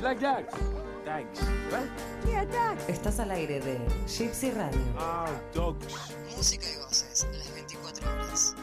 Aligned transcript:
you 0.00 0.06
like 0.06 0.20
that? 0.20 0.50
Thanks. 1.04 1.40
What? 1.70 1.88
Yeah, 2.26 2.44
Dax. 2.46 2.88
Estás 2.88 3.20
al 3.20 3.30
aire 3.32 3.60
de 3.60 3.78
Gypsy 4.06 4.50
Radio. 4.50 4.80
Ah, 4.98 5.26
dogs. 5.54 6.14
Música 6.36 6.66
y 6.66 6.76
voces, 6.76 7.28
las 7.32 7.52
24 7.54 8.08
horas. 8.10 8.56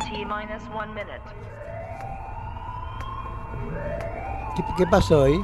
T 0.00 0.24
minus 0.24 0.62
one 0.74 0.92
minute. 0.92 1.22
¿Qué, 4.56 4.62
qué 4.78 4.86
pasó 4.86 5.24
ahí? 5.24 5.40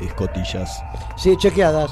Escotillas. 0.00 0.82
Sí, 1.16 1.36
chequeadas. 1.36 1.90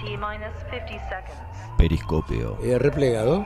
T 0.00 0.16
minus 0.16 0.54
50 0.70 1.08
seconds. 1.08 1.43
Periscopio. 1.84 2.56
Eh, 2.62 2.78
replegado. 2.78 3.44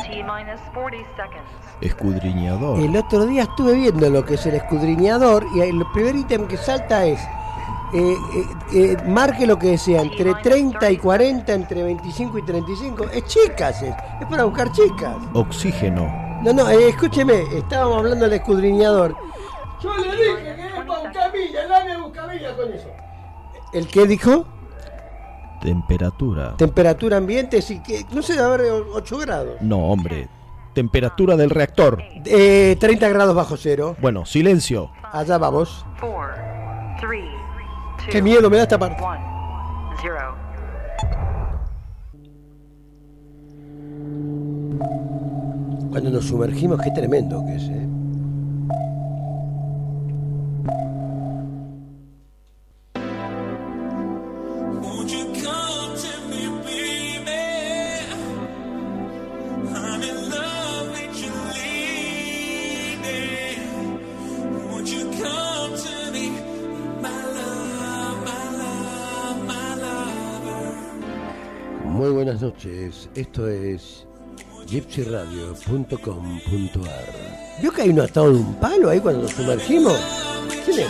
T 0.00 0.22
minus 0.22 0.60
40 0.72 1.08
seconds. 1.16 1.50
Escudriñador. 1.80 2.78
El 2.78 2.96
otro 2.96 3.26
día 3.26 3.42
estuve 3.42 3.74
viendo 3.74 4.08
lo 4.08 4.24
que 4.24 4.34
es 4.34 4.46
el 4.46 4.54
escudriñador 4.54 5.44
y 5.52 5.62
el 5.62 5.84
primer 5.92 6.14
ítem 6.14 6.46
que 6.46 6.56
salta 6.56 7.04
es 7.06 7.18
eh, 7.92 7.98
eh, 7.98 8.44
eh, 8.72 8.96
marque 9.08 9.44
lo 9.44 9.58
que 9.58 9.76
sea, 9.76 10.02
entre 10.02 10.32
30 10.34 10.92
y 10.92 10.96
40, 10.96 11.52
entre 11.52 11.82
25 11.82 12.38
y 12.38 12.42
35. 12.42 13.04
Es 13.12 13.24
chicas, 13.24 13.82
es, 13.82 13.92
es 14.20 14.26
para 14.28 14.44
buscar 14.44 14.70
chicas. 14.70 15.16
Oxígeno. 15.32 16.06
No, 16.44 16.52
no, 16.52 16.70
eh, 16.70 16.90
escúcheme, 16.90 17.42
estábamos 17.52 17.98
hablando 17.98 18.26
del 18.26 18.34
escudriñador. 18.34 19.16
Yo 19.82 19.96
le 19.96 20.14
dije 20.14 20.54
que 20.56 20.66
es 20.66 20.72
para 20.72 21.00
buscamilla, 21.00 21.66
dame 21.66 21.96
buscamilla 21.96 22.26
con 22.26 22.36
eso. 22.36 22.39
¿El 23.72 23.86
qué 23.86 24.06
dijo? 24.06 24.46
Temperatura. 25.60 26.56
Temperatura 26.56 27.18
ambiente, 27.18 27.60
sí, 27.62 27.80
que 27.82 28.04
no 28.12 28.22
sé, 28.22 28.38
a 28.38 28.48
ver, 28.48 28.62
8 28.92 29.18
grados. 29.18 29.60
No, 29.60 29.78
hombre. 29.90 30.28
Temperatura 30.74 31.36
del 31.36 31.50
reactor. 31.50 32.02
Eh, 32.24 32.76
30 32.78 33.08
grados 33.08 33.34
bajo 33.34 33.56
cero. 33.56 33.96
Bueno, 34.00 34.24
silencio. 34.24 34.90
Allá 35.12 35.36
vamos. 35.36 35.84
Four, 35.98 36.34
three, 37.00 37.28
two, 37.98 38.06
Qué 38.10 38.22
miedo 38.22 38.48
me 38.48 38.56
da 38.56 38.62
esta 38.62 38.78
parte. 38.78 39.02
one, 39.02 39.20
zero. 40.00 40.34
Cuando 45.90 46.10
nos 46.10 46.24
sumergimos, 46.26 46.80
qué 46.80 46.90
tremendo 46.92 47.44
que 47.44 47.56
es, 47.56 47.62
¿eh? 47.64 47.86
Esto 73.14 73.48
es 73.48 74.06
gypsyradio.com.ar 74.66 77.60
¿Vio 77.60 77.72
que 77.72 77.82
hay 77.82 77.90
uno 77.90 78.02
atado 78.02 78.30
en 78.30 78.36
un 78.36 78.54
palo 78.54 78.88
ahí 78.88 79.00
cuando 79.00 79.22
nos 79.22 79.32
sumergimos? 79.32 79.98
¿Quién 80.64 80.80
es? 80.80 80.88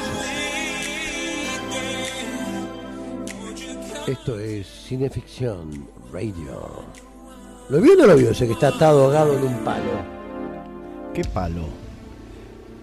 Esto 4.06 4.38
es 4.38 4.66
Cineficción 4.66 5.88
Radio. 6.12 6.84
¿Lo 7.68 7.80
vio 7.80 7.94
o 7.94 7.96
no 7.96 8.06
lo 8.06 8.16
vio 8.16 8.30
ese 8.30 8.46
que 8.46 8.52
está 8.52 8.68
atado 8.68 9.04
ahogado 9.04 9.36
en 9.36 9.44
un 9.44 9.64
palo? 9.64 9.90
¿Qué 11.14 11.24
palo? 11.24 11.64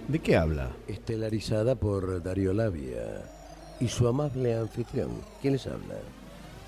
¿De 0.07 0.19
qué 0.19 0.37
habla? 0.37 0.71
Estelarizada 0.87 1.75
por 1.75 2.23
Darío 2.23 2.53
Labia 2.53 3.23
y 3.79 3.87
su 3.87 4.07
amable 4.07 4.55
anfitrión. 4.55 5.09
¿Quién 5.41 5.53
les 5.53 5.67
habla? 5.67 5.95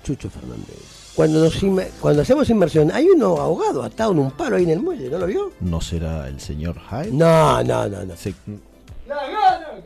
Chucho 0.04 0.30
Fernández. 0.30 1.12
Cuando, 1.14 1.40
nos 1.40 1.62
inme- 1.62 1.88
cuando 2.00 2.22
hacemos 2.22 2.48
inmersión, 2.50 2.90
hay 2.92 3.08
uno 3.08 3.36
ahogado, 3.38 3.82
atado 3.82 4.12
en 4.12 4.20
un 4.20 4.30
palo 4.30 4.56
ahí 4.56 4.62
en 4.64 4.70
el 4.70 4.80
muelle, 4.80 5.10
¿no 5.10 5.18
lo 5.18 5.26
vio? 5.26 5.52
¿No 5.60 5.80
será 5.80 6.28
el 6.28 6.40
señor 6.40 6.76
Hyde? 6.90 7.10
No, 7.12 7.62
no, 7.62 7.88
no, 7.88 8.04
no. 8.04 8.16
Se- 8.16 8.34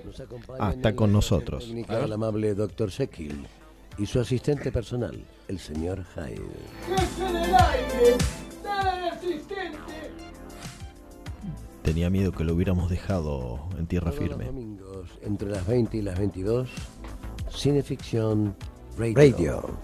Nos 0.05 0.21
acompaña 0.21 0.59
Ah, 0.61 0.73
está 0.77 0.95
con 0.95 1.13
nosotros. 1.13 1.65
técnica 1.65 1.99
el 2.05 2.13
amable 2.13 2.55
Dr. 2.55 2.91
Sekil 2.93 3.47
y 3.99 4.07
su 4.07 4.21
asistente 4.21 4.71
personal, 4.71 5.19
el 5.49 5.59
señor 5.59 6.05
Hyde. 6.15 6.43
Tenía 11.83 12.09
miedo 12.11 12.33
que 12.33 12.45
lo 12.45 12.55
hubiéramos 12.55 12.89
dejado 12.89 13.61
en 13.79 13.87
tierra 13.87 14.11
Todos 14.11 14.21
los 14.21 14.29
firme. 14.31 14.47
domingos, 14.47 15.09
entre 15.23 15.51
las 15.51 15.67
20 15.67 15.97
y 15.99 16.03
las 16.03 16.19
22, 16.19 16.69
Cineficción 17.51 18.57
Radio. 18.97 19.77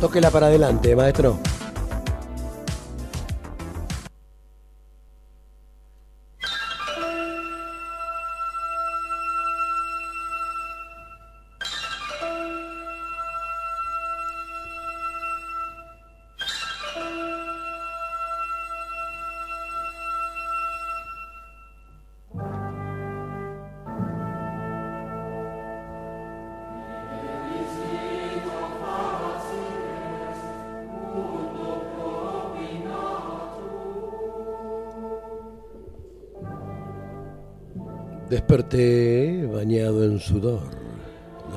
Tóquela 0.00 0.30
para 0.30 0.46
adelante, 0.46 0.96
maestro. 0.96 1.38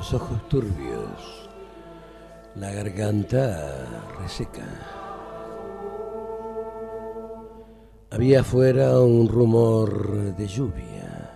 Los 0.04 0.20
ojos 0.20 0.48
turbios, 0.50 1.48
la 2.56 2.70
garganta 2.70 3.86
reseca. 4.20 4.66
Había 8.10 8.40
afuera 8.40 9.00
un 9.00 9.26
rumor 9.26 10.36
de 10.36 10.46
lluvia. 10.46 11.30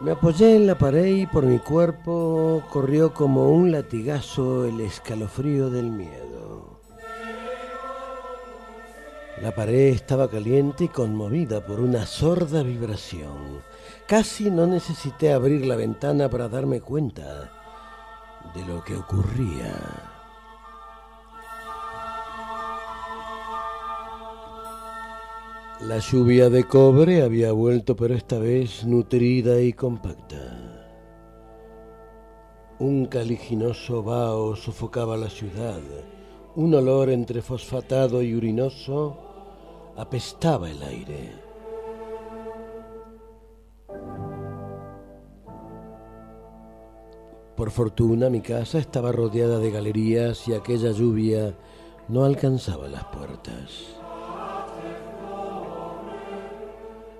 Me 0.00 0.10
apoyé 0.10 0.56
en 0.56 0.66
la 0.66 0.76
pared 0.76 1.06
y 1.06 1.26
por 1.26 1.44
mi 1.44 1.60
cuerpo 1.60 2.64
corrió 2.72 3.14
como 3.14 3.52
un 3.52 3.70
latigazo 3.70 4.64
el 4.64 4.80
escalofrío 4.80 5.70
del 5.70 5.88
miedo. 5.88 6.43
La 9.42 9.52
pared 9.52 9.88
estaba 9.88 10.30
caliente 10.30 10.84
y 10.84 10.88
conmovida 10.88 11.64
por 11.64 11.80
una 11.80 12.06
sorda 12.06 12.62
vibración. 12.62 13.62
Casi 14.06 14.48
no 14.48 14.66
necesité 14.66 15.32
abrir 15.32 15.66
la 15.66 15.74
ventana 15.74 16.30
para 16.30 16.48
darme 16.48 16.80
cuenta 16.80 17.50
de 18.54 18.64
lo 18.64 18.84
que 18.84 18.94
ocurría. 18.94 19.74
La 25.80 25.98
lluvia 25.98 26.48
de 26.48 26.64
cobre 26.64 27.22
había 27.22 27.50
vuelto, 27.50 27.96
pero 27.96 28.14
esta 28.14 28.38
vez 28.38 28.84
nutrida 28.86 29.60
y 29.60 29.72
compacta. 29.72 30.74
Un 32.78 33.06
caliginoso 33.06 34.02
vaho 34.02 34.54
sofocaba 34.54 35.16
la 35.16 35.28
ciudad. 35.28 35.80
Un 36.54 36.74
olor 36.74 37.10
entre 37.10 37.42
fosfatado 37.42 38.22
y 38.22 38.34
urinoso 38.34 39.23
apestaba 39.96 40.70
el 40.70 40.82
aire. 40.82 41.32
Por 47.56 47.70
fortuna 47.70 48.30
mi 48.30 48.40
casa 48.40 48.78
estaba 48.78 49.12
rodeada 49.12 49.58
de 49.58 49.70
galerías 49.70 50.48
y 50.48 50.54
aquella 50.54 50.90
lluvia 50.90 51.54
no 52.08 52.24
alcanzaba 52.24 52.88
las 52.88 53.04
puertas. 53.04 53.94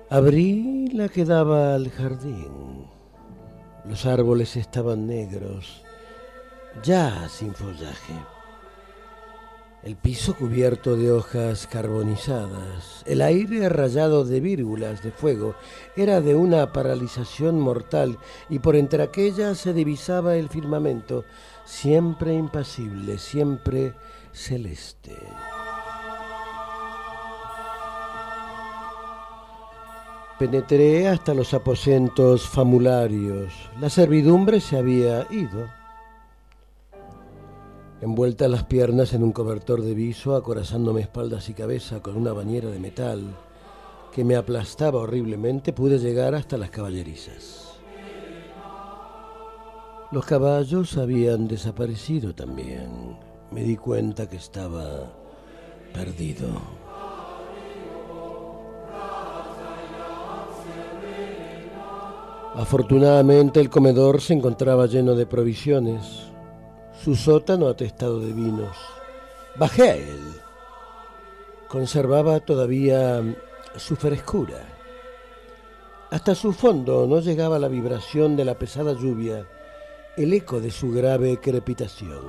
Abrí 0.09 0.87
la 0.89 1.09
que 1.09 1.25
daba 1.25 1.73
al 1.73 1.89
jardín. 1.89 2.85
Los 3.85 4.05
árboles 4.05 4.55
estaban 4.55 5.07
negros, 5.07 5.83
ya 6.83 7.29
sin 7.29 7.53
follaje. 7.53 8.34
El 9.85 9.97
piso 9.97 10.35
cubierto 10.35 10.97
de 10.97 11.11
hojas 11.11 11.67
carbonizadas, 11.67 13.03
el 13.05 13.21
aire 13.21 13.69
rayado 13.69 14.25
de 14.25 14.39
vírgulas 14.39 15.03
de 15.03 15.11
fuego, 15.11 15.53
era 15.95 16.21
de 16.21 16.33
una 16.33 16.73
paralización 16.73 17.59
mortal 17.59 18.17
y 18.49 18.57
por 18.57 18.75
entre 18.75 19.03
aquellas 19.03 19.59
se 19.59 19.73
divisaba 19.73 20.37
el 20.37 20.49
firmamento, 20.49 21.23
siempre 21.65 22.33
impasible, 22.33 23.19
siempre 23.19 23.93
celeste. 24.31 25.15
Penetré 30.39 31.07
hasta 31.09 31.35
los 31.35 31.53
aposentos 31.53 32.49
famularios. 32.49 33.53
La 33.79 33.91
servidumbre 33.91 34.61
se 34.61 34.79
había 34.79 35.27
ido. 35.29 35.84
Envuelta 38.05 38.47
las 38.47 38.65
piernas 38.65 39.13
en 39.13 39.23
un 39.23 39.31
cobertor 39.31 39.81
de 39.81 39.95
viso, 39.95 40.35
acorazándome 40.35 41.01
espaldas 41.01 41.49
y 41.49 41.55
cabeza 41.55 42.03
con 42.03 42.15
una 42.15 42.33
bañera 42.33 42.69
de 42.69 42.77
metal 42.77 43.35
que 44.13 44.23
me 44.23 44.35
aplastaba 44.35 44.99
horriblemente, 44.99 45.73
pude 45.73 45.97
llegar 45.97 46.35
hasta 46.35 46.55
las 46.55 46.69
caballerizas. 46.69 47.79
Los 50.11 50.23
caballos 50.23 50.95
habían 50.97 51.47
desaparecido 51.47 52.35
también. 52.35 53.17
Me 53.49 53.63
di 53.63 53.75
cuenta 53.75 54.29
que 54.29 54.37
estaba 54.37 55.11
perdido. 55.91 56.45
Afortunadamente 62.53 63.59
el 63.59 63.71
comedor 63.71 64.21
se 64.21 64.35
encontraba 64.35 64.85
lleno 64.85 65.15
de 65.15 65.25
provisiones, 65.25 66.34
su 67.05 67.15
sótano 67.15 67.67
atestado 67.67 68.19
de 68.19 68.33
vinos. 68.33 68.75
Bajé 69.57 69.91
a 69.91 69.95
él. 69.95 70.41
Conservaba 71.67 72.39
todavía 72.39 73.21
su 73.75 73.95
frescura. 73.95 74.57
Hasta 76.09 76.33
su 76.33 76.51
fondo 76.51 77.05
no 77.05 77.19
llegaba 77.19 77.59
la 77.59 77.67
vibración 77.67 78.35
de 78.35 78.45
la 78.45 78.55
pesada 78.55 78.93
lluvia, 78.93 79.45
el 80.17 80.33
eco 80.33 80.59
de 80.59 80.71
su 80.71 80.91
grave 80.91 81.37
crepitación. 81.39 82.25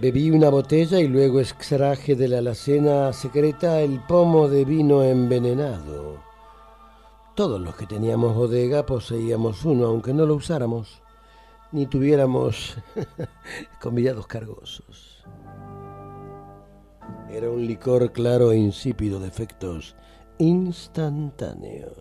Bebí 0.00 0.30
una 0.30 0.50
botella 0.50 1.00
y 1.00 1.08
luego 1.08 1.40
extraje 1.40 2.14
de 2.14 2.28
la 2.28 2.38
alacena 2.38 3.12
secreta 3.12 3.80
el 3.80 3.98
pomo 4.06 4.48
de 4.48 4.64
vino 4.64 5.02
envenenado. 5.02 6.22
Todos 7.34 7.60
los 7.60 7.74
que 7.74 7.86
teníamos 7.86 8.36
bodega 8.36 8.86
poseíamos 8.86 9.64
uno, 9.64 9.86
aunque 9.86 10.14
no 10.14 10.26
lo 10.26 10.36
usáramos, 10.36 11.02
ni 11.74 11.86
tuviéramos 11.86 12.76
convidados 13.82 14.28
cargosos. 14.28 15.24
Era 17.28 17.50
un 17.50 17.66
licor 17.66 18.12
claro 18.12 18.52
e 18.52 18.56
insípido 18.56 19.18
de 19.18 19.26
efectos 19.26 19.96
instantáneos. 20.38 21.98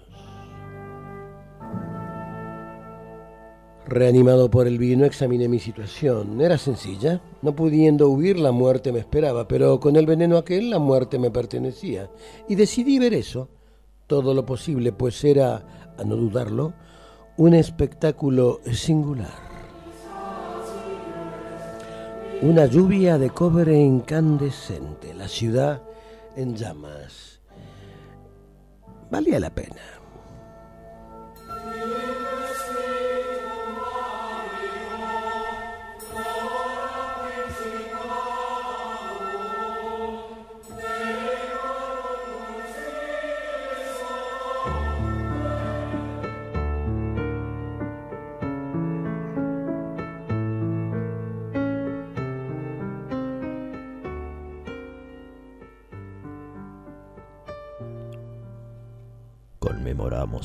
Reanimado 3.87 4.49
por 4.49 4.67
el 4.67 4.77
vino, 4.77 5.05
examiné 5.05 5.49
mi 5.49 5.59
situación. 5.59 6.39
Era 6.39 6.59
sencilla. 6.59 7.21
No 7.41 7.55
pudiendo 7.55 8.09
huir, 8.09 8.37
la 8.37 8.51
muerte 8.51 8.91
me 8.91 8.99
esperaba, 8.99 9.47
pero 9.47 9.79
con 9.79 9.95
el 9.95 10.05
veneno 10.05 10.37
aquel, 10.37 10.69
la 10.69 10.79
muerte 10.79 11.17
me 11.17 11.31
pertenecía. 11.31 12.11
Y 12.47 12.53
decidí 12.53 12.99
ver 12.99 13.15
eso 13.15 13.49
todo 14.05 14.35
lo 14.35 14.45
posible, 14.45 14.91
pues 14.91 15.23
era, 15.23 15.93
a 15.97 16.03
no 16.03 16.15
dudarlo, 16.15 16.73
un 17.37 17.55
espectáculo 17.55 18.59
singular. 18.71 19.42
Una 22.43 22.65
lluvia 22.65 23.17
de 23.17 23.29
cobre 23.29 23.79
incandescente, 23.79 25.13
la 25.13 25.29
ciudad 25.29 25.81
en 26.35 26.57
llamas. 26.57 27.39
Valía 29.09 29.39
la 29.39 29.49
pena. 29.49 29.92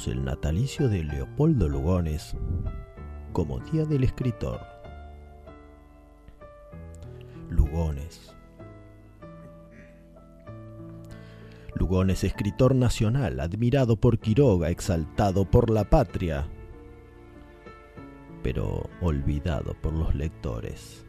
El 0.06 0.24
natalicio 0.24 0.88
de 0.88 1.02
Leopoldo 1.02 1.68
Lugones 1.68 2.36
como 3.32 3.58
Día 3.58 3.84
del 3.84 4.04
Escritor. 4.04 4.60
Lugones. 7.50 8.34
Lugones, 11.74 12.22
escritor 12.22 12.74
nacional, 12.74 13.40
admirado 13.40 13.96
por 13.96 14.18
Quiroga, 14.18 14.70
exaltado 14.70 15.44
por 15.44 15.70
la 15.70 15.90
patria, 15.90 16.46
pero 18.42 18.88
olvidado 19.00 19.74
por 19.80 19.92
los 19.94 20.14
lectores. 20.14 21.04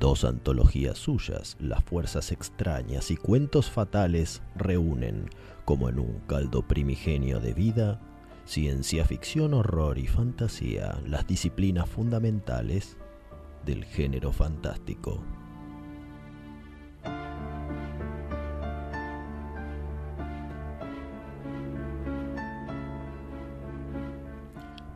Dos 0.00 0.24
antologías 0.24 0.98
suyas, 0.98 1.56
Las 1.60 1.84
Fuerzas 1.84 2.32
Extrañas 2.32 3.10
y 3.10 3.16
Cuentos 3.16 3.70
Fatales, 3.70 4.42
reúnen, 4.56 5.30
como 5.64 5.88
en 5.88 6.00
un 6.00 6.20
caldo 6.26 6.66
primigenio 6.66 7.38
de 7.40 7.52
vida, 7.52 8.00
ciencia 8.44 9.04
ficción, 9.04 9.54
horror 9.54 9.98
y 9.98 10.06
fantasía, 10.06 10.98
las 11.06 11.26
disciplinas 11.26 11.88
fundamentales 11.88 12.96
del 13.64 13.84
género 13.84 14.32
fantástico. 14.32 15.22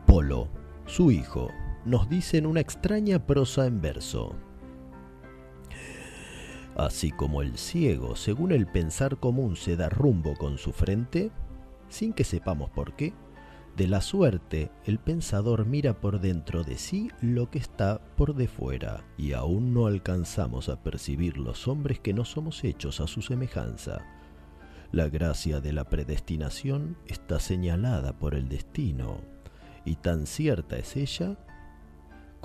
Polo, 0.05 0.49
su 0.85 1.11
hijo, 1.11 1.49
nos 1.85 2.09
dice 2.09 2.37
en 2.37 2.45
una 2.45 2.59
extraña 2.59 3.25
prosa 3.25 3.65
en 3.65 3.81
verso. 3.81 4.35
Así 6.77 7.09
como 7.09 7.41
el 7.41 7.57
ciego, 7.57 8.15
según 8.15 8.51
el 8.51 8.67
pensar 8.67 9.17
común, 9.17 9.55
se 9.55 9.75
da 9.75 9.89
rumbo 9.89 10.35
con 10.35 10.59
su 10.59 10.71
frente, 10.71 11.31
sin 11.89 12.13
que 12.13 12.23
sepamos 12.23 12.69
por 12.69 12.95
qué, 12.95 13.15
de 13.75 13.87
la 13.87 13.99
suerte 13.99 14.69
el 14.85 14.99
pensador 14.99 15.65
mira 15.65 15.99
por 15.99 16.19
dentro 16.19 16.63
de 16.63 16.77
sí 16.77 17.09
lo 17.19 17.49
que 17.49 17.57
está 17.57 17.99
por 18.15 18.35
de 18.35 18.47
fuera, 18.47 19.03
y 19.17 19.33
aún 19.33 19.73
no 19.73 19.87
alcanzamos 19.87 20.69
a 20.69 20.83
percibir 20.83 21.37
los 21.37 21.67
hombres 21.67 21.99
que 21.99 22.13
no 22.13 22.25
somos 22.25 22.63
hechos 22.63 23.01
a 23.01 23.07
su 23.07 23.23
semejanza. 23.23 24.05
La 24.91 25.09
gracia 25.09 25.59
de 25.61 25.73
la 25.73 25.85
predestinación 25.85 26.95
está 27.07 27.39
señalada 27.39 28.13
por 28.19 28.35
el 28.35 28.49
destino, 28.49 29.21
y 29.83 29.95
tan 29.95 30.27
cierta 30.27 30.77
es 30.77 30.95
ella 30.95 31.39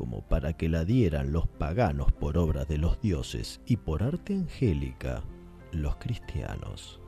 como 0.03 0.21
para 0.21 0.55
que 0.55 0.69
la 0.69 0.85
dieran 0.85 1.31
los 1.31 1.47
paganos 1.47 2.11
por 2.11 2.37
obra 2.37 2.65
de 2.65 2.77
los 2.77 3.01
dioses 3.01 3.61
y 3.67 3.77
por 3.77 4.03
arte 4.03 4.35
angélica 4.35 5.23
los 5.71 5.95
cristianos. 5.95 6.99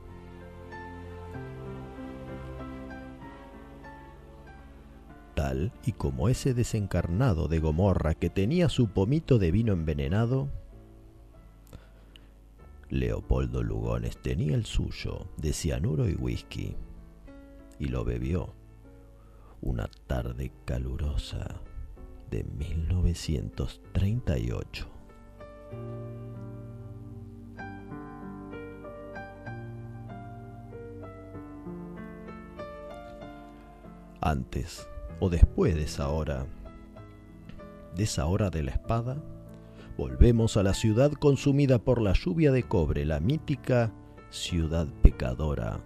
Tal 5.33 5.73
y 5.85 5.91
como 5.91 6.29
ese 6.29 6.53
desencarnado 6.53 7.49
de 7.49 7.59
Gomorra 7.59 8.13
que 8.15 8.29
tenía 8.29 8.69
su 8.69 8.87
pomito 8.87 9.39
de 9.39 9.51
vino 9.51 9.73
envenenado, 9.73 10.47
Leopoldo 12.89 13.61
Lugones 13.61 14.21
tenía 14.21 14.55
el 14.55 14.65
suyo 14.65 15.27
de 15.35 15.51
cianuro 15.51 16.07
y 16.07 16.13
whisky 16.13 16.77
y 17.77 17.89
lo 17.89 18.05
bebió 18.05 18.53
una 19.59 19.89
tarde 20.07 20.53
calurosa 20.63 21.59
de 22.35 22.43
1938. 22.43 24.87
Antes 34.19 34.85
o 35.19 35.29
después 35.29 35.75
de 35.75 35.83
esa 35.83 36.09
hora, 36.09 36.47
de 37.95 38.03
esa 38.03 38.25
hora 38.25 38.49
de 38.49 38.63
la 38.63 38.71
espada, 38.71 39.23
volvemos 39.97 40.57
a 40.57 40.63
la 40.63 40.73
ciudad 40.73 41.13
consumida 41.13 41.79
por 41.79 42.01
la 42.01 42.11
lluvia 42.11 42.51
de 42.51 42.63
cobre, 42.63 43.05
la 43.05 43.21
mítica 43.21 43.93
ciudad 44.29 44.87
pecadora, 45.01 45.79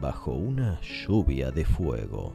bajo 0.00 0.32
una 0.32 0.80
lluvia 0.80 1.52
de 1.52 1.64
fuego. 1.64 2.32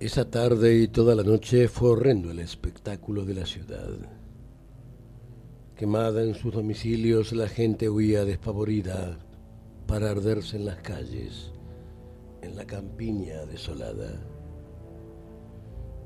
Esa 0.00 0.30
tarde 0.30 0.76
y 0.76 0.88
toda 0.88 1.14
la 1.14 1.22
noche 1.22 1.68
fue 1.68 1.90
horrendo 1.90 2.30
el 2.30 2.38
espectáculo 2.38 3.26
de 3.26 3.34
la 3.34 3.44
ciudad. 3.44 3.90
Quemada 5.76 6.22
en 6.22 6.34
sus 6.34 6.54
domicilios, 6.54 7.34
la 7.34 7.48
gente 7.48 7.90
huía 7.90 8.24
despavorida 8.24 9.18
para 9.86 10.10
arderse 10.10 10.56
en 10.56 10.64
las 10.64 10.78
calles, 10.78 11.52
en 12.40 12.56
la 12.56 12.64
campiña 12.64 13.44
desolada. 13.44 14.26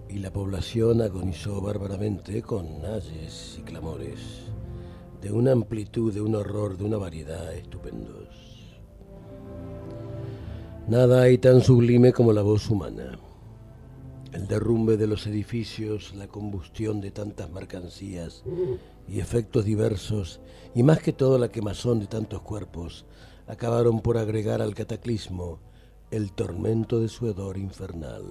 Y 0.08 0.18
la 0.18 0.32
población 0.32 1.00
agonizó 1.00 1.60
bárbaramente 1.60 2.42
con 2.42 2.84
ayes 2.84 3.58
y 3.60 3.62
clamores, 3.62 4.18
de 5.22 5.30
una 5.30 5.52
amplitud, 5.52 6.12
de 6.12 6.20
un 6.20 6.34
horror, 6.34 6.76
de 6.76 6.82
una 6.82 6.96
variedad 6.96 7.54
estupendos. 7.54 8.74
Nada 10.88 11.22
hay 11.22 11.38
tan 11.38 11.60
sublime 11.60 12.12
como 12.12 12.32
la 12.32 12.42
voz 12.42 12.68
humana. 12.68 13.20
El 14.34 14.48
derrumbe 14.48 14.96
de 14.96 15.06
los 15.06 15.28
edificios, 15.28 16.12
la 16.16 16.26
combustión 16.26 17.00
de 17.00 17.12
tantas 17.12 17.52
mercancías 17.52 18.42
y 19.06 19.20
efectos 19.20 19.64
diversos, 19.64 20.40
y 20.74 20.82
más 20.82 20.98
que 20.98 21.12
todo 21.12 21.38
la 21.38 21.52
quemazón 21.52 22.00
de 22.00 22.08
tantos 22.08 22.42
cuerpos, 22.42 23.06
acabaron 23.46 24.00
por 24.00 24.18
agregar 24.18 24.60
al 24.60 24.74
cataclismo 24.74 25.60
el 26.10 26.32
tormento 26.32 26.98
de 27.00 27.08
su 27.08 27.28
hedor 27.28 27.56
infernal. 27.56 28.24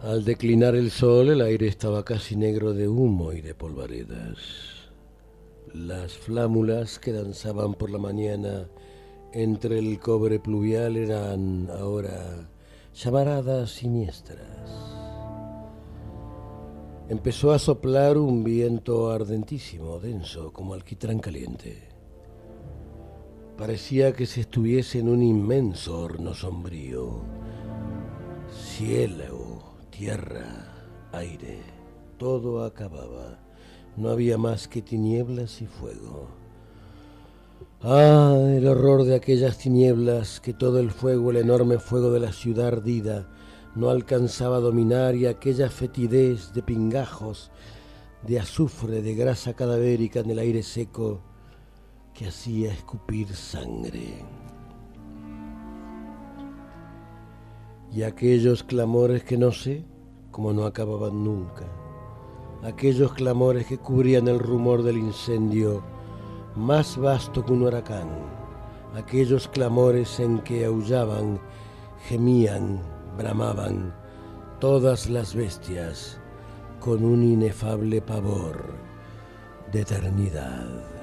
Al 0.00 0.24
declinar 0.24 0.74
el 0.74 0.90
sol, 0.90 1.28
el 1.28 1.42
aire 1.42 1.68
estaba 1.68 2.06
casi 2.06 2.36
negro 2.36 2.72
de 2.72 2.88
humo 2.88 3.34
y 3.34 3.42
de 3.42 3.54
polvaredas. 3.54 4.38
Las 5.74 6.14
flámulas 6.14 6.98
que 6.98 7.12
danzaban 7.12 7.74
por 7.74 7.90
la 7.90 7.98
mañana 7.98 8.66
entre 9.32 9.78
el 9.78 9.98
cobre 9.98 10.38
pluvial 10.38 10.96
eran 10.96 11.68
ahora 11.70 12.48
llamaradas 12.94 13.70
siniestras. 13.70 14.62
Empezó 17.08 17.52
a 17.52 17.58
soplar 17.58 18.16
un 18.16 18.44
viento 18.44 19.10
ardentísimo, 19.10 19.98
denso, 19.98 20.52
como 20.52 20.74
alquitrán 20.74 21.18
caliente. 21.18 21.88
Parecía 23.56 24.12
que 24.12 24.26
se 24.26 24.42
estuviese 24.42 24.98
en 24.98 25.08
un 25.08 25.22
inmenso 25.22 26.00
horno 26.00 26.34
sombrío. 26.34 27.20
Cielo, 28.50 29.76
tierra, 29.90 30.72
aire, 31.12 31.58
todo 32.18 32.64
acababa. 32.64 33.38
No 33.96 34.08
había 34.08 34.38
más 34.38 34.68
que 34.68 34.80
tinieblas 34.80 35.60
y 35.60 35.66
fuego. 35.66 36.41
Ah, 37.84 38.36
el 38.46 38.68
horror 38.68 39.02
de 39.02 39.16
aquellas 39.16 39.58
tinieblas, 39.58 40.38
que 40.38 40.54
todo 40.54 40.78
el 40.78 40.92
fuego, 40.92 41.32
el 41.32 41.38
enorme 41.38 41.80
fuego 41.80 42.12
de 42.12 42.20
la 42.20 42.32
ciudad 42.32 42.68
ardida, 42.68 43.26
no 43.74 43.90
alcanzaba 43.90 44.58
a 44.58 44.60
dominar 44.60 45.16
y 45.16 45.26
aquella 45.26 45.68
fetidez 45.68 46.52
de 46.52 46.62
pingajos, 46.62 47.50
de 48.24 48.38
azufre, 48.38 49.02
de 49.02 49.16
grasa 49.16 49.54
cadavérica 49.54 50.20
en 50.20 50.30
el 50.30 50.38
aire 50.38 50.62
seco 50.62 51.22
que 52.14 52.28
hacía 52.28 52.72
escupir 52.72 53.34
sangre. 53.34 54.24
Y 57.90 58.04
aquellos 58.04 58.62
clamores 58.62 59.24
que 59.24 59.36
no 59.36 59.50
sé, 59.50 59.84
como 60.30 60.52
no 60.52 60.66
acababan 60.66 61.24
nunca, 61.24 61.66
aquellos 62.62 63.12
clamores 63.12 63.66
que 63.66 63.78
cubrían 63.78 64.28
el 64.28 64.38
rumor 64.38 64.84
del 64.84 64.98
incendio, 64.98 65.82
más 66.56 66.96
vasto 66.96 67.44
que 67.44 67.52
un 67.52 67.62
huracán, 67.62 68.08
aquellos 68.94 69.48
clamores 69.48 70.20
en 70.20 70.38
que 70.40 70.64
aullaban, 70.64 71.40
gemían, 72.08 72.80
bramaban 73.16 73.94
todas 74.60 75.08
las 75.08 75.34
bestias 75.34 76.18
con 76.80 77.04
un 77.04 77.22
inefable 77.22 78.02
pavor 78.02 78.74
de 79.72 79.80
eternidad. 79.80 81.01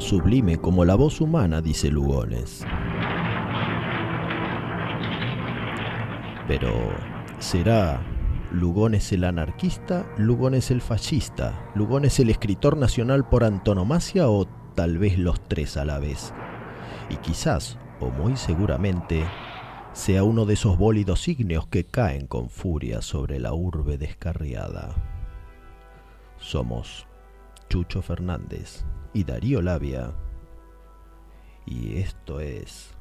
Sublime 0.00 0.58
como 0.58 0.84
la 0.84 0.94
voz 0.94 1.20
humana, 1.20 1.60
dice 1.60 1.90
Lugones. 1.90 2.64
Pero, 6.46 6.70
¿será 7.38 8.00
Lugones 8.52 9.12
el 9.12 9.24
anarquista, 9.24 10.06
Lugones 10.16 10.70
el 10.70 10.80
fascista, 10.80 11.70
Lugones 11.74 12.20
el 12.20 12.30
escritor 12.30 12.76
nacional 12.76 13.28
por 13.28 13.44
antonomasia 13.44 14.28
o 14.28 14.46
tal 14.74 14.98
vez 14.98 15.18
los 15.18 15.42
tres 15.48 15.76
a 15.76 15.84
la 15.84 15.98
vez? 15.98 16.32
Y 17.10 17.16
quizás, 17.16 17.78
o 18.00 18.10
muy 18.10 18.36
seguramente, 18.36 19.24
sea 19.92 20.24
uno 20.24 20.44
de 20.44 20.54
esos 20.54 20.76
bólidos 20.76 21.28
ígneos 21.28 21.66
que 21.66 21.84
caen 21.84 22.26
con 22.26 22.50
furia 22.50 23.00
sobre 23.02 23.38
la 23.38 23.54
urbe 23.54 23.96
descarriada. 23.96 24.94
Somos 26.38 27.06
Chucho 27.68 28.02
Fernández 28.02 28.84
y 29.14 29.24
Darío 29.24 29.62
Labia. 29.62 30.12
Y 31.64 31.98
esto 31.98 32.40
es 32.40 32.94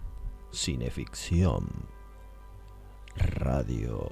Cineficción 0.51 1.89
Radio. 3.15 4.09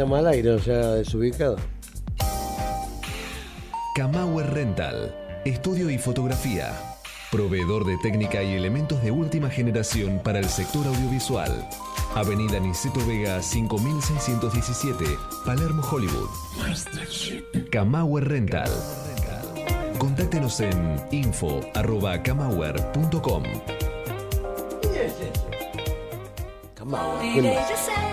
Estamos 0.00 0.18
al 0.18 0.26
aire, 0.28 0.52
o 0.52 0.58
sea, 0.58 0.92
desubicado. 0.92 1.58
Camauer 3.94 4.50
Rental, 4.50 5.14
estudio 5.44 5.90
y 5.90 5.98
fotografía. 5.98 6.72
Proveedor 7.30 7.84
de 7.84 7.98
técnica 7.98 8.42
y 8.42 8.54
elementos 8.54 9.02
de 9.02 9.10
última 9.10 9.50
generación 9.50 10.18
para 10.24 10.38
el 10.38 10.48
sector 10.48 10.86
audiovisual. 10.86 11.68
Avenida 12.14 12.58
Niceto 12.60 12.98
Vega 13.06 13.42
5617, 13.42 15.04
Palermo, 15.44 15.82
Hollywood. 15.82 16.30
Camauer 17.70 18.26
Rental. 18.26 18.70
Contáctenos 19.98 20.60
en 20.60 20.96
info.camauer.com. 21.10 23.42
Camagüey, 26.74 27.32
¿quién 27.34 27.54
más? 27.54 28.09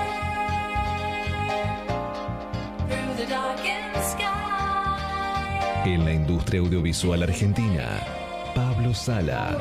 En 5.88 6.04
la 6.04 6.12
industria 6.12 6.60
audiovisual 6.60 7.24
argentina, 7.24 8.04
Pablo 8.54 8.94
Sala. 8.94 9.58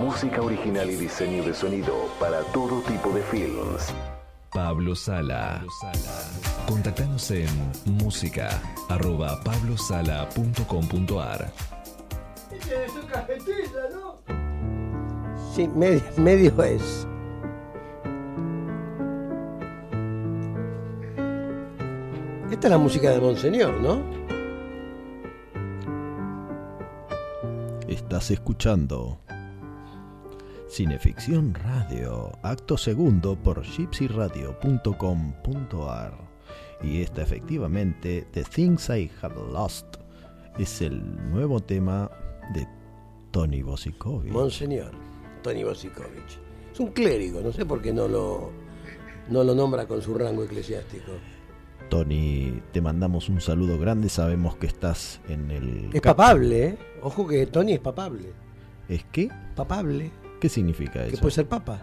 Música 0.00 0.40
original 0.40 0.88
y 0.88 0.96
diseño 0.96 1.44
de 1.44 1.52
sonido 1.52 2.08
para 2.18 2.40
todo 2.54 2.80
tipo 2.80 3.10
de 3.10 3.20
films. 3.24 3.92
Pablo 4.50 4.96
Sala. 4.96 5.62
Contactanos 6.66 7.30
en 7.32 7.50
música 7.84 8.62
arroba 8.88 9.44
pablosala.com.ar. 9.44 11.52
Sí, 15.54 15.68
medio, 15.68 16.02
medio 16.16 16.62
es. 16.62 17.06
Esta 22.50 22.66
es 22.66 22.70
la 22.70 22.78
música 22.78 23.10
de 23.10 23.20
Monseñor, 23.20 23.78
¿no? 23.82 24.21
Estás 27.92 28.30
escuchando 28.30 29.20
Cineficción 30.66 31.52
Radio, 31.52 32.32
acto 32.42 32.78
segundo 32.78 33.36
por 33.36 33.62
gypsyradio.com.ar. 33.62 36.14
Y 36.82 37.02
esta 37.02 37.20
efectivamente, 37.20 38.26
The 38.32 38.44
Things 38.44 38.88
I 38.88 39.10
Have 39.20 39.34
Lost, 39.52 39.96
es 40.58 40.80
el 40.80 41.02
nuevo 41.30 41.60
tema 41.60 42.10
de 42.54 42.66
Tony 43.30 43.60
Bosikovic. 43.60 44.32
Monseñor, 44.32 44.92
Tony 45.42 45.62
Bosikovic. 45.62 46.40
Es 46.72 46.80
un 46.80 46.92
clérigo, 46.92 47.42
no 47.42 47.52
sé 47.52 47.66
por 47.66 47.82
qué 47.82 47.92
no 47.92 48.08
lo, 48.08 48.52
no 49.28 49.44
lo 49.44 49.54
nombra 49.54 49.86
con 49.86 50.00
su 50.00 50.14
rango 50.14 50.44
eclesiástico. 50.44 51.12
Tony, 51.92 52.62
te 52.72 52.80
mandamos 52.80 53.28
un 53.28 53.42
saludo 53.42 53.78
grande, 53.78 54.08
sabemos 54.08 54.56
que 54.56 54.66
estás 54.66 55.20
en 55.28 55.50
el... 55.50 55.90
Es 55.92 56.00
papable, 56.00 56.66
¿eh? 56.68 56.78
Ojo 57.02 57.28
que 57.28 57.44
Tony 57.44 57.74
es 57.74 57.80
papable. 57.80 58.32
¿Es 58.88 59.04
qué? 59.12 59.28
Papable. 59.54 60.10
¿Qué 60.40 60.48
significa 60.48 61.02
Que 61.04 61.08
eso? 61.12 61.20
puede 61.20 61.32
ser 61.34 61.46
papa. 61.46 61.82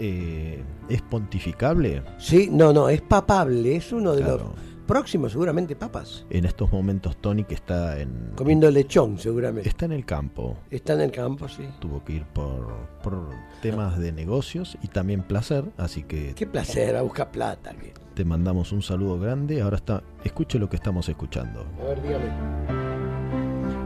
Eh, 0.00 0.60
¿Es 0.88 1.02
pontificable? 1.02 2.02
Sí, 2.18 2.48
no, 2.50 2.72
no, 2.72 2.88
es 2.88 3.00
papable. 3.00 3.76
Es 3.76 3.92
uno 3.92 4.12
de 4.12 4.22
Claro. 4.24 4.38
los 4.38 4.86
próximos, 4.88 5.30
seguramente, 5.30 5.76
papas. 5.76 6.26
En 6.28 6.44
estos 6.44 6.72
momentos 6.72 7.16
Tony 7.18 7.44
que 7.44 7.54
está 7.54 8.00
en... 8.00 8.32
Comiendo 8.34 8.68
lechón, 8.72 9.20
seguramente. 9.20 9.68
Está 9.68 9.84
en 9.84 9.92
el 9.92 10.04
campo. 10.04 10.56
Está 10.68 10.94
en 10.94 11.02
el 11.02 11.12
campo, 11.12 11.46
sí. 11.46 11.62
Tuvo 11.78 12.02
que 12.04 12.14
ir 12.14 12.24
por, 12.24 12.74
por 13.04 13.30
temas 13.62 14.00
de 14.00 14.10
negocios 14.10 14.76
y 14.82 14.88
también 14.88 15.22
placer, 15.22 15.64
así 15.76 16.02
que 16.02 16.34
Qué 16.34 16.44
placer, 16.48 16.96
a 16.96 17.02
buscar 17.02 17.30
plata. 17.30 17.70
que- 17.72 17.94
te 18.16 18.24
mandamos 18.24 18.72
un 18.72 18.80
saludo 18.82 19.20
grande. 19.20 19.60
Ahora 19.60 19.76
está, 19.76 20.02
escuche 20.24 20.58
lo 20.58 20.68
que 20.70 20.76
estamos 20.76 21.06
escuchando. 21.08 21.66
A 21.82 21.84
ver, 21.84 22.02
dígame. 22.02 22.24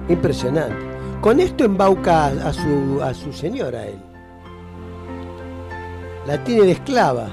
Impresionante. 0.08 0.76
Con 1.20 1.40
esto 1.40 1.64
embauca 1.64 2.26
a, 2.28 2.52
su, 2.52 3.00
a 3.02 3.12
su 3.12 3.32
señora 3.32 3.86
él. 3.86 3.98
La 6.28 6.42
tiene 6.44 6.62
de 6.66 6.72
esclava. 6.72 7.28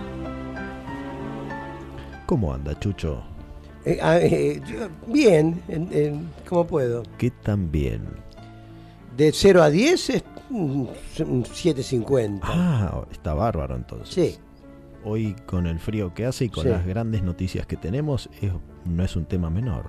¿Cómo 2.25 2.51
anda, 2.53 2.77
Chucho? 2.79 3.21
Eh, 3.85 3.99
ah, 4.01 4.17
eh, 4.19 4.59
yo- 4.67 4.89
bien, 5.05 5.61
en- 5.67 5.89
en- 5.93 6.29
¿cómo 6.49 6.65
puedo? 6.65 7.03
¿Qué 7.19 7.29
tan 7.31 7.71
bien? 7.71 8.01
De 9.15 9.31
0 9.31 9.61
a 9.61 9.69
10 9.69 10.09
es 10.09 10.23
mm, 10.49 10.81
un 11.21 11.43
7.50. 11.45 12.39
Ah, 12.43 13.03
está 13.11 13.33
bárbaro 13.35 13.75
entonces. 13.75 14.13
Sí. 14.13 14.37
Hoy 15.03 15.35
con 15.45 15.67
el 15.67 15.79
frío 15.79 16.13
que 16.13 16.25
hace 16.25 16.45
y 16.45 16.49
con 16.49 16.63
Sí. 16.63 16.69
las 16.69 16.85
grandes 16.85 17.23
noticias 17.23 17.65
que 17.65 17.77
tenemos, 17.77 18.29
es- 18.41 18.51
no 18.85 19.03
es 19.03 19.15
un 19.15 19.25
tema 19.25 19.49
menor. 19.49 19.85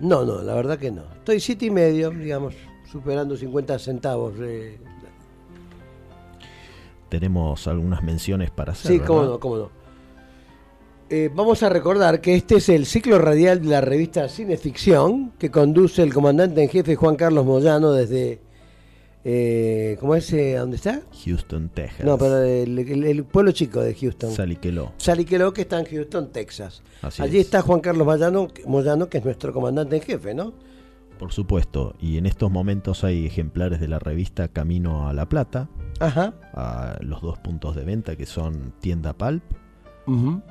No, 0.00 0.24
no, 0.24 0.42
la 0.42 0.54
verdad 0.54 0.78
que 0.78 0.90
no. 0.90 1.02
Estoy 1.14 1.40
siete 1.40 1.66
y 1.66 1.70
medio, 1.70 2.10
digamos, 2.10 2.54
superando 2.90 3.36
50 3.36 3.78
centavos. 3.78 4.34
eh. 4.40 4.78
Tenemos 7.08 7.66
algunas 7.66 8.02
menciones 8.02 8.50
para 8.50 8.72
hacer. 8.72 8.92
Sí, 8.92 9.00
cómo 9.00 9.20
¿verdad? 9.20 9.32
no, 9.34 9.40
cómo 9.40 9.56
no. 9.56 9.70
Eh, 11.10 11.30
vamos 11.34 11.62
a 11.62 11.70
recordar 11.70 12.20
que 12.20 12.34
este 12.34 12.56
es 12.56 12.68
el 12.68 12.84
ciclo 12.84 13.18
radial 13.18 13.62
de 13.62 13.68
la 13.68 13.80
revista 13.80 14.28
Cineficción 14.28 15.32
que 15.38 15.50
conduce 15.50 16.02
el 16.02 16.12
comandante 16.12 16.62
en 16.62 16.68
jefe 16.68 16.96
Juan 16.96 17.16
Carlos 17.16 17.46
Moyano 17.46 17.92
desde... 17.92 18.40
Eh, 19.24 19.96
¿Cómo 20.00 20.14
es? 20.14 20.32
eh, 20.32 20.54
¿Dónde 20.56 20.76
está? 20.76 21.02
Houston, 21.24 21.68
Texas. 21.70 22.04
No, 22.06 22.16
pero 22.16 22.38
el, 22.42 22.78
el- 22.78 23.04
el 23.04 23.24
pueblo 23.24 23.52
chico 23.52 23.80
de 23.80 23.94
Houston. 23.94 24.30
Saliqueló. 24.30 24.92
Saliqueló, 24.96 25.52
que 25.52 25.62
está 25.62 25.78
en 25.80 25.86
Houston, 25.86 26.30
Texas. 26.32 26.82
Así 27.02 27.22
Allí 27.22 27.38
es. 27.38 27.46
está 27.46 27.60
Juan 27.62 27.80
Carlos 27.80 28.06
Moyano, 28.06 28.48
Moyano, 28.66 29.08
que 29.08 29.18
es 29.18 29.24
nuestro 29.24 29.52
comandante 29.52 29.96
en 29.96 30.02
jefe, 30.02 30.34
¿no? 30.34 30.52
Por 31.18 31.32
supuesto, 31.32 31.96
y 32.00 32.16
en 32.16 32.26
estos 32.26 32.48
momentos 32.48 33.02
hay 33.02 33.26
ejemplares 33.26 33.80
de 33.80 33.88
la 33.88 33.98
revista 33.98 34.46
Camino 34.46 35.08
a 35.08 35.12
La 35.12 35.28
Plata, 35.28 35.68
Ajá. 35.98 36.32
a 36.54 36.96
los 37.00 37.20
dos 37.22 37.40
puntos 37.40 37.74
de 37.74 37.84
venta 37.84 38.14
que 38.14 38.24
son 38.24 38.72
Tienda 38.80 39.12
Palp 39.14 39.42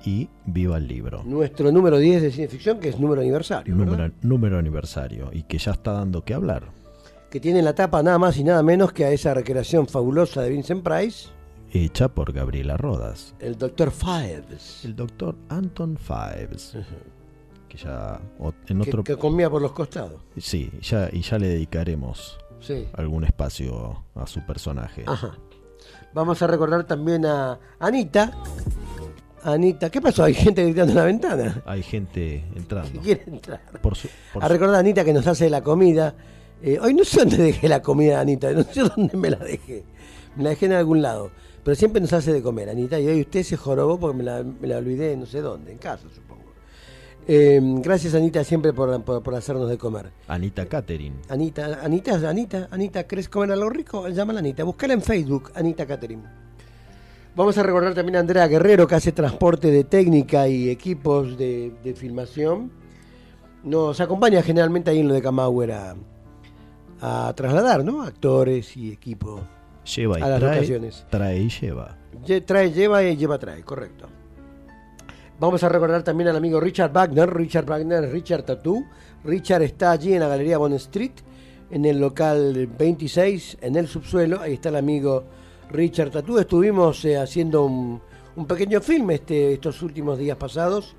y 0.06 0.30
Viva 0.46 0.78
el 0.78 0.88
Libro. 0.88 1.24
Nuestro 1.24 1.72
número 1.72 1.98
10 1.98 2.22
de 2.22 2.32
Cineficción, 2.32 2.80
que 2.80 2.90
es 2.90 3.00
número 3.00 3.22
aniversario, 3.22 3.74
número 4.22 4.58
aniversario 4.60 5.30
y 5.34 5.44
que 5.44 5.58
ya 5.58 5.72
está 5.72 5.94
dando 5.94 6.24
que 6.24 6.34
hablar. 6.36 6.64
Que 7.38 7.42
tiene 7.42 7.60
en 7.60 7.66
la 7.66 7.76
tapa 7.76 8.02
nada 8.02 8.18
más 8.18 8.36
y 8.38 8.44
nada 8.44 8.64
menos 8.64 8.92
que 8.94 9.06
a 9.06 9.12
esa 9.12 9.32
recreación 9.36 9.86
fabulosa 9.88 10.42
de 10.42 10.50
Vincent 10.50 10.84
Price, 10.84 11.30
Hecha 11.72 12.08
por 12.08 12.34
Gabriela 12.34 12.78
Rodas. 12.78 13.36
el 13.40 13.56
Dr. 13.60 13.92
Fives, 13.92 14.84
El 14.84 14.96
doctor 14.96 15.36
Anton 15.50 15.98
Fives. 15.98 16.76
Que 17.70 17.78
ya 17.78 18.20
en 18.70 18.82
otro... 18.82 19.04
que 19.04 19.18
comía 19.18 19.50
por 19.52 19.62
los 19.62 19.74
costados. 19.74 20.20
Sí, 20.38 20.72
ya, 20.82 21.10
y 21.12 21.22
ya 21.22 21.38
le 21.38 21.48
dedicaremos 21.50 22.40
Sí. 22.60 22.88
algún 22.94 23.24
espacio 23.24 24.04
a 24.16 24.26
su 24.26 24.44
personaje. 24.46 25.04
Ajá. 25.06 25.38
Vamos 26.16 26.42
a 26.42 26.48
recordar 26.48 26.86
también 26.86 27.24
a 27.28 27.60
Anita. 27.80 28.32
Anita, 29.44 29.90
¿qué 29.92 30.02
pasó? 30.02 30.24
Hay 30.24 30.34
gente 30.34 30.64
gritando 30.64 30.92
en 30.94 30.98
la 30.98 31.04
ventana. 31.06 31.62
Hay 31.68 31.84
gente 31.84 32.44
Que 32.52 32.58
entrando. 32.60 33.00
quiere 33.02 33.24
entrar. 33.28 33.62
Por 33.82 33.96
su- 33.96 34.10
por 34.34 34.44
A 34.44 34.48
recordar 34.48 34.76
a 34.78 34.80
Anita 34.80 35.06
que 35.06 35.14
nos 35.14 35.28
hace 35.28 35.50
la 35.50 35.62
comida. 35.62 36.16
Eh, 36.62 36.80
hoy 36.82 36.94
no 36.94 37.04
sé 37.04 37.20
dónde 37.20 37.38
dejé 37.38 37.68
la 37.70 37.82
comida 37.82 38.20
Anita, 38.20 38.52
no 38.52 38.64
sé 38.64 38.82
dónde 38.96 39.16
me 39.16 39.30
la 39.30 39.38
dejé. 39.38 39.84
Me 40.36 40.44
la 40.44 40.50
dejé 40.52 40.66
en 40.68 40.74
algún 40.74 41.02
lado. 41.02 41.32
Pero 41.64 41.76
siempre 41.76 42.00
nos 42.02 42.14
hace 42.14 42.32
de 42.34 42.42
comer, 42.42 42.70
Anita. 42.70 43.00
Y 43.00 43.08
hoy 43.08 43.22
usted 43.22 43.44
se 43.44 43.58
jorobó 43.58 44.00
porque 44.00 44.18
me 44.18 44.24
la, 44.24 44.44
me 44.44 44.68
la 44.68 44.78
olvidé 44.78 45.16
no 45.18 45.26
sé 45.26 45.42
dónde, 45.42 45.72
en 45.72 45.78
casa 45.78 46.04
supongo. 46.14 46.38
Eh, 47.30 47.60
gracias 47.84 48.14
Anita 48.16 48.42
siempre 48.46 48.72
por, 48.72 49.04
por- 49.04 49.22
por 49.22 49.36
hacernos 49.36 49.70
de 49.70 49.78
comer. 49.78 50.12
Anita 50.28 50.66
Catherine. 50.66 51.18
Anita, 51.30 51.80
Anita, 51.84 52.30
Anita, 52.30 52.68
Anita, 52.72 53.04
¿querés 53.06 53.28
comer 53.28 53.52
algo 53.52 53.70
rico? 53.70 54.08
Llámala 54.08 54.40
a 54.40 54.42
Anita, 54.42 54.64
buscala 54.64 54.94
en 54.94 55.02
Facebook, 55.02 55.52
Anita 55.54 55.86
Catherine. 55.86 56.24
Vamos 57.36 57.56
a 57.58 57.64
recordar 57.64 57.94
también 57.94 58.16
a 58.16 58.20
Andrea 58.20 58.48
Guerrero, 58.48 58.88
que 58.88 58.96
hace 58.96 59.12
transporte 59.12 59.70
de 59.70 59.84
técnica 59.84 60.48
y 60.48 60.70
equipos 60.70 61.38
de, 61.38 61.72
de 61.84 61.94
filmación. 61.94 62.72
Nos 63.64 64.00
acompaña 64.00 64.42
generalmente 64.42 64.90
ahí 64.90 65.02
en 65.02 65.10
lo 65.10 65.14
de 65.14 65.22
Camauer 65.22 65.72
a, 67.02 67.34
trasladar, 67.36 67.84
¿no? 67.84 68.02
Actores 68.04 68.76
y 68.78 68.92
equipo. 68.92 69.42
Lleva 69.96 70.20
y 70.20 70.22
A 70.22 70.28
las 70.30 70.40
trae. 70.40 70.56
locaciones. 70.56 71.06
Trae 71.10 71.40
y 71.40 71.50
lleva. 71.50 71.98
Lle- 72.26 72.44
Trae, 72.46 72.72
lleva 72.72 73.04
y 73.04 73.16
lleva, 73.16 73.38
trae, 73.38 73.64
correcto. 73.64 74.08
Vamos 75.40 75.64
a 75.64 75.70
recordar 75.70 76.04
también 76.04 76.30
al 76.30 76.36
amigo 76.36 76.60
Richard 76.60 76.92
Wagner. 76.92 77.32
Richard 77.34 77.66
Wagner 77.66 78.04
es 78.06 78.12
Richard 78.12 78.44
Tattoo. 78.44 78.84
Richard 79.24 79.62
está 79.62 79.92
allí 79.92 80.14
en 80.14 80.22
la 80.22 80.28
Galería 80.28 80.58
Bond 80.58 80.74
Street, 80.76 81.12
en 81.70 81.86
el 81.86 82.00
local 82.00 82.68
26, 82.78 83.58
en 83.62 83.76
el 83.76 83.88
subsuelo. 83.88 84.42
Ahí 84.42 84.54
está 84.54 84.70
el 84.70 84.78
amigo 84.78 85.26
Richard 85.70 86.10
Tattoo. 86.12 86.40
Estuvimos 86.40 87.06
eh, 87.06 87.18
haciendo 87.18 87.66
un, 87.66 88.02
un 88.36 88.46
pequeño 88.48 88.82
film 88.82 89.12
este, 89.12 89.54
estos 89.54 89.82
últimos 89.84 90.18
días 90.18 90.38
pasados, 90.38 90.96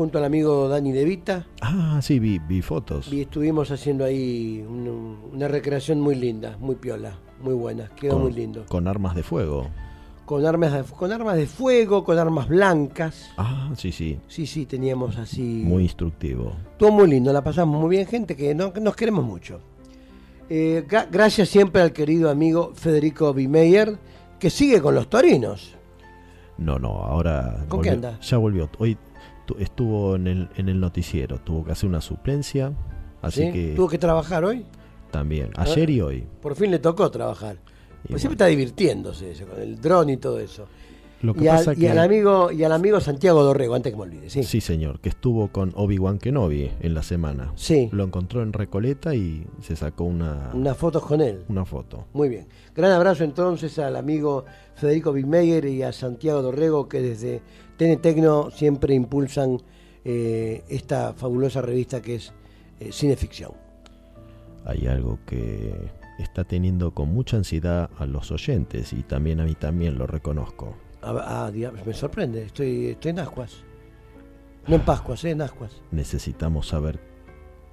junto 0.00 0.16
al 0.16 0.24
amigo 0.24 0.66
Dani 0.66 0.92
De 0.92 1.04
Vita. 1.04 1.46
Ah, 1.60 1.98
sí, 2.00 2.18
vi, 2.18 2.38
vi 2.38 2.62
fotos. 2.62 3.12
Y 3.12 3.20
estuvimos 3.20 3.70
haciendo 3.70 4.02
ahí 4.06 4.64
un- 4.66 5.18
una 5.34 5.46
recreación 5.46 6.00
muy 6.00 6.14
linda, 6.14 6.56
muy 6.58 6.76
piola, 6.76 7.18
muy 7.42 7.52
buena. 7.52 7.90
Quedó 7.96 8.14
con, 8.14 8.22
muy 8.22 8.32
lindo. 8.32 8.64
con 8.66 8.88
armas 8.88 9.14
de 9.14 9.22
fuego. 9.22 9.68
con 10.24 10.46
armas, 10.46 10.72
de, 10.72 10.84
con 10.96 11.12
armas 11.12 11.36
de 11.36 11.46
fuego, 11.46 12.02
con 12.02 12.16
armas 12.18 12.48
blancas. 12.48 13.30
Ah, 13.36 13.70
sí, 13.76 13.92
sí. 13.92 14.18
Sí, 14.26 14.46
sí, 14.46 14.64
teníamos 14.64 15.18
así. 15.18 15.42
Muy 15.66 15.82
instructivo. 15.82 16.54
Todo 16.78 16.92
muy 16.92 17.10
lindo, 17.10 17.30
la 17.32 17.42
pasamos 17.44 17.78
muy 17.78 17.90
bien, 17.90 18.06
gente 18.06 18.34
que, 18.36 18.54
no, 18.54 18.72
que 18.72 18.80
nos 18.80 18.96
queremos 18.96 19.22
mucho. 19.24 19.60
Eh, 20.48 20.86
gracias 21.10 21.48
siempre 21.50 21.82
al 21.82 21.92
querido 21.92 22.30
amigo 22.30 22.72
Federico 22.74 23.34
Bimeyer, 23.34 23.98
que 24.38 24.48
sigue 24.48 24.80
con 24.80 24.94
los 24.94 25.10
torinos. 25.10 25.74
No, 26.56 26.78
no, 26.78 27.02
ahora. 27.02 27.64
¿Con 27.68 27.82
qué 27.82 27.90
volvió- 27.90 27.92
anda? 28.08 28.20
Ya 28.20 28.36
volvió. 28.38 28.70
Hoy 28.78 28.96
estuvo 29.58 30.16
en 30.16 30.26
el, 30.26 30.48
en 30.56 30.68
el 30.68 30.80
noticiero. 30.80 31.38
Tuvo 31.38 31.64
que 31.64 31.72
hacer 31.72 31.88
una 31.88 32.00
suplencia. 32.00 32.72
Así 33.22 33.42
¿sí? 33.46 33.52
que 33.52 33.72
Tuvo 33.76 33.88
que 33.88 33.98
trabajar 33.98 34.44
hoy. 34.44 34.64
también. 35.10 35.50
Ayer 35.56 35.90
y 35.90 36.00
hoy. 36.00 36.26
Por 36.40 36.54
fin 36.56 36.70
le 36.70 36.78
tocó 36.78 37.10
trabajar. 37.10 37.56
Y 38.04 38.08
Pues 38.08 38.22
siempre 38.22 38.34
está 38.34 38.46
divirtiéndose 38.46 39.32
ese, 39.32 39.44
con 39.44 39.60
el 39.60 39.80
dron 39.80 40.08
y 40.10 40.16
todo 40.16 40.38
eso. 40.40 40.66
Lo 41.22 41.34
que 41.34 41.44
y, 41.44 41.48
al, 41.48 41.58
pasa 41.58 41.72
y 41.74 41.76
que. 41.80 41.90
al 41.90 41.98
amigo, 41.98 42.50
y 42.50 42.64
al 42.64 42.72
amigo 42.72 42.98
Santiago 42.98 43.42
Dorrego, 43.42 43.74
antes 43.74 43.92
que 43.92 43.96
me 43.98 44.04
olvide, 44.04 44.30
sí. 44.30 44.42
Sí, 44.42 44.62
señor, 44.62 45.00
que 45.00 45.10
estuvo 45.10 45.48
con 45.48 45.70
Obi-Wan 45.76 46.16
Kenobi 46.18 46.70
en 46.80 46.94
la 46.94 47.02
semana. 47.02 47.52
Sí. 47.56 47.90
Lo 47.92 48.04
encontró 48.04 48.42
en 48.42 48.54
Recoleta 48.54 49.14
y 49.14 49.46
se 49.60 49.76
sacó 49.76 50.04
una, 50.04 50.48
Unas 50.54 50.78
fotos 50.78 51.04
con 51.04 51.20
él. 51.20 51.44
una 51.50 51.66
foto. 51.66 52.06
Muy 52.14 52.30
bien. 52.30 52.46
Gran 52.74 52.92
abrazo 52.92 53.24
entonces 53.24 53.78
al 53.78 53.96
amigo 53.96 54.46
Federico 54.76 55.12
Bimeyer 55.12 55.66
y 55.66 55.82
a 55.82 55.92
Santiago 55.92 56.40
Dorrego 56.40 56.88
que 56.88 57.02
desde 57.02 57.42
TN 57.80 57.96
Tecno 58.02 58.50
siempre 58.50 58.94
impulsan 58.94 59.56
eh, 60.04 60.62
esta 60.68 61.14
fabulosa 61.14 61.62
revista 61.62 62.02
que 62.02 62.16
es 62.16 62.30
eh, 62.78 62.92
Cineficción. 62.92 63.52
Hay 64.66 64.86
algo 64.86 65.18
que 65.24 65.90
está 66.18 66.44
teniendo 66.44 66.92
con 66.92 67.08
mucha 67.08 67.38
ansiedad 67.38 67.88
a 67.98 68.04
los 68.04 68.30
oyentes 68.32 68.92
y 68.92 69.02
también 69.02 69.40
a 69.40 69.44
mí 69.44 69.54
también 69.54 69.96
lo 69.96 70.06
reconozco. 70.06 70.76
Ah, 71.00 71.48
ah, 71.48 71.50
me 71.86 71.94
sorprende, 71.94 72.42
estoy, 72.42 72.88
estoy 72.88 73.12
en 73.12 73.20
ascuas. 73.20 73.64
No 74.66 74.74
en 74.74 74.82
Pascuas, 74.82 75.24
eh, 75.24 75.30
en 75.30 75.40
ascuas. 75.40 75.80
Necesitamos 75.90 76.68
saber 76.68 77.00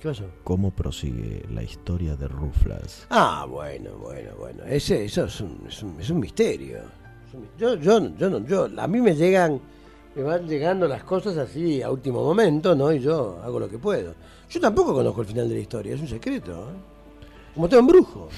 ¿Qué 0.01 0.07
pasó? 0.07 0.23
cómo 0.45 0.71
prosigue 0.71 1.43
la 1.51 1.63
historia 1.63 2.15
de 2.15 2.29
Ruflas. 2.29 3.07
Ah, 3.09 3.45
bueno, 3.49 3.89
bueno, 3.97 4.31
bueno. 4.39 4.63
Ese, 4.63 5.03
eso 5.03 5.25
es 5.25 5.41
un, 5.41 5.65
es 5.67 5.83
un, 5.83 5.99
es 5.99 6.09
un 6.09 6.21
misterio. 6.21 6.79
Yo, 7.57 7.75
yo, 7.75 8.15
yo, 8.15 8.29
no, 8.29 8.45
yo, 8.45 8.69
a 8.77 8.87
mí 8.87 9.01
me 9.01 9.13
llegan, 9.13 9.59
me 10.17 10.23
van 10.23 10.47
llegando 10.47 10.87
las 10.87 11.03
cosas 11.03 11.37
así 11.37 11.81
a 11.83 11.91
último 11.91 12.23
momento, 12.23 12.75
¿no? 12.75 12.91
Y 12.91 12.99
yo 12.99 13.39
hago 13.43 13.59
lo 13.59 13.69
que 13.69 13.77
puedo. 13.77 14.15
Yo 14.49 14.59
tampoco 14.59 14.93
conozco 14.93 15.21
el 15.21 15.27
final 15.27 15.47
de 15.47 15.55
la 15.55 15.61
historia, 15.61 15.93
es 15.93 16.01
un 16.01 16.07
secreto. 16.07 16.51
¿eh? 16.71 16.77
Como 17.53 17.69
todo 17.69 17.79
embrujo. 17.79 18.29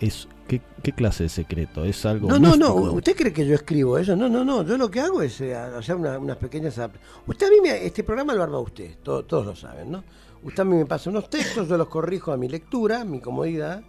Es, 0.00 0.26
¿qué, 0.48 0.60
qué 0.82 0.92
clase 0.92 1.24
de 1.24 1.28
secreto? 1.28 1.84
¿Es 1.84 2.04
algo 2.06 2.28
No, 2.28 2.38
no, 2.38 2.56
no. 2.56 2.74
místico? 2.74 2.92
¿Usted 2.96 3.16
cree 3.16 3.32
que 3.32 3.46
yo 3.46 3.54
escribo 3.54 3.98
eso? 3.98 4.16
No, 4.16 4.28
no, 4.28 4.44
no. 4.44 4.64
Yo 4.64 4.76
lo 4.76 4.90
que 4.90 4.98
hago 5.00 5.22
es 5.22 5.40
eh, 5.42 5.54
hacer 5.54 5.94
una- 5.94 6.18
unas 6.18 6.38
pequeñas. 6.38 6.76
Usted 7.26 7.46
a 7.46 7.50
mí 7.50 7.56
me, 7.62 7.84
este 7.86 8.02
programa 8.02 8.34
lo 8.34 8.42
arma 8.42 8.58
usted, 8.58 8.96
to- 9.02 9.24
todos 9.24 9.46
lo 9.46 9.54
saben, 9.54 9.90
¿no? 9.92 10.02
Usted 10.42 10.60
a 10.62 10.64
mí 10.64 10.74
me 10.74 10.86
pasa 10.86 11.10
unos 11.10 11.28
textos, 11.30 11.68
yo 11.68 11.76
los 11.76 11.88
corrijo 11.88 12.32
a 12.32 12.36
mi 12.36 12.48
lectura, 12.48 13.02
a 13.02 13.04
mi 13.04 13.20
comodidad, 13.20 13.82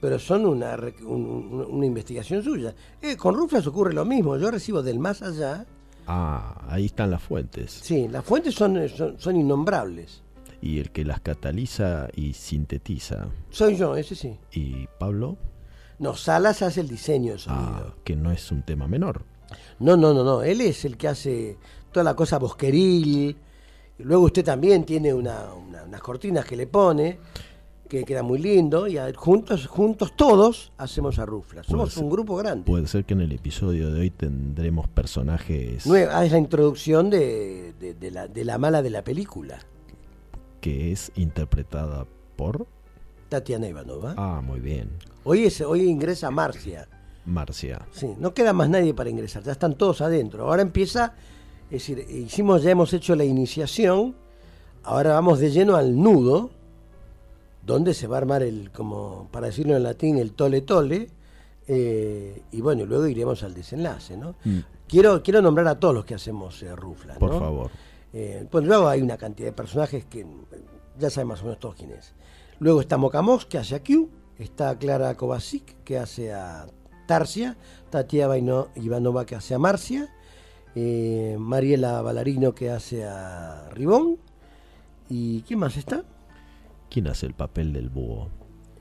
pero 0.00 0.18
son 0.18 0.46
una, 0.46 0.76
un- 1.04 1.26
un- 1.52 1.66
una 1.70 1.86
investigación 1.86 2.42
suya. 2.42 2.72
Eh, 3.02 3.16
con 3.16 3.34
Ruflas 3.34 3.66
ocurre 3.66 3.92
lo 3.92 4.04
mismo. 4.04 4.36
Yo 4.38 4.50
recibo 4.50 4.82
del 4.82 4.98
más 4.98 5.20
allá. 5.22 5.66
Ah, 6.06 6.64
ahí 6.68 6.86
están 6.86 7.10
las 7.10 7.22
fuentes. 7.22 7.70
Sí, 7.82 8.08
las 8.08 8.24
fuentes 8.24 8.54
son, 8.54 8.88
son, 8.88 9.18
son 9.18 9.36
innombrables. 9.36 10.22
Y 10.60 10.78
el 10.78 10.90
que 10.90 11.04
las 11.04 11.20
cataliza 11.20 12.08
y 12.14 12.34
sintetiza. 12.34 13.26
Soy 13.50 13.76
yo, 13.76 13.96
ese 13.96 14.14
sí. 14.14 14.36
¿Y 14.52 14.86
Pablo? 14.98 15.36
No, 15.98 16.14
Salas 16.16 16.62
hace 16.62 16.80
el 16.80 16.88
diseño 16.88 17.32
de 17.32 17.38
sonido. 17.38 17.62
Ah, 17.88 17.94
que 18.04 18.14
no 18.16 18.30
es 18.30 18.50
un 18.52 18.62
tema 18.62 18.86
menor. 18.88 19.24
No, 19.80 19.96
no, 19.96 20.14
no, 20.14 20.24
no. 20.24 20.42
Él 20.42 20.60
es 20.60 20.84
el 20.84 20.96
que 20.96 21.08
hace 21.08 21.56
toda 21.92 22.04
la 22.04 22.14
cosa 22.14 22.38
bosqueril. 22.38 23.36
Y 23.98 24.02
luego 24.02 24.24
usted 24.24 24.44
también 24.44 24.84
tiene 24.84 25.12
una- 25.12 25.52
una- 25.54 25.82
unas 25.84 26.00
cortinas 26.00 26.44
que 26.44 26.56
le 26.56 26.66
pone, 26.66 27.18
que 27.98 28.04
queda 28.04 28.22
muy 28.22 28.38
lindo. 28.38 28.86
Y 28.88 28.96
a- 28.96 29.12
juntos, 29.14 29.66
juntos 29.66 30.14
todos 30.16 30.72
hacemos 30.78 31.18
a 31.18 31.26
Rufla. 31.26 31.62
Somos 31.62 31.92
ser. 31.92 32.02
un 32.04 32.10
grupo 32.10 32.36
grande. 32.36 32.64
Puede 32.64 32.86
ser 32.86 33.04
que 33.04 33.12
en 33.14 33.20
el 33.20 33.32
episodio 33.32 33.92
de 33.92 34.00
hoy 34.00 34.10
tendremos 34.10 34.88
personajes 34.88 35.86
Nueva, 35.86 36.18
ah, 36.18 36.24
es 36.24 36.32
la 36.32 36.38
introducción 36.38 37.10
de, 37.10 37.74
de- 37.78 37.94
de 37.94 38.10
la, 38.10 38.28
de 38.28 38.44
la 38.46 38.56
mala 38.56 38.80
de 38.82 38.88
la 38.90 39.04
película, 39.04 39.58
que 40.60 40.90
es 40.92 41.12
interpretada 41.16 42.06
por... 42.36 42.66
Tatiana 43.28 43.66
Ivanova. 43.68 44.14
Ah, 44.16 44.40
muy 44.44 44.60
bien. 44.60 44.90
Hoy, 45.24 45.44
es, 45.44 45.60
hoy 45.60 45.82
ingresa 45.88 46.30
Marcia. 46.30 46.88
Marcia. 47.24 47.86
Sí, 47.92 48.08
no 48.18 48.34
queda 48.34 48.52
más 48.52 48.68
nadie 48.68 48.94
para 48.94 49.10
ingresar, 49.10 49.42
ya 49.42 49.52
están 49.52 49.74
todos 49.76 50.00
adentro. 50.00 50.44
Ahora 50.48 50.62
empieza, 50.62 51.14
es 51.70 51.86
decir, 51.86 51.98
hicimos, 52.10 52.62
ya 52.62 52.70
hemos 52.72 52.92
hecho 52.92 53.14
la 53.16 53.24
iniciación, 53.24 54.14
ahora 54.82 55.12
vamos 55.14 55.38
de 55.38 55.50
lleno 55.50 55.76
al 55.76 55.96
nudo, 56.00 56.50
donde 57.64 57.94
se 57.94 58.06
va 58.06 58.16
a 58.16 58.18
armar 58.18 58.42
el, 58.42 58.70
como 58.72 59.28
para 59.30 59.46
decirlo 59.46 59.76
en 59.76 59.82
latín, 59.84 60.18
el 60.18 60.32
tole 60.32 60.62
tole, 60.62 61.08
eh, 61.68 62.42
y 62.50 62.60
bueno, 62.60 62.84
luego 62.84 63.06
iremos 63.06 63.42
al 63.42 63.54
desenlace, 63.54 64.16
¿no? 64.16 64.34
Mm, 64.44 64.58
Quiero, 64.88 65.22
quiero 65.22 65.40
nombrar 65.40 65.68
a 65.68 65.80
todos 65.80 65.94
los 65.94 66.04
que 66.04 66.14
hacemos 66.14 66.62
eh, 66.62 66.74
Rufla, 66.76 67.14
por 67.14 67.30
¿no? 67.32 67.38
favor. 67.40 67.70
Eh, 68.12 68.46
pues 68.50 68.64
luego 68.66 68.88
hay 68.88 69.00
una 69.00 69.16
cantidad 69.16 69.48
de 69.48 69.52
personajes 69.54 70.04
que 70.04 70.26
ya 70.98 71.08
saben 71.08 71.28
más 71.28 71.40
o 71.40 71.44
menos 71.44 71.58
todos 71.60 71.76
quién 71.76 71.92
es. 71.92 72.12
Luego 72.58 72.82
está 72.82 72.98
Mocamos, 72.98 73.46
que 73.46 73.56
hace 73.56 73.74
a 73.76 73.82
Q. 73.82 74.10
Está 74.38 74.76
Clara 74.78 75.14
Kovacic, 75.16 75.82
que 75.84 75.96
hace 75.98 76.32
a 76.34 76.66
Tarsia. 77.06 77.56
Tatiana 77.88 78.34
Vaino- 78.34 78.68
Ivanova, 78.74 79.24
que 79.24 79.34
hace 79.34 79.54
a 79.54 79.58
Marcia. 79.58 80.12
eh, 80.74 81.36
Mariela 81.38 82.02
Ballarino, 82.02 82.54
que 82.54 82.70
hace 82.70 83.04
a 83.04 83.70
Ribón. 83.70 84.18
¿Y 85.08 85.40
quién 85.42 85.58
más 85.58 85.76
está? 85.78 86.04
¿Quién 86.92 87.08
hace 87.08 87.24
el 87.24 87.32
papel 87.34 87.72
del 87.72 87.88
búho? 87.88 88.28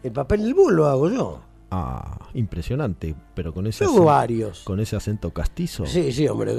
El 0.04 0.12
papel 0.12 0.44
del 0.44 0.54
búho 0.54 0.72
lo 0.72 0.88
hago 0.88 1.10
yo. 1.10 1.40
Ah, 1.70 2.28
impresionante, 2.34 3.16
pero 3.34 3.54
con 3.54 3.66
ese, 3.68 3.86
Yo 3.86 3.92
hago 3.92 4.00
acen- 4.02 4.06
varios. 4.06 4.60
con 4.66 4.80
ese 4.82 4.98
acento 4.98 5.32
castizo. 5.32 5.86
Sí, 5.86 6.12
sí, 6.12 6.28
hombre, 6.28 6.54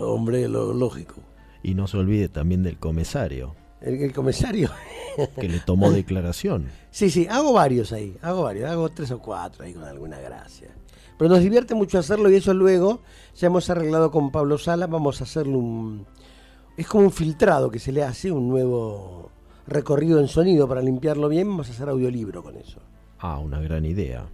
hombre, 0.00 0.48
lo 0.48 0.72
lógico. 0.74 1.14
Y 1.62 1.74
no 1.74 1.86
se 1.86 1.98
olvide 1.98 2.28
también 2.28 2.64
del 2.64 2.78
comisario, 2.78 3.54
El, 3.80 3.94
el 4.02 4.12
comisario. 4.12 4.70
que 5.40 5.48
le 5.48 5.60
tomó 5.60 5.90
declaración. 5.92 6.66
Sí, 6.90 7.10
sí, 7.10 7.28
hago 7.30 7.52
varios 7.52 7.92
ahí, 7.92 8.16
hago 8.22 8.42
varios, 8.42 8.68
hago 8.68 8.88
tres 8.88 9.12
o 9.12 9.20
cuatro 9.20 9.64
ahí 9.64 9.72
con 9.74 9.84
alguna 9.84 10.18
gracia. 10.18 10.68
Pero 11.16 11.30
nos 11.30 11.40
divierte 11.40 11.76
mucho 11.76 11.98
hacerlo 12.00 12.28
y 12.30 12.34
eso 12.34 12.52
luego 12.52 13.00
ya 13.36 13.46
hemos 13.46 13.70
arreglado 13.70 14.10
con 14.10 14.32
Pablo 14.32 14.58
Sala, 14.58 14.88
vamos 14.88 15.20
a 15.20 15.24
hacerle 15.24 15.56
un... 15.56 16.04
Es 16.76 16.88
como 16.88 17.04
un 17.04 17.12
filtrado 17.12 17.70
que 17.70 17.78
se 17.78 17.92
le 17.92 18.02
hace, 18.02 18.32
un 18.32 18.48
nuevo 18.48 19.30
recorrido 19.66 20.20
en 20.20 20.28
sonido 20.28 20.68
para 20.68 20.80
limpiarlo 20.82 21.28
bien, 21.28 21.48
vamos 21.48 21.68
a 21.68 21.72
hacer 21.72 21.88
audiolibro 21.88 22.42
con 22.42 22.56
eso. 22.56 22.80
Ah, 23.18 23.38
una 23.38 23.60
gran 23.60 23.84
idea. 23.84 24.26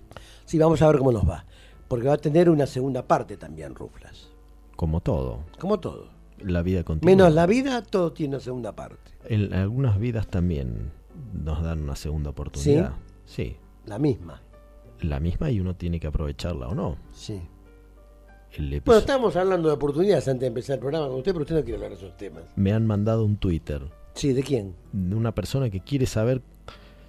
Sí, 0.44 0.58
vamos 0.58 0.82
a 0.82 0.88
ver 0.88 0.98
cómo 0.98 1.12
nos 1.12 1.28
va, 1.28 1.44
porque 1.88 2.08
va 2.08 2.14
a 2.14 2.18
tener 2.18 2.50
una 2.50 2.66
segunda 2.66 3.06
parte 3.06 3.36
también, 3.36 3.74
Ruflas, 3.74 4.30
Como 4.76 5.00
todo. 5.00 5.40
como 5.58 5.78
todo. 5.80 6.08
La 6.38 6.62
vida 6.62 6.82
continúa. 6.82 7.14
Menos 7.14 7.32
la 7.34 7.46
vida, 7.46 7.82
todo 7.82 8.12
tiene 8.12 8.34
una 8.36 8.42
segunda 8.44 8.72
parte. 8.74 9.12
En 9.28 9.54
algunas 9.54 9.98
vidas 10.00 10.26
también 10.26 10.90
nos 11.32 11.62
dan 11.62 11.82
una 11.82 11.94
segunda 11.94 12.30
oportunidad. 12.30 12.94
Sí. 13.24 13.56
La 13.86 13.98
misma, 13.98 14.40
La 15.00 15.20
misma 15.20 15.50
y 15.50 15.60
uno 15.60 15.74
tiene 15.76 15.98
que 16.00 16.06
aprovecharla 16.08 16.68
o 16.68 16.74
no. 16.74 16.96
sí. 17.12 17.40
Bueno, 18.84 18.98
estábamos 19.00 19.34
hablando 19.36 19.68
de 19.68 19.74
oportunidades 19.76 20.28
antes 20.28 20.42
de 20.42 20.46
empezar 20.48 20.74
el 20.74 20.80
programa 20.80 21.06
con 21.08 21.16
usted, 21.16 21.32
pero 21.32 21.40
usted 21.42 21.54
no 21.54 21.62
quiere 21.62 21.76
hablar 21.76 21.90
de 21.92 21.96
esos 21.96 22.14
temas. 22.18 22.42
Me 22.54 22.70
han 22.74 22.86
mandado 22.86 23.24
un 23.24 23.38
Twitter 23.38 23.80
Sí, 24.14 24.32
¿de 24.32 24.42
quién? 24.42 24.74
de 24.92 25.14
una 25.16 25.34
persona 25.34 25.70
que 25.70 25.80
quiere 25.80 26.06
saber 26.06 26.42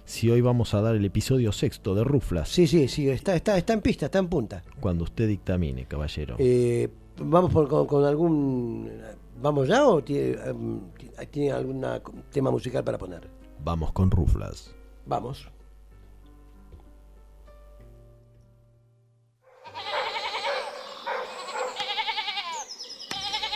si 0.06 0.30
hoy 0.30 0.40
vamos 0.40 0.74
a 0.74 0.80
dar 0.80 0.94
el 0.94 1.04
episodio 1.04 1.52
sexto 1.52 1.94
de 1.94 2.04
Ruflas. 2.04 2.48
Sí, 2.48 2.66
sí, 2.66 2.88
sí, 2.88 3.08
está, 3.08 3.34
está, 3.36 3.56
está 3.56 3.72
en 3.72 3.80
pista, 3.80 4.06
está 4.06 4.18
en 4.18 4.28
punta. 4.28 4.62
Cuando 4.80 5.04
usted 5.04 5.28
dictamine, 5.28 5.86
caballero. 5.86 6.36
Eh, 6.38 6.88
¿Vamos 7.18 7.52
por- 7.52 7.68
con, 7.68 7.86
con 7.86 8.04
algún... 8.04 8.90
¿Vamos 9.40 9.68
ya 9.68 9.86
o 9.86 10.02
tiene, 10.02 10.36
em, 10.46 10.80
tiene 11.30 11.52
algún 11.52 11.84
tema 12.30 12.50
musical 12.50 12.84
para 12.84 12.98
poner? 12.98 13.28
Vamos 13.64 13.92
con 13.92 14.10
Ruflas. 14.10 14.74
Vamos. 15.06 15.48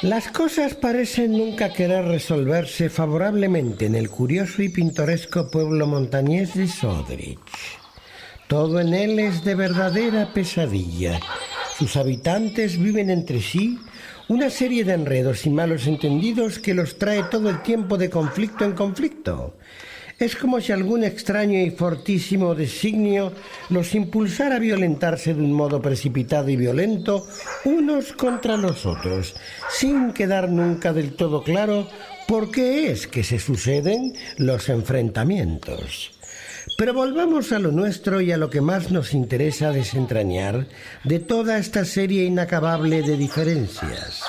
Las 0.03 0.29
cosas 0.29 0.75
parecen 0.77 1.33
nunca 1.33 1.73
querer 1.73 2.05
resolverse 2.05 2.89
favorablemente 2.89 3.87
en 3.87 3.97
el 3.97 4.09
curioso 4.09 4.63
y 4.63 4.69
pintoresco 4.69 5.51
pueblo 5.51 5.89
montañés 5.89 6.55
de 6.55 6.69
Sodrich. 6.69 7.41
Todo 8.47 8.79
en 8.79 8.95
él 8.95 9.19
es 9.19 9.43
de 9.43 9.57
verdadera 9.57 10.33
pesadilla. 10.33 11.19
Sus 11.77 11.97
habitantes 11.97 12.79
viven 12.81 13.11
entre 13.11 13.43
sí 13.43 13.77
una 14.29 14.51
serie 14.51 14.85
de 14.85 14.93
enredos 14.93 15.45
y 15.47 15.51
malos 15.51 15.89
entendidos 15.89 16.61
que 16.61 16.75
los 16.75 16.97
trae 16.97 17.25
todo 17.25 17.51
el 17.51 17.63
tiempo 17.63 17.99
de 17.99 18.09
conflicto 18.09 18.65
en 18.65 18.75
conflicto. 18.75 19.57
Es 20.19 20.35
como 20.35 20.61
si 20.61 20.73
algún 20.73 21.05
extraño 21.05 21.61
y 21.61 21.71
fortísimo 21.71 22.57
designio 22.57 23.33
los 23.71 23.95
impulsara 23.95 24.57
a 24.57 24.59
violentarse 24.59 25.33
de 25.33 25.41
un 25.41 25.53
modo 25.53 25.81
precipitado 25.81 26.49
y 26.49 26.57
violento 26.57 27.25
unos 27.65 28.13
contra 28.15 28.57
los 28.57 28.85
otros, 28.85 29.37
sin 29.71 30.13
quedar 30.13 30.51
nunca 30.51 30.93
del 30.93 31.15
todo 31.15 31.45
claro 31.45 31.89
por 32.27 32.51
qué 32.51 32.91
es 32.91 33.07
que 33.07 33.23
se 33.23 33.39
suceden 33.39 34.13
los 34.39 34.69
enfrentamientos. 34.69 36.11
Pero 36.77 36.95
volvamos 36.95 37.53
a 37.53 37.61
lo 37.61 37.71
nuestro 37.71 38.21
y 38.21 38.33
a 38.33 38.37
lo 38.37 38.51
que 38.51 38.61
más 38.61 38.91
nos 38.91 39.15
interesa 39.15 39.71
desentrañar 39.71 40.67
de 41.05 41.21
toda 41.21 41.59
esta 41.59 41.85
serie 41.85 42.25
inacabable 42.25 43.03
de 43.03 43.17
diferencias 43.17 44.25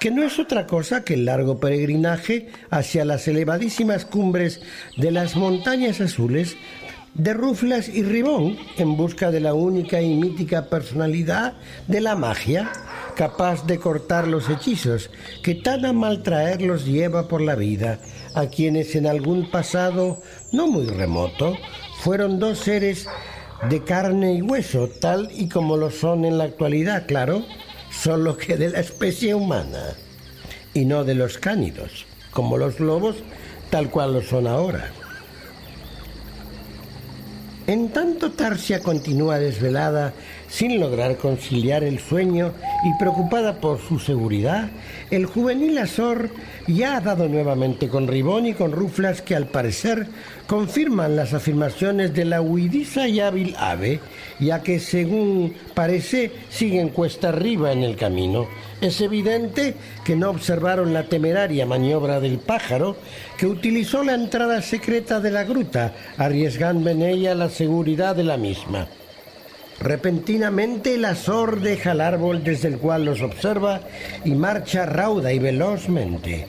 que 0.00 0.10
no 0.10 0.24
es 0.24 0.38
otra 0.38 0.66
cosa 0.66 1.04
que 1.04 1.14
el 1.14 1.26
largo 1.26 1.60
peregrinaje 1.60 2.48
hacia 2.70 3.04
las 3.04 3.28
elevadísimas 3.28 4.06
cumbres 4.06 4.60
de 4.96 5.10
las 5.10 5.36
montañas 5.36 6.00
azules 6.00 6.56
de 7.14 7.34
Ruflas 7.34 7.88
y 7.88 8.02
Ribón 8.02 8.56
en 8.78 8.96
busca 8.96 9.30
de 9.30 9.40
la 9.40 9.52
única 9.52 10.00
y 10.00 10.14
mítica 10.14 10.70
personalidad 10.70 11.54
de 11.86 12.00
la 12.00 12.16
magia, 12.16 12.72
capaz 13.14 13.66
de 13.66 13.78
cortar 13.78 14.26
los 14.26 14.48
hechizos 14.48 15.10
que 15.42 15.54
tan 15.56 15.84
a 15.84 15.92
maltraer 15.92 16.62
los 16.62 16.86
lleva 16.86 17.28
por 17.28 17.42
la 17.42 17.54
vida 17.54 17.98
a 18.34 18.46
quienes 18.46 18.94
en 18.94 19.06
algún 19.06 19.50
pasado 19.50 20.22
no 20.50 20.66
muy 20.66 20.86
remoto 20.86 21.56
fueron 22.00 22.38
dos 22.38 22.60
seres 22.60 23.06
de 23.68 23.84
carne 23.84 24.34
y 24.34 24.42
hueso, 24.42 24.88
tal 24.88 25.28
y 25.32 25.48
como 25.48 25.76
lo 25.76 25.90
son 25.90 26.24
en 26.24 26.38
la 26.38 26.44
actualidad, 26.44 27.06
claro, 27.06 27.44
solo 27.90 28.36
que 28.36 28.56
de 28.56 28.70
la 28.70 28.80
especie 28.80 29.34
humana 29.34 29.94
y 30.74 30.84
no 30.84 31.04
de 31.04 31.14
los 31.14 31.38
cánidos, 31.38 32.06
como 32.30 32.56
los 32.56 32.80
lobos, 32.80 33.16
tal 33.70 33.90
cual 33.90 34.14
lo 34.14 34.22
son 34.22 34.46
ahora. 34.46 34.90
En 37.66 37.90
tanto 37.90 38.32
Tarsia 38.32 38.80
continúa 38.80 39.38
desvelada 39.38 40.12
sin 40.48 40.80
lograr 40.80 41.16
conciliar 41.16 41.84
el 41.84 42.00
sueño 42.00 42.52
y 42.84 42.98
preocupada 42.98 43.60
por 43.60 43.80
su 43.80 44.00
seguridad, 44.00 44.70
el 45.12 45.26
juvenil 45.26 45.78
Azor 45.78 46.30
ya 46.66 46.96
ha 46.96 47.00
dado 47.00 47.28
nuevamente 47.28 47.88
con 47.88 48.08
Ribón 48.08 48.46
y 48.46 48.54
con 48.54 48.72
Ruflas 48.72 49.22
que 49.22 49.36
al 49.36 49.46
parecer 49.46 50.08
confirman 50.50 51.14
las 51.14 51.32
afirmaciones 51.32 52.12
de 52.12 52.24
la 52.24 52.40
huidiza 52.40 53.06
y 53.06 53.20
hábil 53.20 53.54
ave, 53.56 54.00
ya 54.40 54.64
que 54.64 54.80
según 54.80 55.54
parece 55.74 56.32
siguen 56.48 56.88
cuesta 56.88 57.28
arriba 57.28 57.70
en 57.70 57.84
el 57.84 57.94
camino. 57.94 58.48
Es 58.80 59.00
evidente 59.00 59.76
que 60.04 60.16
no 60.16 60.28
observaron 60.28 60.92
la 60.92 61.04
temeraria 61.04 61.66
maniobra 61.66 62.18
del 62.18 62.40
pájaro 62.40 62.96
que 63.38 63.46
utilizó 63.46 64.02
la 64.02 64.14
entrada 64.14 64.60
secreta 64.60 65.20
de 65.20 65.30
la 65.30 65.44
gruta, 65.44 65.92
arriesgando 66.18 66.90
en 66.90 67.02
ella 67.02 67.36
la 67.36 67.48
seguridad 67.48 68.16
de 68.16 68.24
la 68.24 68.36
misma. 68.36 68.88
Repentinamente 69.78 70.96
el 70.96 71.04
azor 71.04 71.60
deja 71.60 71.92
el 71.92 72.00
árbol 72.00 72.42
desde 72.42 72.66
el 72.66 72.78
cual 72.78 73.04
los 73.04 73.22
observa 73.22 73.82
y 74.24 74.32
marcha 74.32 74.84
rauda 74.84 75.32
y 75.32 75.38
velozmente, 75.38 76.46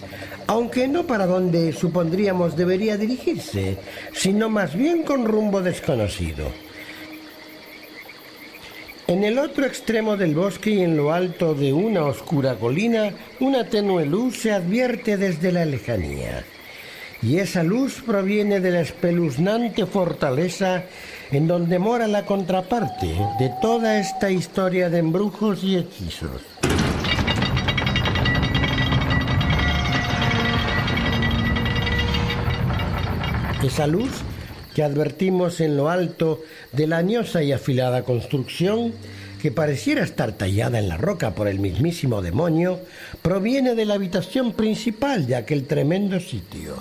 aunque 0.51 0.85
no 0.85 1.07
para 1.07 1.27
donde 1.27 1.71
supondríamos 1.71 2.57
debería 2.57 2.97
dirigirse, 2.97 3.77
sino 4.11 4.49
más 4.49 4.75
bien 4.75 5.03
con 5.03 5.23
rumbo 5.23 5.61
desconocido. 5.61 6.51
En 9.07 9.23
el 9.23 9.39
otro 9.39 9.65
extremo 9.65 10.17
del 10.17 10.35
bosque 10.35 10.71
y 10.71 10.81
en 10.81 10.97
lo 10.97 11.13
alto 11.13 11.53
de 11.53 11.71
una 11.71 12.03
oscura 12.03 12.55
colina, 12.55 13.13
una 13.39 13.63
tenue 13.63 14.05
luz 14.05 14.39
se 14.39 14.51
advierte 14.51 15.15
desde 15.15 15.53
la 15.53 15.63
lejanía. 15.63 16.43
Y 17.21 17.37
esa 17.37 17.63
luz 17.63 18.03
proviene 18.05 18.59
de 18.59 18.71
la 18.71 18.81
espeluznante 18.81 19.85
fortaleza 19.85 20.83
en 21.31 21.47
donde 21.47 21.79
mora 21.79 22.09
la 22.09 22.25
contraparte 22.25 23.07
de 23.39 23.53
toda 23.61 23.97
esta 23.99 24.29
historia 24.29 24.89
de 24.89 24.97
embrujos 24.97 25.63
y 25.63 25.77
hechizos. 25.77 26.41
Esa 33.63 33.85
luz 33.85 34.09
que 34.73 34.81
advertimos 34.81 35.61
en 35.61 35.77
lo 35.77 35.89
alto 35.89 36.41
de 36.71 36.87
la 36.87 36.97
añosa 36.97 37.43
y 37.43 37.51
afilada 37.51 38.03
construcción, 38.03 38.91
que 39.39 39.51
pareciera 39.51 40.03
estar 40.03 40.31
tallada 40.31 40.79
en 40.79 40.89
la 40.89 40.97
roca 40.97 41.35
por 41.35 41.47
el 41.47 41.59
mismísimo 41.59 42.23
demonio, 42.23 42.79
proviene 43.21 43.75
de 43.75 43.85
la 43.85 43.95
habitación 43.95 44.53
principal 44.53 45.27
de 45.27 45.35
aquel 45.35 45.67
tremendo 45.67 46.19
sitio, 46.19 46.75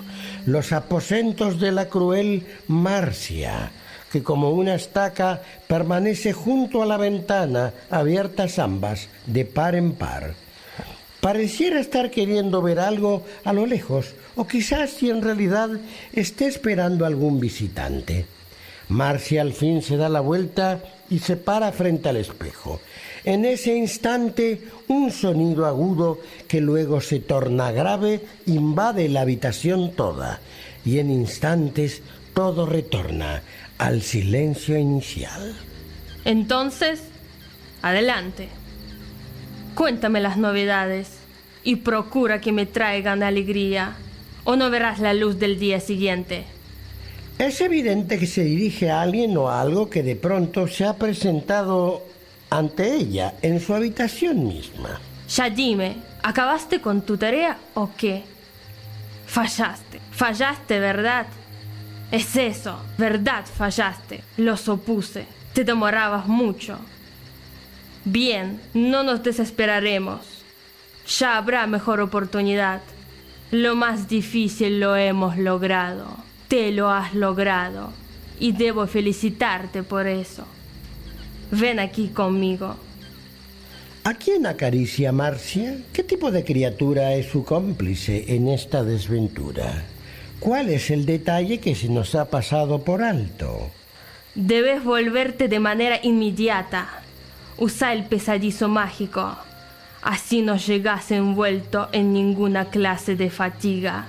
los 0.47 0.71
aposentos 0.71 1.59
de 1.59 1.71
la 1.71 1.87
cruel 1.87 2.47
Marcia, 2.67 3.71
que 4.11 4.23
como 4.23 4.49
una 4.49 4.73
estaca 4.73 5.41
permanece 5.67 6.33
junto 6.33 6.81
a 6.81 6.87
la 6.87 6.97
ventana, 6.97 7.73
abiertas 7.91 8.57
ambas, 8.57 9.07
de 9.27 9.45
par 9.45 9.75
en 9.75 9.91
par. 9.93 10.33
Pareciera 11.21 11.79
estar 11.79 12.09
queriendo 12.09 12.61
ver 12.63 12.79
algo 12.79 13.23
a 13.43 13.53
lo 13.53 13.67
lejos, 13.67 14.15
o 14.35 14.47
quizás 14.47 14.89
si 14.89 15.11
en 15.11 15.21
realidad 15.21 15.69
esté 16.13 16.47
esperando 16.47 17.05
algún 17.05 17.39
visitante. 17.39 18.25
Marcia 18.89 19.41
al 19.41 19.53
fin 19.53 19.81
se 19.83 19.97
da 19.97 20.09
la 20.09 20.19
vuelta 20.19 20.83
y 21.11 21.19
se 21.19 21.37
para 21.37 21.71
frente 21.71 22.09
al 22.09 22.17
espejo. 22.17 22.81
En 23.23 23.45
ese 23.45 23.75
instante, 23.75 24.63
un 24.87 25.11
sonido 25.11 25.67
agudo 25.67 26.19
que 26.47 26.59
luego 26.59 27.01
se 27.01 27.19
torna 27.19 27.71
grave 27.71 28.21
invade 28.47 29.07
la 29.07 29.21
habitación 29.21 29.91
toda, 29.91 30.39
y 30.83 30.97
en 30.97 31.11
instantes 31.11 32.01
todo 32.33 32.65
retorna 32.65 33.43
al 33.77 34.01
silencio 34.01 34.75
inicial. 34.77 35.55
Entonces, 36.25 37.03
adelante. 37.81 38.49
Cuéntame 39.75 40.19
las 40.19 40.37
novedades 40.37 41.19
y 41.63 41.77
procura 41.77 42.41
que 42.41 42.51
me 42.51 42.65
traigan 42.65 43.23
alegría, 43.23 43.95
o 44.43 44.55
no 44.55 44.69
verás 44.69 44.99
la 44.99 45.13
luz 45.13 45.39
del 45.39 45.59
día 45.59 45.79
siguiente. 45.79 46.45
Es 47.37 47.61
evidente 47.61 48.19
que 48.19 48.27
se 48.27 48.43
dirige 48.43 48.89
a 48.91 49.01
alguien 49.01 49.35
o 49.37 49.49
a 49.49 49.61
algo 49.61 49.89
que 49.89 50.03
de 50.03 50.15
pronto 50.15 50.67
se 50.67 50.85
ha 50.85 50.95
presentado 50.97 52.03
ante 52.49 52.93
ella 52.93 53.35
en 53.41 53.59
su 53.59 53.73
habitación 53.73 54.47
misma. 54.47 54.99
Ya 55.29 55.49
dime, 55.49 55.95
¿acabaste 56.21 56.81
con 56.81 57.01
tu 57.01 57.17
tarea 57.17 57.57
o 57.73 57.89
qué? 57.97 58.23
Fallaste, 59.25 59.99
fallaste, 60.11 60.79
¿verdad? 60.79 61.25
Es 62.11 62.35
eso, 62.35 62.77
verdad, 62.97 63.45
fallaste. 63.45 64.21
Lo 64.37 64.57
supuse. 64.57 65.25
Te 65.53 65.63
demorabas 65.63 66.27
mucho. 66.27 66.77
Bien, 68.05 68.59
no 68.73 69.03
nos 69.03 69.23
desesperaremos. 69.23 70.21
Ya 71.19 71.37
habrá 71.37 71.67
mejor 71.67 71.99
oportunidad. 71.99 72.81
Lo 73.51 73.75
más 73.75 74.07
difícil 74.07 74.79
lo 74.79 74.95
hemos 74.95 75.37
logrado. 75.37 76.17
Te 76.47 76.71
lo 76.71 76.89
has 76.89 77.13
logrado. 77.13 77.91
Y 78.39 78.53
debo 78.53 78.87
felicitarte 78.87 79.83
por 79.83 80.07
eso. 80.07 80.45
Ven 81.51 81.79
aquí 81.79 82.07
conmigo. 82.07 82.77
¿A 84.03 84.15
quién 84.15 84.47
acaricia 84.47 85.11
Marcia? 85.11 85.77
¿Qué 85.93 86.03
tipo 86.03 86.31
de 86.31 86.43
criatura 86.43 87.13
es 87.13 87.27
su 87.27 87.43
cómplice 87.43 88.33
en 88.33 88.47
esta 88.47 88.83
desventura? 88.83 89.83
¿Cuál 90.39 90.69
es 90.69 90.89
el 90.89 91.05
detalle 91.05 91.59
que 91.59 91.75
se 91.75 91.87
nos 91.87 92.15
ha 92.15 92.31
pasado 92.31 92.83
por 92.83 93.03
alto? 93.03 93.69
Debes 94.33 94.83
volverte 94.83 95.47
de 95.49 95.59
manera 95.59 95.99
inmediata. 96.01 97.03
Usa 97.57 97.93
el 97.93 98.05
pesadizo 98.05 98.67
mágico. 98.69 99.37
Así 100.01 100.41
no 100.41 100.57
llegas 100.57 101.11
envuelto 101.11 101.89
en 101.91 102.13
ninguna 102.13 102.65
clase 102.65 103.15
de 103.15 103.29
fatiga. 103.29 104.05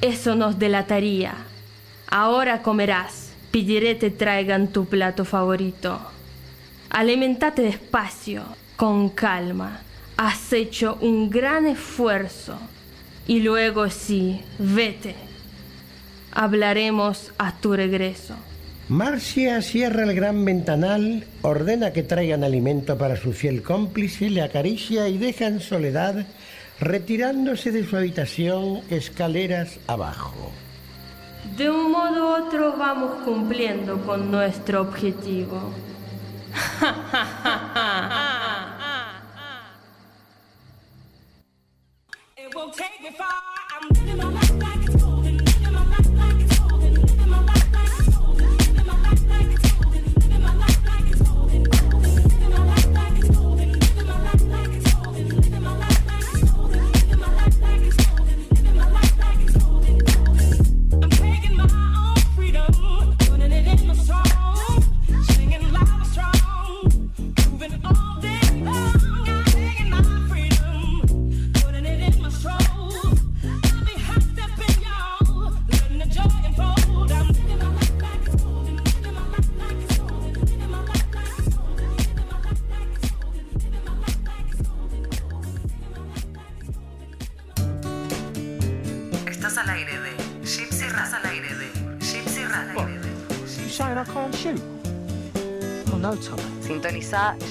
Eso 0.00 0.34
nos 0.34 0.58
delataría. 0.58 1.34
Ahora 2.08 2.62
comerás. 2.62 3.28
Pediré 3.50 3.96
te 3.96 4.10
traigan 4.10 4.68
tu 4.68 4.86
plato 4.86 5.24
favorito. 5.24 6.00
Alimentate 6.88 7.62
despacio, 7.62 8.44
con 8.76 9.08
calma. 9.08 9.80
Has 10.16 10.52
hecho 10.52 10.98
un 11.00 11.30
gran 11.30 11.66
esfuerzo. 11.66 12.58
Y 13.26 13.40
luego 13.40 13.90
sí, 13.90 14.40
vete. 14.58 15.16
Hablaremos 16.32 17.32
a 17.38 17.52
tu 17.56 17.74
regreso. 17.74 18.36
Marcia 18.90 19.62
cierra 19.62 20.02
el 20.02 20.16
gran 20.16 20.44
ventanal, 20.44 21.22
ordena 21.42 21.92
que 21.92 22.02
traigan 22.02 22.42
alimento 22.42 22.98
para 22.98 23.14
su 23.14 23.32
fiel 23.32 23.62
cómplice, 23.62 24.28
le 24.28 24.42
acaricia 24.42 25.06
y 25.06 25.16
deja 25.16 25.46
en 25.46 25.60
soledad, 25.60 26.26
retirándose 26.80 27.70
de 27.70 27.86
su 27.86 27.96
habitación 27.96 28.80
escaleras 28.90 29.78
abajo. 29.86 30.50
De 31.56 31.70
un 31.70 31.92
modo 31.92 32.30
u 32.30 32.46
otro 32.46 32.76
vamos 32.76 33.12
cumpliendo 33.24 34.04
con 34.04 34.28
nuestro 34.28 34.80
objetivo. 34.80 35.72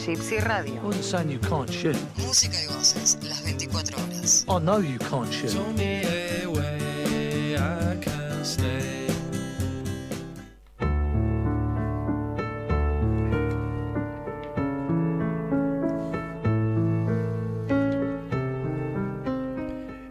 Gypsy 0.09 0.39
Radio. 0.39 0.81
Wasn't 0.81 1.03
saying 1.03 1.29
you 1.29 1.37
can't 1.39 1.69
shoot. 1.69 1.95
Música 2.17 2.57
y 2.63 2.67
voces 2.73 3.19
las 3.21 3.43
24 3.43 3.95
horas. 3.95 4.43
I 4.49 4.59
know 4.59 4.79
you 4.79 4.97
can't 4.97 5.31
shoot. 5.31 5.51
Show 5.51 5.71
me 5.77 6.01
a 6.01 6.49
way 6.49 7.55
I 7.55 7.95
can 8.01 8.43
stay. 8.43 9.05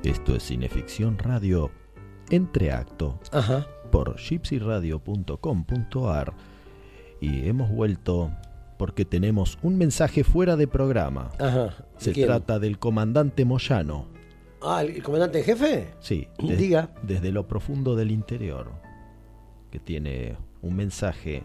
Esto 0.05 0.35
es 0.37 0.45
Cineficción 0.45 1.19
Radio 1.19 1.71
Entreacto 2.31 3.19
Ajá. 3.33 3.67
por 3.91 4.17
gypsyradio.com.ar 4.17 6.33
y 7.21 7.49
hemos 7.49 7.69
vuelto 7.71 8.31
porque 8.79 9.05
tenemos 9.05 9.59
un 9.63 9.77
mensaje 9.77 10.25
fuera 10.25 10.57
de 10.57 10.67
programa. 10.69 11.31
Ajá. 11.39 11.75
Se 11.99 12.13
¿Quién? 12.13 12.29
trata 12.29 12.59
del 12.59 12.79
comandante 12.79 13.45
Moyano. 13.45 14.07
Ah, 14.63 14.83
¿el 14.83 14.97
el 14.97 15.03
comandante 15.03 15.41
en 15.41 15.45
jefe? 15.45 15.89
Sí, 16.01 16.29
Diga. 16.39 16.91
desde 17.03 17.31
lo 17.33 17.47
profundo 17.47 17.95
del 17.97 18.11
interior, 18.11 18.71
que 19.71 19.79
tiene 19.79 20.37
un 20.63 20.77
mensaje 20.77 21.45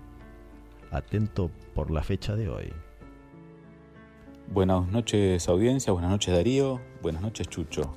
atento 0.92 1.50
por 1.74 1.92
la 1.92 2.04
fecha 2.04 2.36
de 2.36 2.50
hoy. 2.50 2.72
Buenas 4.52 4.88
noches 4.88 5.48
audiencia, 5.48 5.92
buenas 5.94 6.12
noches 6.12 6.34
Darío, 6.36 6.80
buenas 7.02 7.22
noches 7.22 7.48
Chucho. 7.48 7.94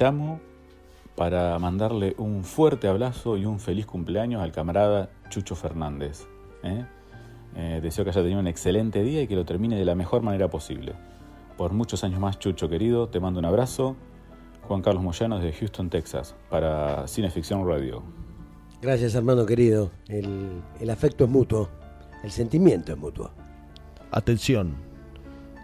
Llamo 0.00 0.40
para 1.16 1.58
mandarle 1.58 2.14
un 2.16 2.44
fuerte 2.44 2.88
abrazo 2.88 3.36
y 3.36 3.44
un 3.44 3.60
feliz 3.60 3.84
cumpleaños 3.84 4.40
al 4.40 4.52
camarada 4.52 5.10
Chucho 5.28 5.54
Fernández. 5.54 6.26
¿eh? 6.62 6.86
Eh, 7.54 7.80
deseo 7.82 8.04
que 8.04 8.10
haya 8.10 8.22
tenido 8.22 8.40
un 8.40 8.46
excelente 8.46 9.02
día 9.02 9.22
y 9.22 9.26
que 9.26 9.34
lo 9.36 9.44
termine 9.44 9.76
de 9.76 9.84
la 9.84 9.94
mejor 9.94 10.22
manera 10.22 10.48
posible. 10.48 10.94
Por 11.56 11.72
muchos 11.72 12.02
años 12.04 12.18
más, 12.18 12.38
Chucho 12.38 12.68
querido, 12.68 13.08
te 13.08 13.20
mando 13.20 13.38
un 13.38 13.44
abrazo. 13.44 13.96
Juan 14.62 14.80
Carlos 14.80 15.02
Moyano 15.02 15.38
desde 15.38 15.52
Houston, 15.58 15.90
Texas, 15.90 16.34
para 16.48 17.06
Cineficción 17.08 17.66
Radio. 17.68 18.02
Gracias, 18.80 19.14
hermano 19.14 19.44
querido. 19.44 19.90
El, 20.08 20.62
el 20.80 20.90
afecto 20.90 21.24
es 21.24 21.30
mutuo. 21.30 21.68
El 22.24 22.30
sentimiento 22.30 22.92
es 22.92 22.98
mutuo. 22.98 23.30
Atención, 24.12 24.74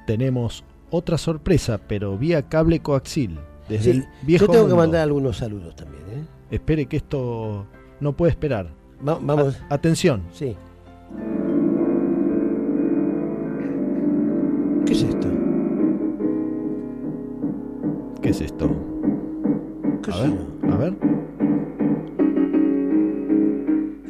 tenemos 0.07 0.65
otra 0.91 1.17
sorpresa, 1.19 1.79
pero 1.87 2.17
vía 2.19 2.49
cable 2.49 2.81
coaxil. 2.81 3.39
Desde 3.69 3.85
Sí, 3.93 3.99
el 3.99 4.07
viejo 4.23 4.47
yo 4.47 4.53
tengo 4.53 4.69
que 4.69 4.75
mandar 4.75 5.03
algunos 5.03 5.37
saludos 5.37 5.77
también, 5.77 6.03
¿eh? 6.11 6.25
Espere 6.51 6.87
que 6.87 6.97
esto 6.97 7.67
no 8.01 8.13
puede 8.15 8.31
esperar. 8.31 8.71
Va- 9.07 9.19
vamos. 9.21 9.59
A- 9.69 9.75
atención. 9.75 10.23
Sí. 10.33 10.57
¿Qué 14.89 14.95
es 14.95 15.03
esto? 15.03 15.29
¿Qué 18.23 18.29
es 18.31 18.41
esto? 18.41 18.71
¿Qué 20.03 20.11
a 20.11 20.15
es 20.15 20.31
ver, 20.31 20.73
a 20.73 20.77
ver. 20.79 20.95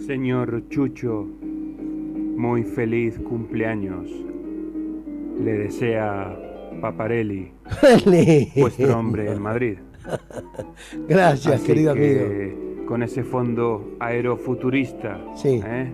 Señor 0.07 0.69
Chucho, 0.69 1.27
muy 1.43 2.63
feliz 2.63 3.19
cumpleaños. 3.19 4.09
Le 5.43 5.53
desea 5.59 6.39
Paparelli, 6.81 7.51
vuestro 8.57 9.01
hombre 9.01 9.33
en 9.33 9.43
Madrid. 9.43 9.79
Gracias, 11.09 11.57
Así 11.57 11.67
querido 11.67 11.93
que, 11.95 12.55
amigo. 12.55 12.87
Con 12.87 13.03
ese 13.03 13.25
fondo 13.25 13.97
aerofuturista. 13.99 15.21
Sí. 15.35 15.61
¿eh? 15.61 15.91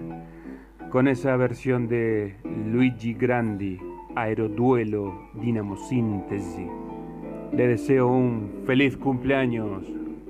Con 0.91 1.09
esa 1.09 1.35
versión 1.37 1.89
de 1.89 2.35
Luigi 2.71 3.15
Grandi, 3.15 3.81
Aeroduelo 4.17 5.15
Dinamo 5.35 5.77
Sintesi. 5.77 6.67
Le 7.53 7.69
deseo 7.69 8.09
un 8.09 8.49
feliz 8.67 8.97
cumpleaños, 8.97 9.83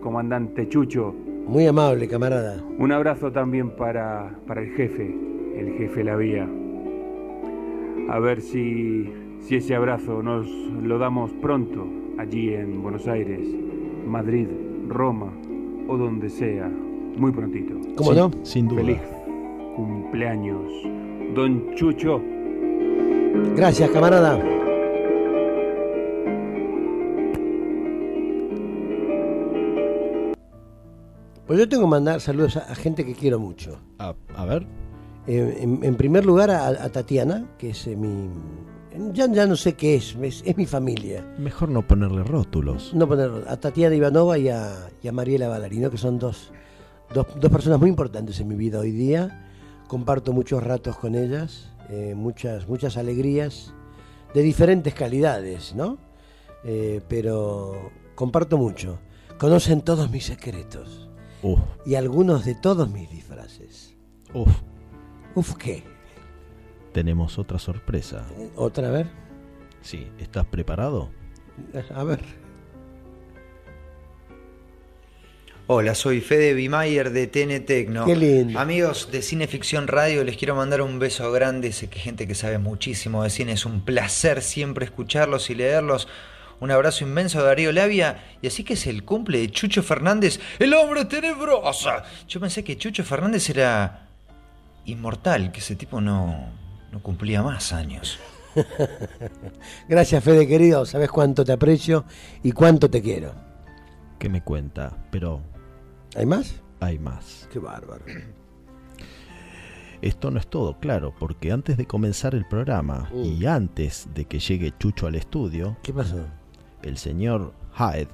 comandante 0.02 0.68
Chucho. 0.68 1.14
Muy 1.46 1.66
amable, 1.66 2.08
camarada. 2.08 2.62
Un 2.78 2.92
abrazo 2.92 3.30
también 3.32 3.70
para, 3.70 4.38
para 4.46 4.62
el 4.62 4.70
jefe, 4.72 5.14
el 5.56 5.74
jefe 5.78 6.04
La 6.04 6.16
Vía. 6.16 6.48
A 8.08 8.18
ver 8.18 8.40
si, 8.40 9.10
si 9.40 9.56
ese 9.56 9.74
abrazo 9.74 10.22
nos 10.22 10.46
lo 10.82 10.98
damos 10.98 11.32
pronto 11.34 11.86
allí 12.18 12.54
en 12.54 12.82
Buenos 12.82 13.06
Aires, 13.08 13.46
Madrid, 14.06 14.48
Roma 14.88 15.32
o 15.88 15.96
donde 15.96 16.28
sea, 16.30 16.70
muy 17.16 17.32
prontito. 17.32 17.74
¿Cómo 17.96 18.12
Sí, 18.12 18.18
no? 18.18 18.30
Sin 18.42 18.68
duda. 18.68 18.80
Feliz 18.80 19.00
cumpleaños, 19.76 20.70
don 21.34 21.74
Chucho. 21.74 22.20
Gracias, 23.56 23.90
camarada. 23.90 24.38
Pues 31.46 31.58
yo 31.58 31.68
tengo 31.68 31.84
que 31.84 31.90
mandar 31.90 32.20
saludos 32.20 32.56
a, 32.56 32.60
a 32.60 32.74
gente 32.74 33.04
que 33.04 33.14
quiero 33.14 33.38
mucho. 33.38 33.78
A, 33.98 34.14
a 34.34 34.44
ver. 34.44 34.66
Eh, 35.26 35.58
en, 35.60 35.84
en 35.84 35.94
primer 35.96 36.24
lugar 36.24 36.50
a, 36.50 36.66
a 36.68 36.88
Tatiana, 36.90 37.46
que 37.58 37.70
es 37.70 37.86
eh, 37.86 37.96
mi... 37.96 38.28
Ya, 39.12 39.26
ya 39.26 39.46
no 39.46 39.56
sé 39.56 39.74
qué 39.74 39.96
es, 39.96 40.16
es, 40.22 40.42
es 40.46 40.56
mi 40.56 40.66
familia. 40.66 41.24
Mejor 41.38 41.68
no 41.68 41.86
ponerle 41.86 42.22
rótulos. 42.22 42.94
No 42.94 43.08
poner 43.08 43.30
a 43.48 43.56
Tatiana 43.56 43.94
Ivanova 43.94 44.38
y 44.38 44.48
a, 44.48 44.88
y 45.02 45.08
a 45.08 45.12
Mariela 45.12 45.48
Ballarino, 45.48 45.90
que 45.90 45.98
son 45.98 46.18
dos, 46.18 46.52
dos, 47.12 47.26
dos 47.40 47.50
personas 47.50 47.80
muy 47.80 47.90
importantes 47.90 48.38
en 48.40 48.48
mi 48.48 48.54
vida 48.54 48.78
hoy 48.78 48.92
día. 48.92 49.50
Comparto 49.88 50.32
muchos 50.32 50.62
ratos 50.62 50.96
con 50.96 51.14
ellas, 51.14 51.72
eh, 51.90 52.14
muchas, 52.16 52.68
muchas 52.68 52.96
alegrías 52.96 53.74
de 54.34 54.42
diferentes 54.42 54.94
calidades, 54.94 55.74
¿no? 55.74 55.98
Eh, 56.64 57.00
pero 57.08 57.90
comparto 58.14 58.56
mucho. 58.58 58.98
Conocen 59.38 59.82
todos 59.82 60.10
mis 60.10 60.24
secretos 60.26 61.10
Uf, 61.42 61.60
y 61.84 61.96
algunos 61.96 62.44
de 62.44 62.54
todos 62.54 62.88
mis 62.90 63.10
disfraces. 63.10 63.96
uf. 64.32 64.50
Uf, 65.34 65.54
¿qué? 65.56 65.82
Tenemos 66.92 67.38
otra 67.40 67.58
sorpresa. 67.58 68.24
¿Otra 68.54 68.90
vez? 68.90 69.08
Sí, 69.82 70.06
¿estás 70.18 70.46
preparado? 70.46 71.10
A 71.94 72.04
ver. 72.04 72.20
Hola, 75.66 75.94
soy 75.94 76.20
Fede 76.20 76.52
Bimayer 76.52 77.10
de 77.10 77.26
TN 77.26 77.64
Tecno. 77.64 78.04
Qué 78.04 78.14
lindo. 78.14 78.60
Amigos 78.60 79.08
de 79.10 79.22
Cineficción 79.22 79.86
Radio, 79.86 80.22
les 80.22 80.36
quiero 80.36 80.54
mandar 80.54 80.82
un 80.82 80.98
beso 80.98 81.32
grande. 81.32 81.72
Sé 81.72 81.88
que 81.88 81.98
gente 81.98 82.28
que 82.28 82.34
sabe 82.34 82.58
muchísimo 82.58 83.22
de 83.22 83.30
cine, 83.30 83.52
es 83.52 83.64
un 83.64 83.82
placer 83.82 84.42
siempre 84.42 84.84
escucharlos 84.84 85.48
y 85.48 85.54
leerlos. 85.54 86.06
Un 86.60 86.70
abrazo 86.70 87.04
inmenso 87.04 87.38
a 87.38 87.44
Darío 87.44 87.72
Labia. 87.72 88.36
Y 88.42 88.46
así 88.46 88.62
que 88.62 88.74
es 88.74 88.86
el 88.86 89.04
cumple 89.04 89.38
de 89.38 89.50
Chucho 89.50 89.82
Fernández, 89.82 90.38
el 90.58 90.74
hombre 90.74 91.06
tenebroso. 91.06 91.92
Yo 92.28 92.40
pensé 92.40 92.62
que 92.62 92.76
Chucho 92.76 93.02
Fernández 93.02 93.48
era 93.48 94.08
inmortal, 94.84 95.50
que 95.50 95.60
ese 95.60 95.76
tipo 95.76 95.98
no, 95.98 96.46
no 96.92 97.02
cumplía 97.02 97.42
más 97.42 97.72
años. 97.72 98.18
Gracias, 99.88 100.22
Fede, 100.22 100.46
querido. 100.46 100.84
Sabes 100.84 101.08
cuánto 101.08 101.42
te 101.42 101.52
aprecio 101.52 102.04
y 102.42 102.52
cuánto 102.52 102.90
te 102.90 103.00
quiero. 103.00 103.34
¿Qué 104.18 104.28
me 104.28 104.42
cuenta? 104.42 105.06
Pero 105.10 105.53
¿Hay 106.16 106.26
más? 106.26 106.60
hay 106.80 106.98
más. 106.98 107.48
Qué 107.52 107.58
bárbaro. 107.58 108.04
Esto 110.02 110.30
no 110.30 110.38
es 110.38 110.46
todo, 110.46 110.78
claro, 110.80 111.14
porque 111.18 111.50
antes 111.50 111.76
de 111.78 111.86
comenzar 111.86 112.34
el 112.34 112.44
programa 112.46 113.08
Mm. 113.12 113.24
y 113.24 113.46
antes 113.46 114.08
de 114.14 114.26
que 114.26 114.38
llegue 114.38 114.72
Chucho 114.78 115.06
al 115.06 115.14
estudio, 115.14 115.78
¿Qué 115.82 115.92
pasó? 115.94 116.26
el 116.82 116.98
señor 116.98 117.54
Hyde 117.78 118.08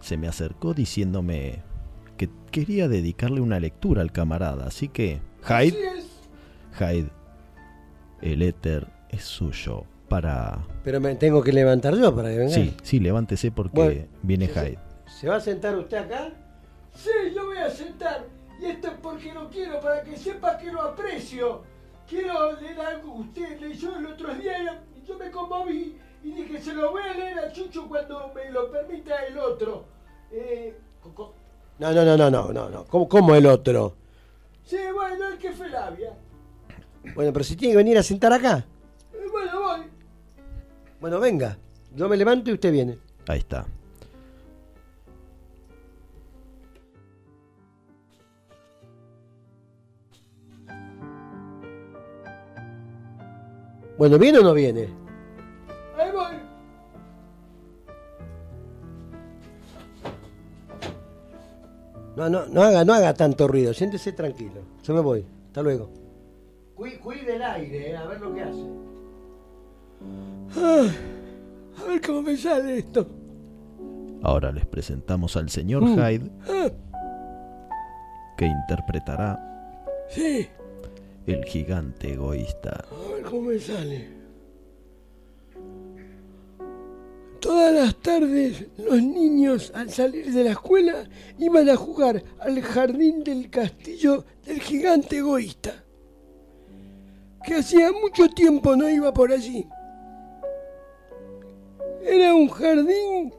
se 0.00 0.16
me 0.16 0.26
acercó 0.26 0.72
diciéndome 0.72 1.62
que 2.16 2.30
quería 2.50 2.88
dedicarle 2.88 3.40
una 3.42 3.60
lectura 3.60 4.00
al 4.00 4.10
camarada. 4.12 4.66
Así 4.66 4.88
que, 4.88 5.20
Hyde, 5.46 5.76
Hyde, 6.78 7.10
el 8.22 8.40
éter 8.42 8.86
es 9.10 9.24
suyo 9.24 9.84
para... 10.08 10.64
Pero 10.82 10.98
me 11.00 11.14
tengo 11.16 11.42
que 11.42 11.52
levantar 11.52 11.94
yo 11.96 12.14
para 12.14 12.30
que 12.30 12.38
venga. 12.38 12.54
Sí, 12.54 12.74
sí, 12.82 13.00
levántese 13.00 13.50
porque 13.50 13.74
Bueno, 13.74 14.04
viene. 14.22 14.46
Hyde. 14.48 14.78
¿Se 15.06 15.28
va 15.28 15.36
a 15.36 15.40
sentar 15.40 15.76
usted 15.76 15.98
acá? 15.98 16.32
Sí, 16.94 17.10
yo 17.34 17.46
voy 17.46 17.58
a 17.58 17.70
sentar. 17.70 18.26
Y 18.60 18.66
esto 18.66 18.88
es 18.88 18.94
porque 19.02 19.32
lo 19.32 19.48
quiero, 19.50 19.80
para 19.80 20.02
que 20.02 20.16
sepa 20.16 20.56
que 20.56 20.70
lo 20.72 20.82
aprecio. 20.82 21.62
Quiero 22.08 22.52
leer 22.60 22.80
algo. 22.80 23.14
Usted 23.14 23.60
leyó 23.60 23.96
el 23.96 24.06
otro 24.06 24.34
día 24.34 24.82
y 24.96 25.06
yo 25.06 25.18
me 25.18 25.30
conmoví 25.30 25.98
y 26.22 26.30
dije, 26.32 26.60
se 26.60 26.72
lo 26.74 26.90
voy 26.92 27.02
a 27.02 27.14
leer 27.14 27.38
a 27.38 27.52
Chucho 27.52 27.88
cuando 27.88 28.32
me 28.34 28.50
lo 28.50 28.70
permita 28.70 29.24
el 29.26 29.38
otro. 29.38 29.86
Eh, 30.30 30.76
No, 31.78 31.92
no, 31.92 32.04
no, 32.04 32.16
no, 32.16 32.30
no, 32.30 32.52
no, 32.52 32.68
no. 32.70 32.84
¿Cómo, 32.84 33.08
cómo 33.08 33.34
el 33.34 33.46
otro? 33.46 33.96
sí, 34.64 34.78
bueno, 34.94 35.28
el 35.28 35.38
que 35.38 35.52
fue 35.52 35.68
labia. 35.68 36.14
Bueno, 37.14 37.32
pero 37.32 37.44
si 37.44 37.56
tiene 37.56 37.72
que 37.72 37.76
venir 37.78 37.98
a 37.98 38.02
sentar 38.02 38.32
acá. 38.32 38.64
Eh, 39.12 39.26
bueno, 39.30 39.60
voy. 39.60 39.80
Bueno, 41.00 41.20
venga. 41.20 41.58
Yo 41.94 42.08
me 42.08 42.16
levanto 42.16 42.50
y 42.50 42.54
usted 42.54 42.72
viene. 42.72 42.96
Ahí 43.28 43.40
está. 43.40 43.66
Bueno, 53.98 54.18
¿viene 54.18 54.38
o 54.38 54.42
no 54.42 54.54
viene? 54.54 54.88
Ahí 55.96 56.10
voy. 56.12 56.34
No, 62.16 62.28
no, 62.28 62.46
no 62.46 62.62
haga, 62.62 62.84
no 62.84 62.94
haga 62.94 63.12
tanto 63.14 63.48
ruido, 63.48 63.74
siéntese 63.74 64.12
tranquilo. 64.12 64.60
Yo 64.82 64.94
me 64.94 65.00
voy. 65.00 65.24
Hasta 65.46 65.62
luego. 65.62 65.90
Cuide 66.74 67.36
el 67.36 67.42
aire, 67.42 67.90
eh, 67.90 67.96
a 67.96 68.04
ver 68.06 68.20
lo 68.20 68.34
que 68.34 68.40
hace. 68.42 68.62
Ay, 70.56 70.90
a 71.80 71.84
ver 71.88 72.00
cómo 72.00 72.22
me 72.22 72.36
sale 72.36 72.78
esto. 72.78 73.06
Ahora 74.22 74.50
les 74.52 74.66
presentamos 74.66 75.36
al 75.36 75.50
señor 75.50 75.82
Mm. 75.82 75.94
Hyde, 75.98 76.30
Ah, 76.48 76.70
que 78.36 78.46
interpretará 78.46 79.38
sí, 80.08 80.48
el 81.26 81.44
gigante 81.44 82.12
egoísta. 82.14 82.84
Cómo 83.24 83.42
me 83.42 83.58
sale. 83.58 84.08
Todas 87.40 87.74
las 87.74 87.96
tardes 87.96 88.68
los 88.78 89.02
niños 89.02 89.70
al 89.74 89.90
salir 89.90 90.32
de 90.32 90.44
la 90.44 90.52
escuela 90.52 91.04
iban 91.38 91.68
a 91.68 91.76
jugar 91.76 92.22
al 92.40 92.62
jardín 92.62 93.22
del 93.22 93.50
castillo 93.50 94.24
del 94.46 94.60
gigante 94.60 95.18
egoísta, 95.18 95.84
que 97.44 97.56
hacía 97.56 97.92
mucho 97.92 98.28
tiempo 98.28 98.74
no 98.76 98.88
iba 98.88 99.12
por 99.12 99.30
allí. 99.30 99.66
Era 102.02 102.34
un 102.34 102.48
jardín... 102.48 103.34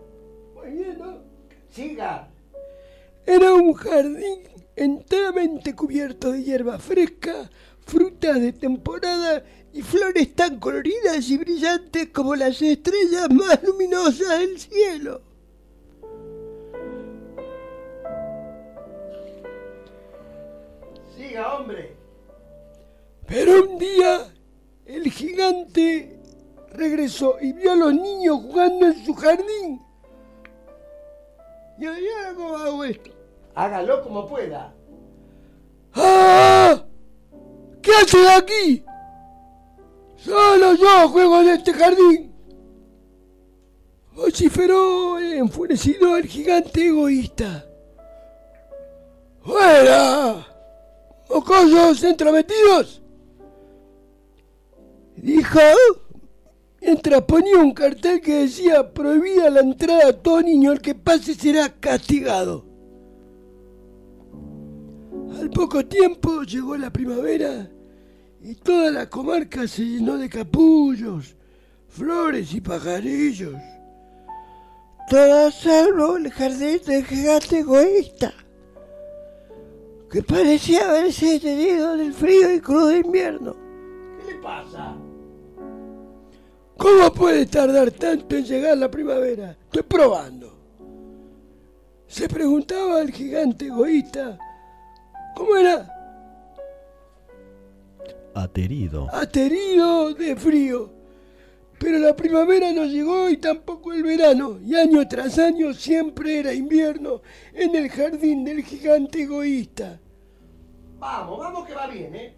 Siga. 1.69 2.29
Era 3.25 3.53
un 3.53 3.73
jardín 3.73 4.43
enteramente 4.75 5.75
cubierto 5.75 6.31
de 6.31 6.43
hierba 6.43 6.77
fresca, 6.77 7.49
frutas 7.85 8.39
de 8.39 8.53
temporada 8.53 9.43
y 9.75 9.81
flores 9.81 10.33
tan 10.33 10.57
coloridas 10.57 11.29
y 11.29 11.37
brillantes 11.37 12.07
como 12.13 12.33
las 12.33 12.61
estrellas 12.61 13.29
más 13.29 13.61
luminosas 13.61 14.39
del 14.39 14.57
cielo. 14.57 15.21
Siga, 21.13 21.55
hombre. 21.55 21.93
Pero 23.27 23.63
un 23.63 23.77
día 23.77 24.33
el 24.85 25.11
gigante 25.11 26.21
regresó 26.71 27.35
y 27.41 27.51
vio 27.51 27.73
a 27.73 27.75
los 27.75 27.93
niños 27.93 28.37
jugando 28.43 28.85
en 28.85 29.05
su 29.05 29.13
jardín. 29.13 29.81
Y 31.77 31.85
ahora 31.85 32.33
cómo 32.33 32.57
hago 32.57 32.83
esto. 32.85 33.11
Hágalo 33.53 34.01
como 34.03 34.25
pueda. 34.25 34.73
¡Ah! 35.95 36.81
¿Qué 37.81 37.91
haces 37.91 38.29
aquí? 38.37 38.85
Solo 40.25 40.73
yo 40.73 41.07
juego 41.09 41.41
en 41.41 41.49
este 41.49 41.71
jardín. 41.71 42.33
Vociferó 44.15 45.19
enfurecido 45.19 46.17
el 46.17 46.25
gigante 46.25 46.87
egoísta. 46.87 47.63
¡Fuera! 49.43 50.47
¡Mocosos 51.29 52.03
entrometidos! 52.03 53.03
Dijo 55.17 55.59
mientras 56.81 57.21
ponía 57.21 57.57
un 57.57 57.73
cartel 57.73 58.19
que 58.19 58.41
decía 58.41 58.91
prohibida 58.91 59.51
la 59.51 59.59
entrada 59.59 60.09
a 60.09 60.13
todo 60.13 60.41
niño, 60.41 60.71
el 60.71 60.81
que 60.81 60.95
pase 60.95 61.35
será 61.35 61.69
castigado. 61.69 62.65
Al 65.39 65.51
poco 65.51 65.85
tiempo 65.85 66.41
llegó 66.41 66.75
la 66.77 66.91
primavera 66.91 67.69
y 68.47 68.53
toda 68.53 68.91
la 68.91 69.09
comarca 69.09 69.67
se 69.67 69.83
llenó 69.83 70.19
de 70.19 70.29
capullos, 70.29 71.35
flores 71.87 72.53
y 72.53 72.61
pajarillos. 72.61 73.55
Todo 75.09 75.49
salvo 75.49 76.17
el 76.17 76.29
jardín 76.31 76.79
del 76.85 77.03
gigante 77.05 77.59
egoísta, 77.59 78.31
que 80.11 80.21
parecía 80.21 80.87
haberse 80.87 81.39
detenido 81.39 81.97
del 81.97 82.13
frío 82.13 82.53
y 82.53 82.59
crudo 82.59 82.95
invierno. 82.95 83.55
¿Qué 84.19 84.33
le 84.33 84.39
pasa? 84.39 84.95
¿Cómo 86.77 87.11
puede 87.13 87.47
tardar 87.47 87.89
tanto 87.89 88.35
en 88.35 88.45
llegar 88.45 88.77
la 88.77 88.91
primavera? 88.91 89.57
Estoy 89.59 89.81
probando. 89.81 90.55
Se 92.05 92.29
preguntaba 92.29 93.01
el 93.01 93.11
gigante 93.11 93.65
egoísta. 93.65 94.37
¿Cómo 95.35 95.55
era? 95.55 95.94
Aterido. 98.35 99.07
Aterido 99.13 100.13
de 100.13 100.35
frío. 100.35 100.91
Pero 101.79 101.99
la 101.99 102.13
primavera 102.13 102.73
no 102.73 102.85
llegó 102.85 103.29
y 103.29 103.37
tampoco 103.37 103.93
el 103.93 104.03
verano. 104.03 104.59
Y 104.61 104.75
año 104.75 105.07
tras 105.07 105.39
año 105.39 105.73
siempre 105.73 106.39
era 106.39 106.53
invierno 106.53 107.21
en 107.53 107.75
el 107.75 107.89
jardín 107.89 108.43
del 108.43 108.61
gigante 108.63 109.23
egoísta. 109.23 110.01
Vamos, 110.99 111.39
vamos 111.39 111.65
que 111.65 111.73
va 111.73 111.87
bien, 111.87 112.15
¿eh? 112.15 112.35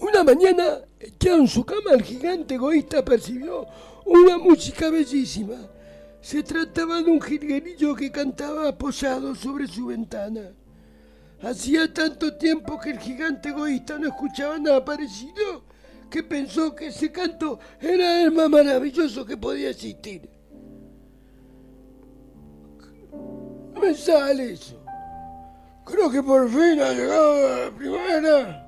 Una 0.00 0.24
mañana, 0.24 0.80
echado 1.00 1.38
en 1.38 1.48
su 1.48 1.64
cama, 1.64 1.92
el 1.92 2.02
gigante 2.02 2.56
egoísta 2.56 3.02
percibió 3.02 3.66
una 4.04 4.36
música 4.36 4.90
bellísima. 4.90 5.56
Se 6.20 6.42
trataba 6.42 7.02
de 7.02 7.10
un 7.10 7.20
jilguerillo 7.20 7.94
que 7.94 8.12
cantaba 8.12 8.68
apoyado 8.68 9.34
sobre 9.34 9.66
su 9.66 9.86
ventana. 9.86 10.52
Hacía 11.42 11.92
tanto 11.92 12.36
tiempo 12.36 12.78
que 12.78 12.90
el 12.90 12.98
gigante 12.98 13.48
egoísta 13.48 13.98
no 13.98 14.08
escuchaba 14.08 14.58
nada 14.58 14.84
parecido 14.84 15.64
que 16.08 16.22
pensó 16.22 16.74
que 16.74 16.88
ese 16.88 17.10
canto 17.10 17.58
era 17.80 18.22
el 18.22 18.32
más 18.32 18.48
maravilloso 18.48 19.24
que 19.24 19.36
podía 19.36 19.70
existir. 19.70 20.28
Me 23.80 23.94
sale 23.94 24.52
eso. 24.52 24.80
Creo 25.84 26.10
que 26.10 26.22
por 26.22 26.48
fin 26.48 26.80
ha 26.80 26.92
llegado 26.92 27.64
la 27.64 27.76
primavera 27.76 28.62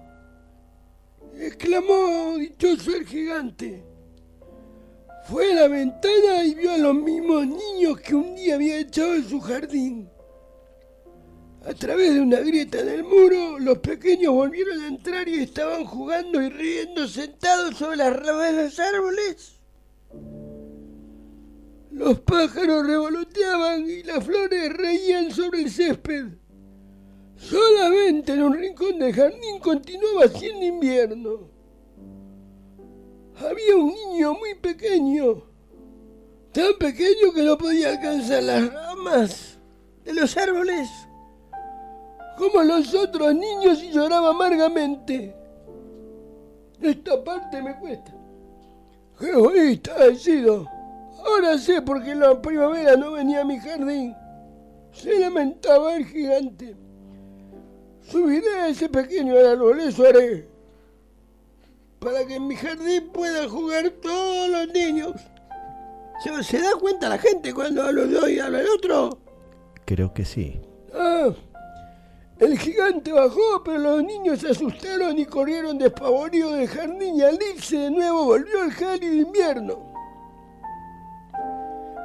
exclamó 1.39 2.37
dichoso 2.39 2.95
el 2.95 3.07
gigante. 3.07 3.85
Fue 5.25 5.53
a 5.53 5.63
la 5.63 5.69
ventana 5.69 6.45
y 6.45 6.55
vio 6.55 6.73
a 6.73 6.79
los 6.79 6.95
mismos 6.95 7.47
niños 7.47 8.01
que 8.01 8.15
un 8.15 8.35
día 8.35 8.57
había 8.57 8.81
echado 8.81 9.15
en 9.15 9.29
su 9.29 9.41
jardín. 9.41 10.11
A 11.67 11.73
través 11.73 12.13
de 12.13 12.21
una 12.21 12.41
grieta 12.41 12.81
en 12.81 12.89
el 12.91 13.05
muro, 13.05 13.59
los 13.59 13.79
pequeños 13.79 14.35
volvieron 14.35 14.83
a 14.83 14.89
entrar 14.89 15.27
y 15.27 15.43
estaban 15.43 15.87
jugando 15.87 16.43
y 16.43 16.51
riendo 16.51 17.09
sentados 17.09 17.77
sobre 17.79 17.97
las 17.97 18.15
ramas 18.15 18.55
de 18.55 18.65
los 18.65 18.79
árboles. 18.79 19.61
Los 21.91 22.21
pájaros 22.21 22.87
revoloteaban 22.87 23.89
y 23.89 24.03
las 24.03 24.23
flores 24.23 24.73
reían 24.75 25.31
sobre 25.31 25.63
el 25.63 25.71
césped. 25.71 26.27
Solamente 27.37 28.33
en 28.33 28.43
un 28.43 28.55
rincón 28.55 28.99
del 28.99 29.15
jardín 29.15 29.59
continuaba 29.61 30.29
siendo 30.29 30.67
invierno. 30.67 31.49
Había 33.37 33.77
un 33.77 33.95
niño 33.95 34.35
muy 34.35 34.55
pequeño, 34.55 35.45
tan 36.53 36.75
pequeño 36.79 37.33
que 37.35 37.43
no 37.43 37.57
podía 37.57 37.91
alcanzar 37.91 38.43
las 38.43 38.73
ramas 38.73 39.59
de 40.05 40.15
los 40.15 40.37
árboles, 40.37 40.89
como 42.37 42.63
los 42.63 42.95
otros 42.95 43.35
niños 43.35 43.83
y 43.83 43.91
lloraba 43.91 44.31
amargamente. 44.31 45.35
Esta 46.81 47.23
parte 47.23 47.63
me 47.63 47.79
cuesta. 47.79 48.15
¡Qué 49.19 49.31
egoísta 49.31 50.07
he 50.07 50.17
sido! 50.17 50.69
Ahora 51.25 51.57
sé 51.57 51.81
por 51.81 52.03
qué 52.03 52.15
la 52.15 52.41
primavera 52.41 52.97
no 52.97 53.13
venía 53.13 53.41
a 53.41 53.45
mi 53.45 53.59
jardín. 53.59 54.15
Se 54.93 55.19
lamentaba 55.19 55.97
el 55.97 56.05
gigante. 56.07 56.77
Subiré 58.03 58.61
a 58.61 58.69
ese 58.69 58.89
pequeño 58.89 59.35
árbol, 59.39 59.81
eso 59.81 60.05
haré. 60.05 60.47
Para 61.99 62.27
que 62.27 62.35
en 62.35 62.47
mi 62.47 62.55
jardín 62.55 63.09
puedan 63.13 63.49
jugar 63.49 63.89
todos 64.03 64.49
los 64.51 64.69
niños. 64.75 65.15
¿Se, 66.23 66.43
se 66.43 66.61
da 66.61 66.73
cuenta 66.79 67.09
la 67.09 67.19
gente 67.19 67.55
cuando 67.55 67.83
hablo 67.83 68.05
yo 68.07 68.29
y 68.29 68.39
habla 68.39 68.61
el 68.61 68.69
otro? 68.69 69.19
Creo 69.87 70.13
que 70.13 70.25
sí. 70.25 70.61
Ah, 70.93 71.31
el 72.39 72.59
gigante 72.59 73.13
bajó, 73.13 73.63
pero 73.65 73.79
los 73.79 74.05
niños 74.05 74.41
se 74.41 74.49
asustaron 74.51 75.19
y 75.19 75.25
corrieron 75.25 75.79
despavoridos 75.79 76.57
del 76.57 76.69
jardín 76.69 77.17
y 77.17 77.23
al 77.23 77.39
de 77.39 77.91
nuevo 77.91 78.25
volvió 78.25 78.65
el 78.65 78.73
gélido 78.73 79.15
invierno. 79.15 79.95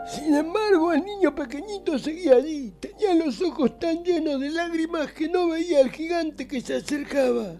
Sin 0.07 0.33
embargo, 0.33 0.93
el 0.93 1.03
niño 1.03 1.35
pequeñito 1.35 1.97
seguía 1.99 2.35
allí. 2.35 2.71
Tenía 2.79 3.13
los 3.13 3.41
ojos 3.41 3.77
tan 3.79 4.03
llenos 4.03 4.39
de 4.39 4.49
lágrimas 4.49 5.11
que 5.13 5.29
no 5.29 5.49
veía 5.49 5.79
al 5.79 5.91
gigante 5.91 6.47
que 6.47 6.61
se 6.61 6.77
acercaba. 6.77 7.55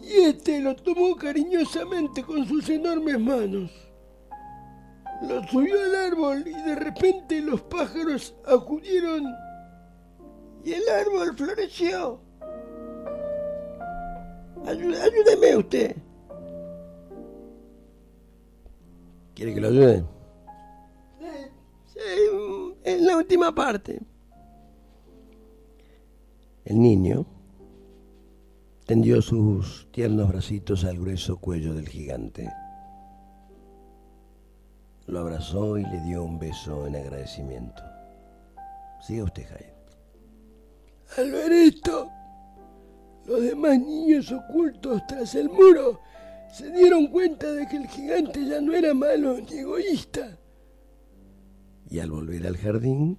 Y 0.00 0.20
este 0.20 0.60
lo 0.60 0.74
tomó 0.76 1.16
cariñosamente 1.16 2.22
con 2.22 2.46
sus 2.46 2.68
enormes 2.70 3.18
manos. 3.20 3.70
Lo 5.22 5.42
subió 5.48 5.82
al 5.82 5.94
árbol 6.12 6.44
y 6.46 6.62
de 6.62 6.74
repente 6.76 7.40
los 7.42 7.60
pájaros 7.62 8.34
acudieron 8.46 9.26
y 10.64 10.72
el 10.72 10.88
árbol 10.88 11.36
floreció. 11.36 12.20
Ayú- 14.64 14.94
ayúdeme 14.96 15.56
usted. 15.56 15.96
¿Quiere 19.34 19.54
que 19.54 19.60
lo 19.60 19.68
ayude? 19.68 20.04
Sí, 21.86 22.00
mm, 22.34 22.72
en 22.84 23.06
la 23.06 23.16
última 23.16 23.54
parte. 23.54 24.00
El 26.64 26.80
niño 26.80 27.24
tendió 28.86 29.22
sus 29.22 29.88
tiernos 29.92 30.28
bracitos 30.28 30.84
al 30.84 30.98
grueso 30.98 31.36
cuello 31.38 31.72
del 31.74 31.88
gigante. 31.88 32.50
Lo 35.06 35.20
abrazó 35.20 35.78
y 35.78 35.84
le 35.84 36.00
dio 36.02 36.22
un 36.24 36.38
beso 36.38 36.86
en 36.86 36.96
agradecimiento. 36.96 37.82
Siga 39.00 39.24
usted, 39.24 39.46
Jaime. 39.48 39.77
Al 41.16 41.32
ver 41.32 41.52
esto, 41.52 42.10
los 43.26 43.42
demás 43.42 43.78
niños 43.78 44.30
ocultos 44.30 45.02
tras 45.06 45.34
el 45.34 45.48
muro 45.48 46.00
se 46.52 46.70
dieron 46.70 47.08
cuenta 47.08 47.52
de 47.52 47.66
que 47.66 47.76
el 47.76 47.86
gigante 47.86 48.44
ya 48.44 48.60
no 48.60 48.72
era 48.72 48.94
malo 48.94 49.38
ni 49.38 49.58
egoísta. 49.58 50.38
Y 51.90 51.98
al 52.00 52.10
volver 52.10 52.46
al 52.46 52.56
jardín, 52.56 53.18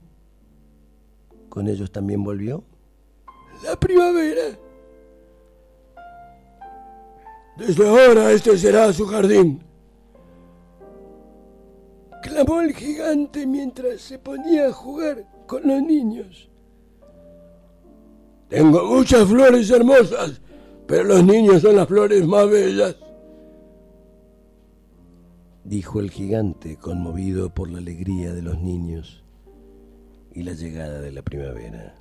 con 1.49 1.67
ellos 1.67 1.91
también 1.91 2.23
volvió. 2.23 2.63
La 3.63 3.75
primavera. 3.77 4.57
Desde 7.57 7.87
ahora 7.87 8.31
este 8.31 8.57
será 8.57 8.93
su 8.93 9.05
jardín. 9.05 9.63
Clamó 12.21 12.61
el 12.61 12.73
gigante 12.73 13.45
mientras 13.45 14.01
se 14.01 14.19
ponía 14.19 14.67
a 14.67 14.71
jugar 14.71 15.25
con 15.47 15.67
los 15.67 15.81
niños. 15.81 16.49
Tengo 18.49 18.83
muchas 18.83 19.27
flores 19.29 19.69
hermosas, 19.69 20.41
pero 20.87 21.03
los 21.03 21.23
niños 21.23 21.61
son 21.61 21.75
las 21.75 21.87
flores 21.87 22.25
más 22.25 22.49
bellas. 22.49 22.95
Dijo 25.63 25.99
el 25.99 26.09
gigante, 26.09 26.77
conmovido 26.77 27.53
por 27.53 27.69
la 27.69 27.77
alegría 27.77 28.33
de 28.33 28.41
los 28.41 28.59
niños 28.59 29.23
y 30.33 30.41
la 30.41 30.53
llegada 30.53 30.99
de 30.99 31.11
la 31.11 31.21
primavera. 31.21 31.95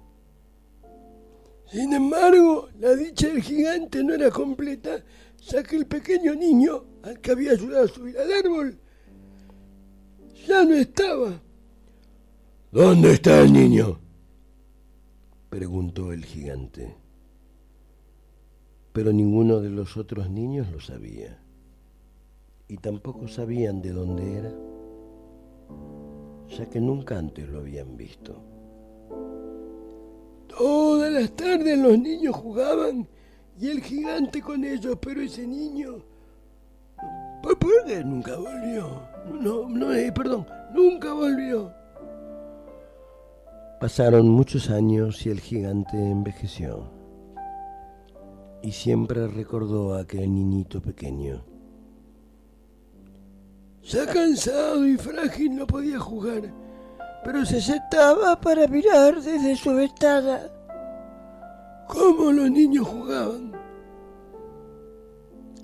Sin 1.70 1.92
embargo, 1.92 2.70
la 2.78 2.94
dicha 2.94 3.28
del 3.28 3.42
gigante 3.42 4.02
no 4.02 4.14
era 4.14 4.30
completa, 4.30 5.04
ya 5.50 5.62
que 5.62 5.76
el 5.76 5.86
pequeño 5.86 6.34
niño, 6.34 6.82
al 7.02 7.20
que 7.20 7.32
había 7.32 7.52
ayudado 7.52 7.84
a 7.84 7.88
subir 7.88 8.16
al 8.18 8.32
árbol, 8.32 8.78
ya 10.46 10.64
no 10.64 10.74
estaba. 10.74 11.42
¿Dónde 12.72 13.12
está 13.12 13.42
el 13.42 13.52
niño? 13.52 14.07
Preguntó 15.50 16.12
el 16.12 16.26
gigante. 16.26 16.94
Pero 18.92 19.12
ninguno 19.12 19.60
de 19.60 19.70
los 19.70 19.96
otros 19.96 20.28
niños 20.28 20.70
lo 20.70 20.78
sabía. 20.78 21.38
Y 22.68 22.76
tampoco 22.76 23.28
sabían 23.28 23.80
de 23.80 23.92
dónde 23.92 24.34
era, 24.36 24.52
ya 26.48 26.68
que 26.68 26.80
nunca 26.80 27.18
antes 27.18 27.48
lo 27.48 27.60
habían 27.60 27.96
visto. 27.96 28.42
Todas 30.48 31.10
las 31.10 31.34
tardes 31.34 31.78
los 31.78 31.98
niños 31.98 32.36
jugaban 32.36 33.08
y 33.58 33.68
el 33.68 33.80
gigante 33.80 34.42
con 34.42 34.64
ellos, 34.64 34.98
pero 35.00 35.22
ese 35.22 35.46
niño... 35.46 36.04
¿Por 37.42 37.58
por 37.58 37.84
qué 37.86 38.04
nunca 38.04 38.36
volvió? 38.36 39.00
No, 39.40 39.68
no, 39.68 39.94
eh, 39.94 40.12
perdón, 40.12 40.46
nunca 40.74 41.14
volvió. 41.14 41.77
Pasaron 43.80 44.28
muchos 44.28 44.70
años 44.70 45.24
y 45.24 45.30
el 45.30 45.38
gigante 45.38 45.96
envejeció. 45.96 46.90
Y 48.60 48.72
siempre 48.72 49.28
recordó 49.28 49.94
a 49.94 50.00
aquel 50.00 50.34
niñito 50.34 50.82
pequeño. 50.82 51.44
Ya 53.84 54.04
cansado 54.06 54.84
y 54.84 54.96
frágil 54.96 55.54
no 55.54 55.64
podía 55.64 56.00
jugar, 56.00 56.52
pero 57.24 57.46
se 57.46 57.60
sentaba 57.60 58.40
para 58.40 58.66
mirar 58.66 59.22
desde 59.22 59.54
su 59.54 59.72
ventana 59.72 60.40
cómo 61.86 62.32
los 62.32 62.50
niños 62.50 62.88
jugaban. 62.88 63.52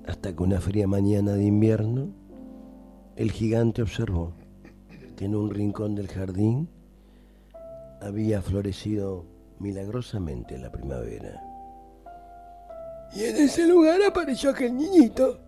Hasta 0.06 0.36
que 0.36 0.42
una 0.42 0.60
fría 0.60 0.86
mañana 0.86 1.32
de 1.32 1.46
invierno, 1.46 2.14
el 3.16 3.32
gigante 3.32 3.82
observó 3.82 4.34
que 5.16 5.24
en 5.24 5.34
un 5.34 5.50
rincón 5.50 5.96
del 5.96 6.06
jardín 6.06 6.68
había 8.04 8.42
florecido 8.42 9.24
milagrosamente 9.58 10.58
la 10.58 10.70
primavera. 10.70 11.40
Y 13.14 13.24
en 13.24 13.36
ese 13.36 13.66
lugar 13.66 14.00
apareció 14.02 14.50
aquel 14.50 14.76
niñito, 14.76 15.40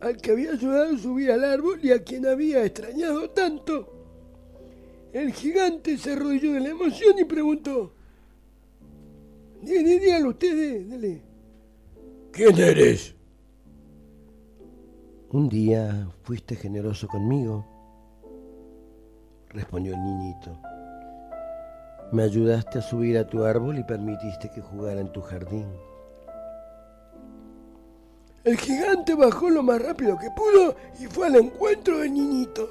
al 0.00 0.16
que 0.16 0.30
había 0.30 0.52
ayudado 0.52 0.94
a 0.94 0.98
subir 0.98 1.30
al 1.30 1.44
árbol 1.44 1.78
y 1.82 1.92
a 1.92 2.02
quien 2.02 2.26
había 2.26 2.64
extrañado 2.64 3.30
tanto. 3.30 3.96
El 5.12 5.32
gigante 5.32 5.98
se 5.98 6.12
arrodilló 6.12 6.54
de 6.54 6.60
la 6.60 6.68
emoción 6.70 7.18
y 7.18 7.24
preguntó: 7.24 7.92
dígalo 9.60 10.30
ustedes, 10.30 10.88
dale. 10.88 11.22
¿Quién 12.30 12.56
eres? 12.58 13.14
Un 15.32 15.48
día 15.48 16.08
fuiste 16.22 16.56
generoso 16.56 17.08
conmigo, 17.08 17.66
respondió 19.48 19.94
el 19.94 20.02
niñito. 20.02 20.60
Me 22.12 22.24
ayudaste 22.24 22.78
a 22.78 22.82
subir 22.82 23.16
a 23.18 23.26
tu 23.26 23.44
árbol 23.44 23.78
y 23.78 23.84
permitiste 23.84 24.50
que 24.50 24.60
jugara 24.60 25.00
en 25.00 25.12
tu 25.12 25.20
jardín. 25.20 25.66
El 28.42 28.56
gigante 28.56 29.14
bajó 29.14 29.50
lo 29.50 29.62
más 29.62 29.80
rápido 29.80 30.18
que 30.18 30.30
pudo 30.30 30.74
y 30.98 31.06
fue 31.06 31.28
al 31.28 31.36
encuentro 31.36 31.98
del 31.98 32.14
niñito. 32.14 32.68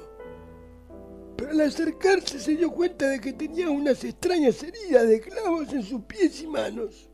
Pero 1.36 1.52
al 1.52 1.60
acercarse 1.62 2.38
se 2.38 2.56
dio 2.56 2.70
cuenta 2.70 3.08
de 3.08 3.20
que 3.20 3.32
tenía 3.32 3.70
unas 3.70 4.04
extrañas 4.04 4.62
heridas 4.62 5.08
de 5.08 5.20
clavos 5.20 5.72
en 5.72 5.82
sus 5.84 6.02
pies 6.02 6.42
y 6.42 6.46
manos. 6.46 7.08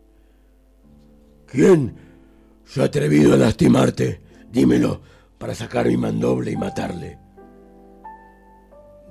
¿Quién 1.47 1.95
se 2.65 2.83
ha 2.83 2.87
atrevido 2.87 3.35
a 3.35 3.37
lastimarte? 3.37 4.21
Dímelo 4.51 5.01
para 5.39 5.55
sacar 5.55 5.87
mi 5.87 5.97
mandoble 5.97 6.51
y 6.51 6.57
matarle. 6.57 7.19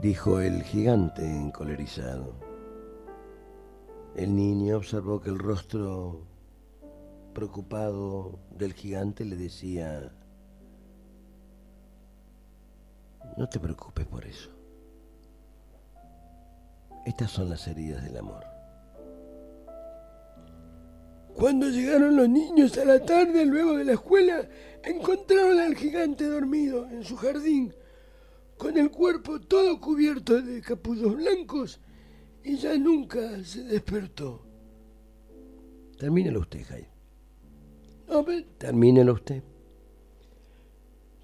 Dijo 0.01 0.41
el 0.41 0.63
gigante 0.63 1.23
encolerizado. 1.23 2.44
El 4.15 4.33
niño 4.33 4.77
observó 4.77 5.19
que 5.19 5.29
el 5.29 5.37
rostro 5.37 6.21
preocupado 7.33 8.39
del 8.57 8.73
gigante 8.73 9.25
le 9.25 9.35
decía, 9.35 10.09
no 13.35 13.49
te 13.49 13.59
preocupes 13.59 14.05
por 14.07 14.25
eso. 14.25 14.49
Estas 17.05 17.29
son 17.29 17.49
las 17.49 17.67
heridas 17.67 18.05
del 18.05 18.15
amor. 18.15 18.45
Cuando 21.35 21.67
llegaron 21.69 22.15
los 22.15 22.29
niños 22.29 22.77
a 22.77 22.85
la 22.85 23.03
tarde 23.03 23.45
luego 23.45 23.75
de 23.75 23.83
la 23.83 23.93
escuela, 23.93 24.47
encontraron 24.81 25.59
al 25.59 25.75
gigante 25.75 26.23
dormido 26.23 26.87
en 26.89 27.03
su 27.03 27.17
jardín, 27.17 27.73
con 28.57 28.77
el 28.77 28.89
cuerpo 28.89 29.41
todo 29.41 29.81
cubierto 29.81 30.41
de 30.41 30.61
capullos 30.61 31.17
blancos, 31.17 31.81
y 32.45 32.55
ya 32.57 32.77
nunca 32.77 33.43
se 33.43 33.63
despertó. 33.63 34.41
Termínelo 35.97 36.41
usted, 36.41 36.63
Jaime. 36.65 36.89
No, 38.07 38.23
pe- 38.23 38.45
Termínelo 38.57 39.13
usted. 39.13 39.41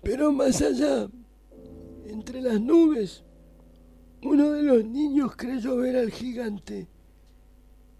pero 0.01 0.31
más 0.31 0.61
allá, 0.61 1.07
entre 2.05 2.41
las 2.41 2.59
nubes, 2.59 3.23
uno 4.23 4.51
de 4.51 4.63
los 4.63 4.83
niños 4.85 5.35
creyó 5.35 5.75
ver 5.77 5.95
al 5.97 6.09
gigante 6.11 6.87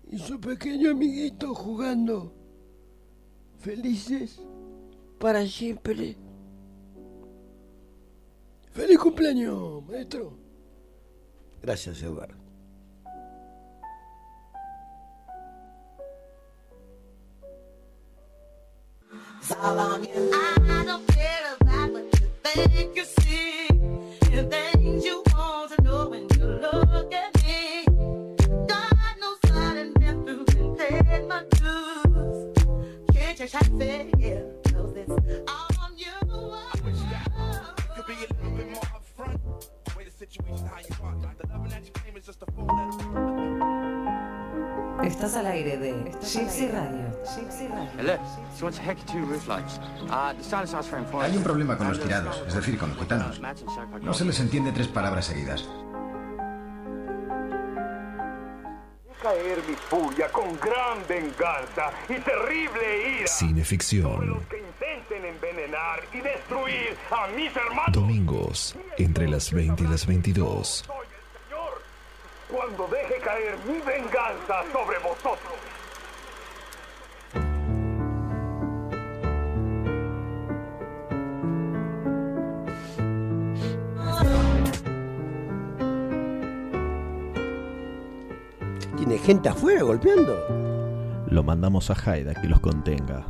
y 0.09 0.17
su 0.17 0.39
pequeño 0.39 0.91
amiguito 0.91 1.53
jugando, 1.53 2.34
felices 3.59 4.41
para 5.19 5.45
siempre. 5.45 6.17
¡Feliz 8.72 8.97
cumpleaños, 8.97 9.86
maestro! 9.86 10.34
Gracias, 11.61 12.01
Eduardo. 12.01 12.41
I 19.50 20.84
don't 20.86 21.08
care 21.08 21.56
about 21.60 21.92
what 21.92 22.04
you 22.22 22.28
think 22.44 22.96
you 22.96 23.06
see. 23.06 23.68
The 24.30 24.44
things 24.50 25.04
you 25.06 25.24
want 25.34 25.72
to 25.72 25.82
know 25.84 26.10
when 26.10 26.28
you 26.38 26.46
look 26.46 27.14
at 27.14 27.44
me. 27.44 27.86
God 27.88 28.94
knows 29.20 29.39
I 29.46 29.74
done 29.76 29.94
been 29.94 30.26
through 30.26 30.46
and 30.80 31.28
my 31.28 31.44
dues. 31.52 32.58
Can't 33.14 33.39
you 33.39 33.48
try 33.48 33.62
to 33.62 33.78
say, 33.78 34.12
yeah, 34.18 34.42
knows 34.74 34.96
all 35.48 35.68
on 35.82 35.98
you. 35.98 36.12
Could 37.96 38.08
be 38.08 38.14
a 38.14 38.44
little 38.44 38.58
bit 38.58 38.70
more 38.72 38.84
upfront. 38.84 39.98
Way 39.98 40.04
the 40.06 40.12
situation 40.12 40.66
how 40.68 40.80
you 40.80 40.96
want. 41.02 41.22
The 41.22 41.48
loving 41.48 41.70
that 41.72 41.84
you 41.84 41.92
claim 41.92 42.16
is 42.16 42.26
just 42.26 42.44
a 42.44 42.62
letter. 42.62 43.30
Estás 45.04 45.36
al 45.36 45.47
aire 45.47 45.78
de 45.78 45.93
Gypsy 46.22 46.68
Radio. 46.68 47.12
She 48.56 48.64
wants 48.64 48.78
to 48.78 48.84
heck 48.84 48.97
two 49.08 49.26
roof 49.26 49.47
lights. 49.47 49.80
Uh, 50.10 50.34
the 50.34 50.84
frame 50.84 51.06
for 51.06 51.24
Hay 51.24 51.36
un 51.36 51.43
problema 51.43 51.78
con 51.78 51.88
los 51.88 51.99
tirados, 51.99 52.43
es 52.47 52.54
decir, 52.54 52.78
con 52.78 52.89
los 52.89 52.99
gitanos. 52.99 53.41
No 54.02 54.14
se 54.14 54.26
les 54.26 54.39
entiende 54.39 54.72
tres 54.72 54.88
palabras 54.88 55.26
seguidas. 55.26 55.68
caer 59.22 59.60
mi 59.68 59.76
furia 59.76 60.28
con 60.30 60.58
gran 60.60 60.97
venganza 61.08 61.91
y 62.10 62.16
terrible 62.16 63.20
ira. 63.20 63.28
Cineficción. 63.28 64.43
Que 64.49 64.58
intenten 64.58 65.26
envenenar 65.26 66.02
y 66.12 66.22
destruir 66.22 66.97
a 67.12 67.28
mis 67.28 67.56
hermanos. 67.56 67.93
Domingos, 67.93 68.76
entre 68.97 69.28
las 69.30 69.52
20 69.52 69.84
y 69.84 69.88
las 69.88 70.08
22. 70.08 70.86
Cuando 72.52 72.86
deje 72.88 73.18
caer 73.22 73.58
mi 73.66 73.80
venganza 73.80 74.64
sobre 74.74 74.99
vosotros. 74.99 75.54
¿Tiene 88.97 89.18
gente 89.18 89.47
afuera 89.47 89.84
golpeando? 89.84 91.26
Lo 91.28 91.43
mandamos 91.43 91.89
a 91.89 91.93
Haida 91.93 92.34
que 92.34 92.47
los 92.47 92.60
contenga. 92.60 93.26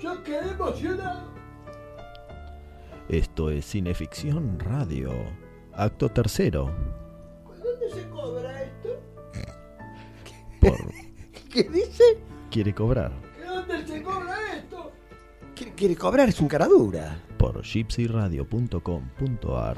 Yo 0.00 0.20
quedé 0.24 0.50
emocionado. 0.50 1.30
Esto 3.08 3.50
es 3.50 3.66
Cineficción 3.66 4.58
Radio. 4.58 5.12
Acto 5.74 6.08
tercero. 6.08 6.70
¿Dónde 7.62 7.90
se 7.90 8.08
cobra 8.10 8.62
esto? 8.62 9.00
¿Qué 11.50 11.64
dice? 11.64 12.04
Quiere 12.50 12.74
cobrar 12.74 13.12
¿Que 13.36 13.44
¿Dónde 13.44 13.86
se 13.86 14.02
cobra 14.02 14.36
esto? 14.56 14.90
Quiere, 15.54 15.72
quiere 15.74 15.96
cobrar, 15.96 16.28
es 16.28 16.40
un 16.40 16.48
cara 16.48 16.66
dura. 16.66 17.18
por 17.38 17.62
gypsyradio.com.ar. 17.62 19.76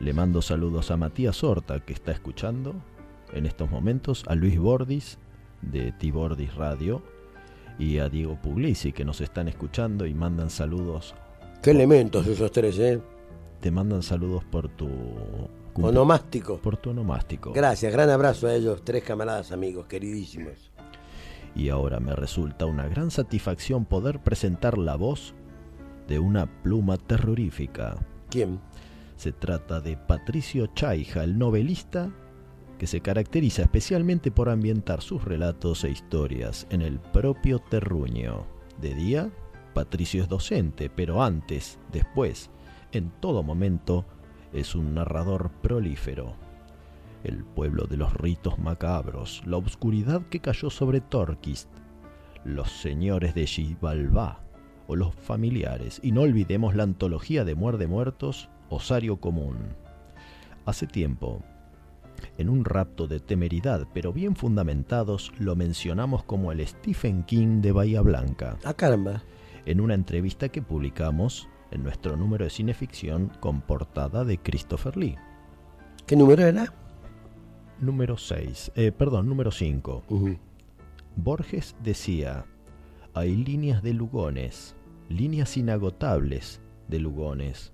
Le 0.00 0.12
mando 0.12 0.42
saludos 0.42 0.90
a 0.90 0.96
Matías 0.96 1.42
Horta 1.44 1.78
que 1.80 1.92
está 1.92 2.10
escuchando 2.12 2.74
en 3.32 3.46
estos 3.46 3.70
momentos, 3.70 4.24
a 4.28 4.34
Luis 4.34 4.58
Bordis 4.58 5.18
de 5.62 5.92
Tibordis 5.92 6.54
Radio 6.54 7.02
y 7.78 7.98
a 7.98 8.08
Diego 8.08 8.36
Puglisi 8.40 8.92
que 8.92 9.04
nos 9.04 9.20
están 9.20 9.48
escuchando 9.48 10.06
y 10.06 10.14
mandan 10.14 10.50
saludos. 10.50 11.14
Qué 11.62 11.70
elementos 11.72 12.26
esos 12.26 12.50
tres, 12.52 12.78
¿eh? 12.78 13.00
Te 13.64 13.70
mandan 13.70 14.02
saludos 14.02 14.44
por 14.44 14.68
tu 14.68 14.86
cumple- 15.72 15.88
Onomástico. 15.88 16.58
Por 16.58 16.76
tu 16.76 16.90
onomástico. 16.90 17.50
Gracias, 17.54 17.90
gran 17.90 18.10
abrazo 18.10 18.46
a 18.46 18.54
ellos, 18.54 18.82
tres 18.84 19.02
camaradas 19.04 19.52
amigos, 19.52 19.86
queridísimos. 19.86 20.70
Y 21.56 21.70
ahora 21.70 21.98
me 21.98 22.14
resulta 22.14 22.66
una 22.66 22.86
gran 22.88 23.10
satisfacción 23.10 23.86
poder 23.86 24.22
presentar 24.22 24.76
la 24.76 24.96
voz 24.96 25.34
de 26.06 26.18
una 26.18 26.44
pluma 26.62 26.98
terrorífica. 26.98 27.96
¿Quién? 28.28 28.60
Se 29.16 29.32
trata 29.32 29.80
de 29.80 29.96
Patricio 29.96 30.66
Chaija, 30.66 31.24
el 31.24 31.38
novelista 31.38 32.10
que 32.76 32.86
se 32.86 33.00
caracteriza 33.00 33.62
especialmente 33.62 34.30
por 34.30 34.50
ambientar 34.50 35.00
sus 35.00 35.24
relatos 35.24 35.84
e 35.84 35.90
historias 35.90 36.66
en 36.68 36.82
el 36.82 37.00
propio 37.00 37.60
terruño. 37.60 38.44
De 38.78 38.94
día, 38.94 39.30
Patricio 39.72 40.22
es 40.22 40.28
docente, 40.28 40.90
pero 40.90 41.22
antes, 41.22 41.78
después, 41.90 42.50
en 42.94 43.10
todo 43.20 43.42
momento, 43.42 44.04
es 44.52 44.74
un 44.74 44.94
narrador 44.94 45.50
prolífero. 45.62 46.34
El 47.22 47.44
pueblo 47.44 47.86
de 47.86 47.96
los 47.96 48.12
ritos 48.14 48.58
macabros, 48.58 49.42
la 49.46 49.56
oscuridad 49.56 50.22
que 50.28 50.40
cayó 50.40 50.70
sobre 50.70 51.00
Torquist, 51.00 51.68
los 52.44 52.70
señores 52.70 53.34
de 53.34 53.46
Xibalbá 53.46 54.40
o 54.86 54.96
los 54.96 55.14
familiares, 55.14 56.00
y 56.02 56.12
no 56.12 56.22
olvidemos 56.22 56.74
la 56.74 56.82
antología 56.82 57.44
de 57.44 57.54
Muerde 57.54 57.86
Muertos, 57.86 58.50
Osario 58.68 59.16
Común. 59.16 59.56
Hace 60.66 60.86
tiempo, 60.86 61.42
en 62.38 62.48
un 62.48 62.64
rapto 62.64 63.06
de 63.06 63.20
temeridad, 63.20 63.86
pero 63.92 64.12
bien 64.12 64.36
fundamentados, 64.36 65.32
lo 65.38 65.56
mencionamos 65.56 66.24
como 66.24 66.52
el 66.52 66.66
Stephen 66.66 67.22
King 67.24 67.60
de 67.60 67.72
Bahía 67.72 68.02
Blanca. 68.02 68.58
Ah, 68.64 68.74
caramba. 68.74 69.22
En 69.66 69.80
una 69.80 69.94
entrevista 69.94 70.50
que 70.50 70.60
publicamos 70.60 71.48
en 71.74 71.82
nuestro 71.82 72.16
número 72.16 72.44
de 72.44 72.50
cineficción 72.50 73.30
con 73.40 73.60
portada 73.60 74.24
de 74.24 74.38
Christopher 74.38 74.96
Lee. 74.96 75.18
¿Qué 76.06 76.16
número 76.16 76.46
era? 76.46 76.72
Número 77.80 78.16
6, 78.16 78.72
eh, 78.76 78.92
perdón, 78.92 79.28
número 79.28 79.50
5. 79.50 80.04
Borges 81.16 81.74
decía, 81.82 82.46
hay 83.12 83.34
líneas 83.34 83.82
de 83.82 83.92
Lugones, 83.92 84.76
líneas 85.08 85.56
inagotables 85.56 86.60
de 86.88 87.00
Lugones, 87.00 87.72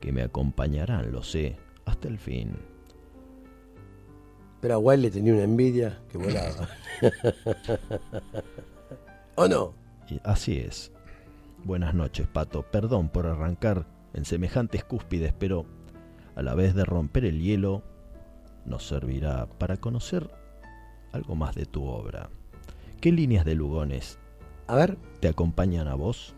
que 0.00 0.12
me 0.12 0.22
acompañarán, 0.22 1.12
lo 1.12 1.22
sé, 1.22 1.56
hasta 1.84 2.08
el 2.08 2.18
fin. 2.18 2.56
Pero 4.60 4.74
a 4.74 4.78
Wilde 4.78 5.08
le 5.08 5.10
tenía 5.10 5.34
una 5.34 5.44
envidia 5.44 6.02
que 6.10 6.18
volaba. 6.18 6.68
¿O 9.36 9.46
no? 9.46 9.74
Así 10.24 10.58
es. 10.58 10.92
Buenas 11.66 11.94
noches, 11.94 12.28
Pato. 12.28 12.62
Perdón 12.62 13.08
por 13.08 13.26
arrancar 13.26 13.86
en 14.14 14.24
semejantes 14.24 14.84
cúspides, 14.84 15.32
pero 15.36 15.66
a 16.36 16.42
la 16.42 16.54
vez 16.54 16.76
de 16.76 16.84
romper 16.84 17.24
el 17.24 17.42
hielo, 17.42 17.82
nos 18.64 18.86
servirá 18.86 19.48
para 19.58 19.76
conocer 19.76 20.30
algo 21.10 21.34
más 21.34 21.56
de 21.56 21.66
tu 21.66 21.82
obra. 21.82 22.30
¿Qué 23.00 23.10
líneas 23.10 23.44
de 23.44 23.56
Lugones? 23.56 24.16
A 24.68 24.76
ver. 24.76 24.96
¿Te 25.18 25.26
acompañan 25.26 25.88
a 25.88 25.96
vos? 25.96 26.36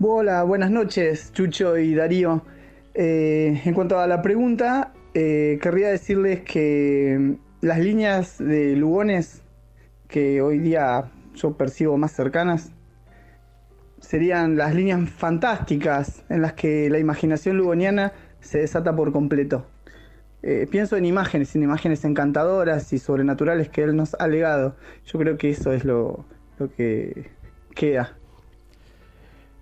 Hola, 0.00 0.44
buenas 0.44 0.70
noches, 0.70 1.32
Chucho 1.32 1.76
y 1.76 1.96
Darío. 1.96 2.44
Eh, 2.94 3.62
en 3.64 3.74
cuanto 3.74 3.98
a 3.98 4.06
la 4.06 4.22
pregunta, 4.22 4.92
eh, 5.14 5.58
querría 5.60 5.88
decirles 5.88 6.42
que 6.42 7.38
las 7.60 7.80
líneas 7.80 8.38
de 8.38 8.76
Lugones 8.76 9.42
que 10.06 10.40
hoy 10.40 10.60
día 10.60 11.10
yo 11.34 11.56
percibo 11.56 11.98
más 11.98 12.12
cercanas 12.12 12.70
serían 14.10 14.56
las 14.56 14.74
líneas 14.74 15.08
fantásticas 15.08 16.24
en 16.28 16.42
las 16.42 16.54
que 16.54 16.90
la 16.90 16.98
imaginación 16.98 17.56
lugoniana 17.56 18.12
se 18.40 18.58
desata 18.58 18.96
por 18.96 19.12
completo. 19.12 19.66
Eh, 20.42 20.66
pienso 20.68 20.96
en 20.96 21.04
imágenes, 21.04 21.54
en 21.54 21.62
imágenes 21.62 22.04
encantadoras 22.04 22.92
y 22.92 22.98
sobrenaturales 22.98 23.68
que 23.68 23.84
él 23.84 23.94
nos 23.94 24.14
ha 24.14 24.26
legado. 24.26 24.74
Yo 25.06 25.16
creo 25.20 25.38
que 25.38 25.50
eso 25.50 25.72
es 25.72 25.84
lo, 25.84 26.24
lo 26.58 26.74
que 26.74 27.30
queda. 27.76 28.16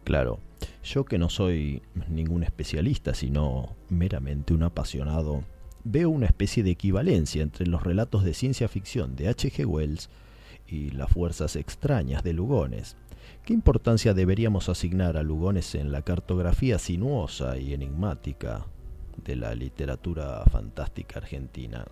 Claro, 0.05 0.39
yo 0.83 1.05
que 1.05 1.19
no 1.19 1.29
soy 1.29 1.83
ningún 2.09 2.43
especialista, 2.43 3.13
sino 3.13 3.77
meramente 3.91 4.55
un 4.55 4.63
apasionado, 4.63 5.45
veo 5.85 6.09
una 6.09 6.25
especie 6.25 6.63
de 6.63 6.71
equivalencia 6.71 7.43
entre 7.43 7.67
los 7.67 7.83
relatos 7.83 8.25
de 8.25 8.33
ciencia 8.33 8.67
ficción 8.69 9.15
de 9.15 9.29
H.G. 9.29 9.67
Wells 9.67 10.09
y 10.67 10.89
las 10.93 11.11
fuerzas 11.11 11.55
extrañas 11.55 12.25
de 12.25 12.33
Lugones. 12.33 12.97
¿Qué 13.49 13.55
importancia 13.55 14.13
deberíamos 14.13 14.69
asignar 14.69 15.17
a 15.17 15.23
Lugones 15.23 15.75
en 15.75 15.91
la 15.91 16.03
cartografía 16.03 16.79
sinuosa 16.79 17.57
y 17.57 17.73
enigmática 17.73 18.67
de 19.25 19.37
la 19.37 19.55
literatura 19.55 20.45
fantástica 20.53 21.19
argentina? 21.19 21.87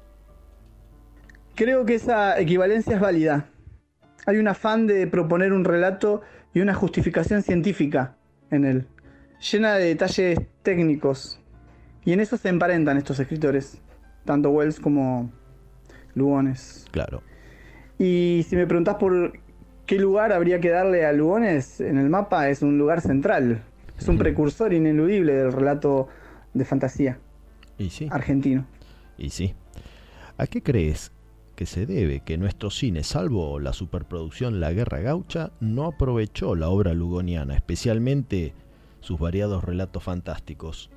Creo 1.55 1.87
que 1.87 1.95
esa 1.95 2.39
equivalencia 2.39 2.97
es 2.97 3.01
válida. 3.01 3.49
Hay 4.27 4.37
un 4.37 4.49
afán 4.49 4.87
de 4.87 5.07
proponer 5.07 5.55
un 5.55 5.65
relato 5.65 6.21
y 6.53 6.61
una 6.61 6.75
justificación 6.75 7.43
científica 7.43 8.19
en 8.51 8.67
él, 8.67 8.87
llena 9.51 9.77
de 9.77 9.87
detalles 9.87 10.39
técnicos. 10.63 11.41
Y 12.05 12.13
en 12.13 12.21
eso 12.21 12.37
se 12.37 12.51
emparentan 12.51 12.99
estos 12.99 13.19
escritores, 13.19 13.81
tanto 14.27 14.51
Wells 14.51 14.79
como 14.79 15.33
Lugones. 16.15 16.85
Claro. 16.91 17.23
Y 17.99 18.45
si 18.47 18.57
me 18.57 18.67
preguntás 18.67 18.97
por 18.97 19.46
qué 19.87 19.99
lugar 19.99 20.33
habría 20.33 20.61
que 20.61 20.71
darle 20.71 21.07
a 21.07 21.13
Lugones 21.13 21.81
en 21.81 21.99
el 21.99 22.11
mapa, 22.11 22.49
es 22.49 22.63
un 22.63 22.79
lugar 22.79 23.01
central. 23.01 23.63
Es 23.99 24.09
un 24.09 24.19
precursor 24.19 24.73
ineludible 24.75 25.33
del 25.33 25.53
relato 25.53 26.09
de 26.53 26.65
fantasía 26.67 27.19
Y 27.79 27.89
sí. 27.91 28.09
argentino. 28.11 28.67
Y 29.17 29.31
sí. 29.31 29.55
¿A 30.37 30.47
qué 30.47 30.63
crees 30.63 31.13
que 31.55 31.65
se 31.65 31.87
debe 31.87 32.21
que 32.21 32.37
nuestro 32.37 32.71
cine, 32.71 33.03
salvo 33.03 33.59
la 33.59 33.73
superproducción 33.73 34.61
La 34.61 34.73
Guerra 34.73 35.01
Gaucha, 35.01 35.53
no 35.61 35.87
aprovechó 35.87 36.55
la 36.55 36.69
obra 36.69 36.93
lugoniana, 36.93 37.55
especialmente 37.55 38.53
sus 39.01 39.19
variados 39.19 39.65
relatos 39.65 40.03
fantásticos? 40.03 40.91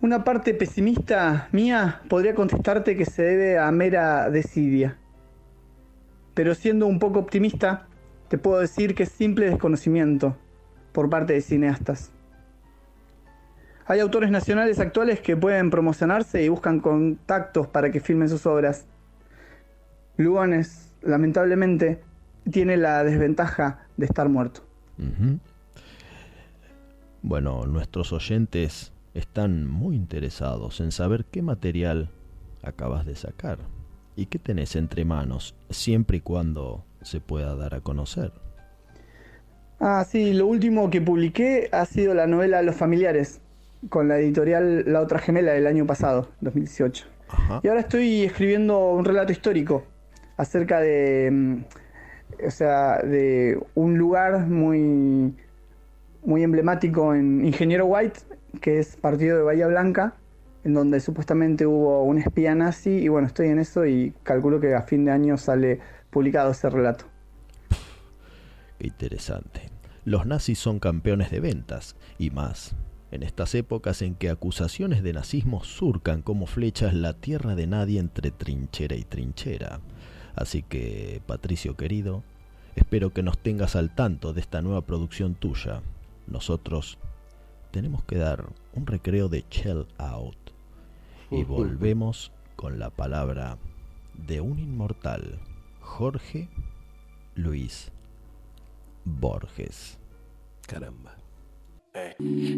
Una 0.00 0.24
parte 0.24 0.52
pesimista 0.54 1.48
mía 1.52 2.00
podría 2.08 2.34
contestarte 2.34 2.96
que 2.96 3.06
se 3.06 3.22
debe 3.22 3.58
a 3.58 3.70
mera 3.70 4.28
desidia. 4.30 4.98
Pero 6.34 6.54
siendo 6.54 6.86
un 6.86 6.98
poco 6.98 7.20
optimista, 7.20 7.86
te 8.28 8.38
puedo 8.38 8.60
decir 8.60 8.94
que 8.94 9.04
es 9.04 9.10
simple 9.10 9.46
desconocimiento 9.46 10.36
por 10.92 11.08
parte 11.08 11.32
de 11.32 11.40
cineastas. 11.40 12.10
Hay 13.86 14.00
autores 14.00 14.30
nacionales 14.30 14.80
actuales 14.80 15.20
que 15.20 15.36
pueden 15.36 15.70
promocionarse 15.70 16.42
y 16.42 16.48
buscan 16.48 16.80
contactos 16.80 17.66
para 17.66 17.90
que 17.90 18.00
filmen 18.00 18.28
sus 18.28 18.46
obras. 18.46 18.86
Lugones, 20.16 20.90
lamentablemente, 21.02 22.00
tiene 22.50 22.76
la 22.76 23.04
desventaja 23.04 23.86
de 23.96 24.06
estar 24.06 24.28
muerto. 24.28 24.62
Bueno, 27.22 27.66
nuestros 27.66 28.12
oyentes 28.12 28.92
están 29.12 29.68
muy 29.68 29.96
interesados 29.96 30.80
en 30.80 30.90
saber 30.90 31.24
qué 31.26 31.42
material 31.42 32.08
acabas 32.62 33.04
de 33.04 33.16
sacar 33.16 33.58
y 34.16 34.26
qué 34.26 34.38
tenés 34.38 34.76
entre 34.76 35.04
manos, 35.04 35.54
siempre 35.70 36.18
y 36.18 36.20
cuando 36.20 36.84
se 37.02 37.20
pueda 37.20 37.54
dar 37.54 37.74
a 37.74 37.80
conocer. 37.80 38.32
Ah, 39.80 40.04
sí, 40.08 40.32
lo 40.32 40.46
último 40.46 40.88
que 40.90 41.00
publiqué 41.00 41.68
ha 41.72 41.84
sido 41.84 42.14
la 42.14 42.26
novela 42.26 42.62
Los 42.62 42.76
familiares, 42.76 43.40
con 43.88 44.08
la 44.08 44.18
editorial 44.18 44.84
La 44.90 45.00
Otra 45.00 45.18
Gemela 45.18 45.52
del 45.52 45.66
año 45.66 45.86
pasado, 45.86 46.28
2018. 46.40 47.06
Y 47.62 47.68
ahora 47.68 47.80
estoy 47.80 48.22
escribiendo 48.22 48.92
un 48.92 49.04
relato 49.04 49.32
histórico 49.32 49.84
acerca 50.36 50.80
de, 50.80 51.30
mm, 51.30 51.64
o 52.46 52.50
sea, 52.50 52.98
de 52.98 53.58
un 53.74 53.98
lugar 53.98 54.46
muy, 54.46 55.34
muy 56.24 56.42
emblemático 56.42 57.14
en 57.14 57.44
Ingeniero 57.44 57.86
White, 57.86 58.20
que 58.60 58.78
es 58.78 58.96
partido 58.96 59.36
de 59.36 59.42
Bahía 59.42 59.66
Blanca, 59.66 60.14
en 60.64 60.74
donde 60.74 60.98
supuestamente 61.00 61.66
hubo 61.66 62.02
un 62.02 62.18
espía 62.18 62.54
nazi, 62.54 62.90
y 62.90 63.08
bueno, 63.08 63.26
estoy 63.26 63.48
en 63.48 63.58
eso 63.58 63.86
y 63.86 64.14
calculo 64.22 64.60
que 64.60 64.74
a 64.74 64.82
fin 64.82 65.04
de 65.04 65.12
año 65.12 65.36
sale 65.36 65.80
publicado 66.10 66.50
ese 66.50 66.70
relato. 66.70 67.04
Qué 68.78 68.86
interesante. 68.86 69.70
Los 70.04 70.26
nazis 70.26 70.58
son 70.58 70.80
campeones 70.80 71.30
de 71.30 71.40
ventas 71.40 71.96
y 72.18 72.30
más. 72.30 72.74
En 73.10 73.22
estas 73.22 73.54
épocas 73.54 74.02
en 74.02 74.16
que 74.16 74.28
acusaciones 74.28 75.02
de 75.02 75.12
nazismo 75.12 75.62
surcan 75.62 76.22
como 76.22 76.46
flechas 76.46 76.94
la 76.94 77.12
tierra 77.12 77.54
de 77.54 77.66
nadie 77.66 78.00
entre 78.00 78.30
trinchera 78.30 78.96
y 78.96 79.04
trinchera. 79.04 79.80
Así 80.34 80.62
que, 80.62 81.22
Patricio 81.26 81.76
querido, 81.76 82.24
espero 82.74 83.10
que 83.10 83.22
nos 83.22 83.38
tengas 83.38 83.76
al 83.76 83.94
tanto 83.94 84.32
de 84.32 84.40
esta 84.40 84.62
nueva 84.62 84.82
producción 84.82 85.34
tuya. 85.34 85.82
Nosotros 86.26 86.98
tenemos 87.70 88.04
que 88.04 88.16
dar 88.16 88.46
un 88.72 88.86
recreo 88.86 89.28
de 89.28 89.46
chill 89.48 89.86
out 89.98 90.43
y 91.34 91.42
volvemos 91.42 92.30
con 92.56 92.78
la 92.78 92.90
palabra 92.90 93.58
de 94.14 94.40
un 94.40 94.58
inmortal, 94.58 95.40
Jorge 95.80 96.48
Luis 97.34 97.90
Borges. 99.04 99.98
Caramba. 100.66 101.16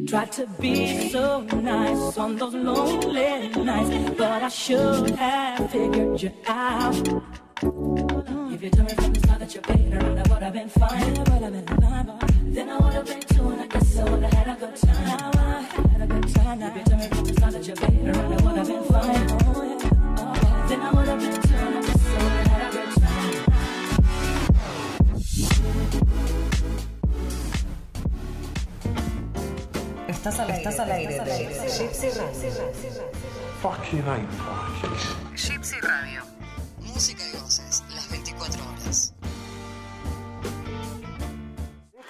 Try 0.07 0.27
to 0.27 0.47
be 0.61 1.11
so 1.11 1.41
nice 1.41 2.19
on 2.19 2.37
those 2.37 2.55
lonely 2.55 3.49
nights, 3.49 4.15
but 4.17 4.43
I 4.43 4.49
should 4.49 5.11
have 5.11 5.71
figured 5.71 6.23
you 6.23 6.33
out. 6.47 7.46
If 7.63 8.63
you 8.63 8.69
told 8.69 8.87
me 8.87 8.95
from 8.95 9.13
the 9.15 9.21
start 9.21 9.39
that 9.39 9.55
you're 9.55 9.63
better, 9.63 9.81
then 9.89 10.19
I 10.19 10.23
would 10.29 10.43
have 10.43 10.53
been 10.53 10.69
fine. 10.69 10.93
I 10.93 11.07
would 11.07 11.43
have 11.43 11.53
been 11.53 11.67
fine. 11.67 12.53
Then 12.53 12.69
I 12.69 12.77
would 12.77 12.93
have 12.93 13.07
been 13.07 13.21
too, 13.21 13.49
and 13.49 13.61
I 13.63 13.67
guess 13.67 13.97
I 13.99 14.05
would 14.05 14.23
have 14.25 14.33
had 14.35 14.49
a 14.49 14.61
good 14.61 14.77
time. 14.77 15.05
Now 15.07 15.31
I 15.33 15.63
had 15.63 16.03
a 16.03 16.07
good 16.07 16.35
time. 16.35 16.63
If 16.63 16.77
you 16.77 16.85
told 16.85 17.01
me 17.01 17.09
from 17.09 17.25
the 17.25 17.33
start 17.33 17.53
that 17.55 17.67
you're 17.67 17.77
better, 17.77 18.13
I 18.13 18.27
would 18.45 18.57
have 18.59 18.67
been 18.67 18.85
fine. 18.85 19.27
Then 20.69 20.81
I 20.83 20.91
would 20.93 21.09
have 21.09 21.19
been 21.19 21.41
too, 21.41 21.55
and 21.55 21.77
I 21.77 21.81
guess 21.81 22.07
I 22.07 22.13
would 22.13 22.33
have 22.33 22.47
had 22.47 22.61
a 22.61 22.77
good 22.77 22.93
time. 23.01 23.17
Estás 30.09 30.39
al 30.41 30.51
aire, 30.51 30.59
Estás 30.59 30.79
al 30.79 30.91
aire 30.91 31.25
de 31.25 31.39
Gypsy 31.79 32.09
Radio. 32.11 32.51
Fucking 33.63 34.05
Gypsy 35.35 35.81
Radio. 35.81 36.36
Música 36.97 37.23
y 37.31 37.37
voces, 37.37 37.85
las 37.95 38.11
24 38.11 38.59
horas. 38.71 39.15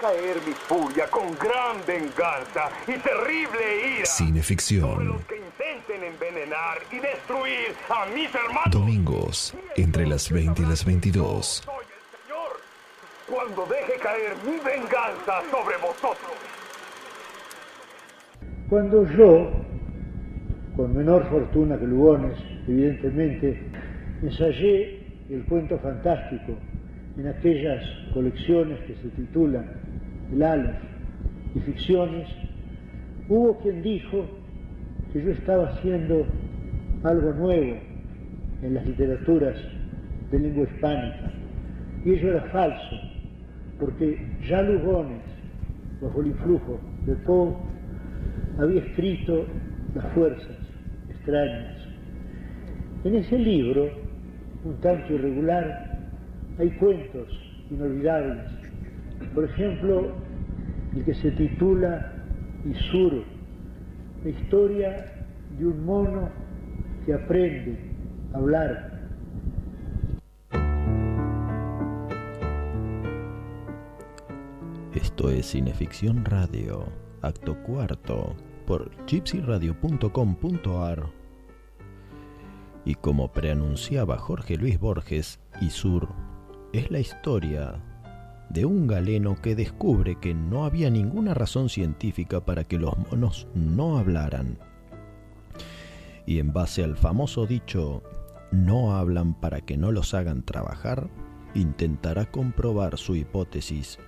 caer 0.00 0.36
mi 0.46 0.52
furia 0.52 1.08
con 1.10 1.36
gran 1.38 1.84
venganza 1.84 2.70
y 2.86 2.92
terrible 2.92 3.96
ira. 3.96 4.06
Cineficción. 4.06 5.24
Que 5.26 5.38
intenten 5.38 6.04
envenenar 6.04 6.78
y 6.92 7.00
destruir 7.00 7.74
a 7.90 8.06
mis 8.14 8.32
hermanos. 8.32 8.70
Domingos, 8.70 9.54
entre 9.74 10.06
las 10.06 10.30
20 10.30 10.62
y 10.62 10.66
las 10.66 10.84
22. 10.84 11.64
Cuando 13.28 13.66
deje 13.66 13.98
caer 14.00 14.36
mi 14.44 14.56
venganza 14.58 15.42
sobre 15.50 15.78
vosotros. 15.78 16.36
Cuando 18.70 19.04
yo, 19.16 19.50
con 20.76 20.96
menor 20.96 21.28
fortuna 21.28 21.76
que 21.76 21.86
Lugones, 21.86 22.38
evidentemente, 22.68 23.85
ensayé 24.22 25.00
el 25.30 25.44
cuento 25.44 25.78
fantástico 25.78 26.54
en 27.18 27.28
aquellas 27.28 27.82
colecciones 28.12 28.78
que 28.80 28.94
se 28.96 29.08
titulan 29.08 29.66
El 30.32 30.42
Aleph 30.42 30.76
y 31.54 31.60
Ficciones, 31.60 32.28
hubo 33.28 33.58
quien 33.60 33.82
dijo 33.82 34.26
que 35.12 35.22
yo 35.22 35.30
estaba 35.30 35.68
haciendo 35.68 36.26
algo 37.02 37.32
nuevo 37.32 37.76
en 38.62 38.74
las 38.74 38.86
literaturas 38.86 39.56
de 40.30 40.38
lengua 40.38 40.64
hispánica. 40.64 41.32
Y 42.04 42.10
ello 42.10 42.30
era 42.30 42.42
falso, 42.50 42.96
porque 43.80 44.18
ya 44.46 44.62
Lugones, 44.62 45.22
bajo 46.00 46.20
el 46.20 46.28
influjo 46.28 46.78
de 47.06 47.14
Poe, 47.16 47.54
había 48.58 48.80
escrito 48.82 49.46
Las 49.94 50.06
fuerzas 50.12 50.56
extrañas. 51.08 51.76
En 53.04 53.14
ese 53.14 53.38
libro, 53.38 54.05
un 54.66 54.80
tanto 54.80 55.14
irregular, 55.14 55.98
hay 56.58 56.70
cuentos 56.72 57.28
inolvidables. 57.70 58.50
Por 59.34 59.44
ejemplo, 59.44 60.12
el 60.94 61.04
que 61.04 61.14
se 61.14 61.30
titula 61.32 62.12
Isur, 62.64 63.24
la 64.24 64.30
historia 64.30 65.12
de 65.58 65.66
un 65.66 65.84
mono 65.84 66.28
que 67.04 67.14
aprende 67.14 67.78
a 68.32 68.38
hablar. 68.38 68.96
Esto 74.94 75.30
es 75.30 75.46
Cineficción 75.46 76.24
Radio, 76.24 76.86
acto 77.22 77.56
cuarto, 77.62 78.34
por 78.66 78.90
gypsyradio.com.ar. 79.06 81.15
Y 82.86 82.94
como 82.94 83.32
preanunciaba 83.32 84.16
Jorge 84.16 84.56
Luis 84.56 84.78
Borges, 84.78 85.40
Isur 85.60 86.08
es 86.72 86.88
la 86.92 87.00
historia 87.00 87.82
de 88.48 88.64
un 88.64 88.86
galeno 88.86 89.34
que 89.42 89.56
descubre 89.56 90.20
que 90.20 90.34
no 90.34 90.64
había 90.64 90.88
ninguna 90.88 91.34
razón 91.34 91.68
científica 91.68 92.44
para 92.44 92.62
que 92.62 92.78
los 92.78 92.96
monos 92.96 93.48
no 93.54 93.98
hablaran. 93.98 94.58
Y 96.26 96.38
en 96.38 96.52
base 96.52 96.84
al 96.84 96.96
famoso 96.96 97.44
dicho, 97.44 98.04
no 98.52 98.96
hablan 98.96 99.34
para 99.34 99.60
que 99.60 99.76
no 99.76 99.90
los 99.90 100.14
hagan 100.14 100.44
trabajar, 100.44 101.10
intentará 101.54 102.30
comprobar 102.30 102.98
su 102.98 103.16
hipótesis 103.16 103.98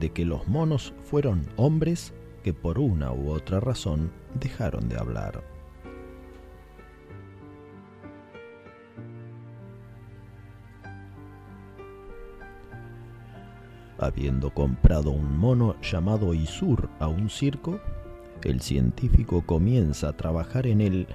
de 0.00 0.10
que 0.10 0.24
los 0.24 0.48
monos 0.48 0.94
fueron 1.04 1.46
hombres 1.56 2.14
que 2.42 2.54
por 2.54 2.78
una 2.78 3.12
u 3.12 3.30
otra 3.30 3.60
razón 3.60 4.10
dejaron 4.40 4.88
de 4.88 4.96
hablar. 4.96 5.55
Habiendo 13.98 14.52
comprado 14.52 15.10
un 15.10 15.38
mono 15.38 15.76
llamado 15.80 16.34
Isur 16.34 16.90
a 17.00 17.08
un 17.08 17.30
circo, 17.30 17.80
el 18.42 18.60
científico 18.60 19.42
comienza 19.46 20.10
a 20.10 20.12
trabajar 20.16 20.66
en 20.66 20.82
él, 20.82 21.06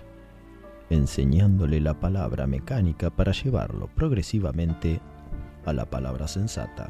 enseñándole 0.89 1.79
la 1.79 1.99
palabra 1.99 2.47
mecánica 2.47 3.11
para 3.11 3.31
llevarlo 3.31 3.87
progresivamente 3.95 4.99
a 5.65 5.73
la 5.73 5.85
palabra 5.85 6.27
sensata. 6.27 6.89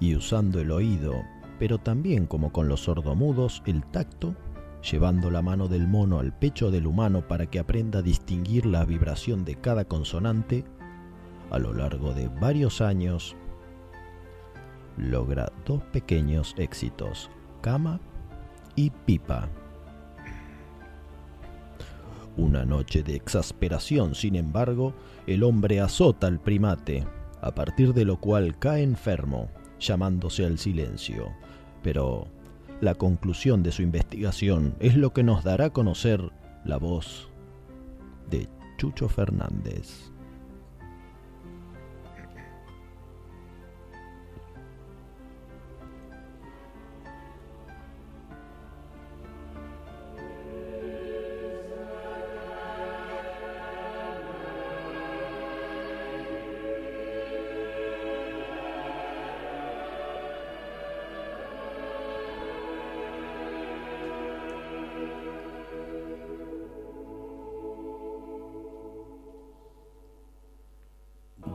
Y 0.00 0.16
usando 0.16 0.58
el 0.58 0.70
oído, 0.70 1.22
pero 1.58 1.78
también 1.78 2.26
como 2.26 2.50
con 2.50 2.68
los 2.68 2.80
sordomudos, 2.80 3.62
el 3.66 3.84
tacto, 3.84 4.34
llevando 4.90 5.30
la 5.30 5.42
mano 5.42 5.68
del 5.68 5.86
mono 5.86 6.18
al 6.18 6.32
pecho 6.32 6.70
del 6.70 6.86
humano 6.86 7.28
para 7.28 7.46
que 7.46 7.58
aprenda 7.58 8.00
a 8.00 8.02
distinguir 8.02 8.66
la 8.66 8.84
vibración 8.86 9.44
de 9.44 9.56
cada 9.56 9.84
consonante, 9.84 10.64
a 11.50 11.58
lo 11.58 11.74
largo 11.74 12.14
de 12.14 12.28
varios 12.28 12.80
años 12.80 13.36
logra 14.96 15.50
dos 15.64 15.82
pequeños 15.84 16.54
éxitos, 16.58 17.30
cama 17.60 18.00
y 18.76 18.90
pipa. 18.90 19.48
Una 22.36 22.64
noche 22.64 23.02
de 23.02 23.14
exasperación, 23.14 24.14
sin 24.14 24.36
embargo, 24.36 24.94
el 25.26 25.42
hombre 25.42 25.80
azota 25.80 26.26
al 26.26 26.40
primate, 26.40 27.06
a 27.42 27.54
partir 27.54 27.92
de 27.92 28.04
lo 28.04 28.18
cual 28.18 28.58
cae 28.58 28.82
enfermo, 28.82 29.50
llamándose 29.78 30.46
al 30.46 30.58
silencio. 30.58 31.30
Pero 31.82 32.26
la 32.80 32.94
conclusión 32.94 33.62
de 33.62 33.72
su 33.72 33.82
investigación 33.82 34.74
es 34.80 34.96
lo 34.96 35.12
que 35.12 35.22
nos 35.22 35.44
dará 35.44 35.66
a 35.66 35.72
conocer 35.72 36.30
la 36.64 36.78
voz 36.78 37.28
de 38.30 38.48
Chucho 38.78 39.08
Fernández. 39.08 40.11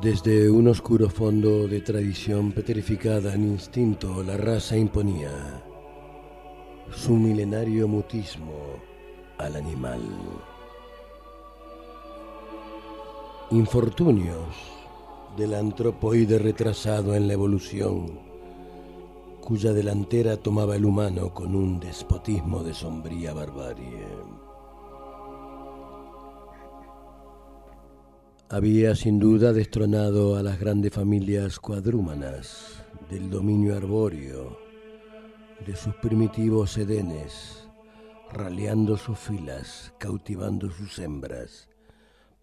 Desde 0.02 0.48
un 0.52 0.68
oscuro 0.68 1.10
fondo 1.10 1.68
de 1.68 1.82
tradición 1.82 2.52
petrificada 2.52 3.34
en 3.34 3.46
instinto, 3.46 4.22
la 4.22 4.38
raza 4.38 4.78
imponía 4.78 5.32
su 6.92 7.14
milenario 7.14 7.88
mutismo 7.88 8.54
al 9.40 9.56
animal. 9.56 10.02
Infortunios 13.50 14.56
del 15.36 15.56
antropoide 15.56 16.38
retrasado 16.38 17.16
en 17.16 17.28
la 17.28 17.34
evolución, 17.34 18.20
cuya 19.42 19.74
delantera 19.74 20.38
tomaba 20.38 20.76
el 20.76 20.86
humano 20.86 21.34
con 21.34 21.56
un 21.56 21.80
despotismo 21.80 22.62
de 22.62 22.76
sombría 22.76 23.34
barbarie. 23.34 24.47
Había 28.50 28.96
sin 28.96 29.20
duda 29.20 29.52
destronado 29.52 30.38
a 30.38 30.42
las 30.42 30.58
grandes 30.58 30.94
familias 30.94 31.60
cuadrúmanas 31.60 32.82
del 33.10 33.30
dominio 33.30 33.76
arbóreo 33.76 34.58
de 35.66 35.76
sus 35.76 35.94
primitivos 35.96 36.78
edenes, 36.78 37.68
raleando 38.32 38.96
sus 38.96 39.20
filas, 39.20 39.92
cautivando 39.98 40.72
sus 40.72 40.98
hembras, 41.00 41.68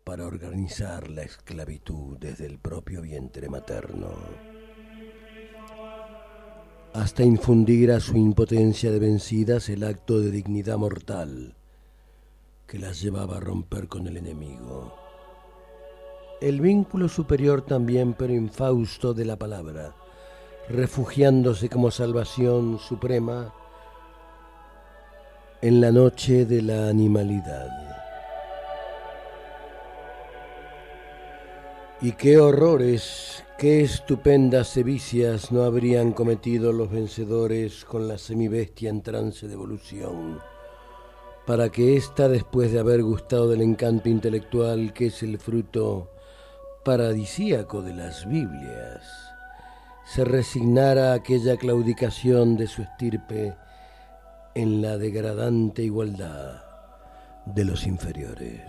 para 0.05 0.27
organizar 0.27 1.09
la 1.09 1.23
esclavitud 1.23 2.19
desde 2.19 2.45
el 2.45 2.59
propio 2.59 3.01
vientre 3.01 3.49
materno, 3.49 4.11
hasta 6.93 7.23
infundir 7.23 7.91
a 7.93 8.01
su 8.01 8.19
impotencia 8.19 8.93
de 8.93 8.99
vencidas 8.99 9.71
el 9.71 9.83
acto 9.85 10.21
de 10.21 10.31
dignidad 10.31 10.77
mortal 10.77 11.57
que 12.67 12.79
las 12.79 13.01
llevaba 13.01 13.39
a 13.39 13.41
romper 13.41 13.89
con 13.89 14.07
el 14.07 14.19
enemigo. 14.19 15.04
El 16.45 16.61
vínculo 16.61 17.09
superior 17.09 17.63
también, 17.63 18.13
pero 18.13 18.35
infausto 18.35 19.15
de 19.15 19.25
la 19.25 19.35
palabra, 19.35 19.95
refugiándose 20.69 21.71
como 21.71 21.91
salvación 21.91 22.79
suprema 22.79 23.55
en 25.63 25.81
la 25.81 25.91
noche 25.91 26.45
de 26.45 26.61
la 26.61 26.89
animalidad. 26.89 27.71
Y 32.03 32.13
qué 32.13 32.37
horrores, 32.37 33.43
qué 33.57 33.81
estupendas 33.81 34.69
sevicias 34.69 35.51
no 35.51 35.63
habrían 35.63 36.13
cometido 36.13 36.75
los 36.75 36.91
vencedores 36.91 37.87
con 37.87 38.07
la 38.07 38.19
semibestia 38.19 38.91
en 38.91 39.01
trance 39.01 39.49
de 39.49 39.55
evolución, 39.55 40.41
para 41.47 41.71
que 41.71 41.97
ésta, 41.97 42.29
después 42.29 42.71
de 42.71 42.81
haber 42.81 43.03
gustado 43.03 43.49
del 43.49 43.63
encanto 43.63 44.11
intelectual 44.11 44.93
que 44.93 45.07
es 45.07 45.23
el 45.23 45.39
fruto 45.39 46.11
paradisíaco 46.85 47.83
de 47.83 47.95
las 47.95 48.27
Biblias, 48.27 49.03
se 50.05 50.25
resignara 50.25 51.13
a 51.13 51.15
aquella 51.15 51.57
claudicación 51.57 52.57
de 52.57 52.67
su 52.67 52.83
estirpe 52.83 53.55
en 54.55 54.83
la 54.83 54.99
degradante 54.99 55.83
igualdad 55.83 56.63
de 57.47 57.65
los 57.65 57.87
inferiores. 57.87 58.61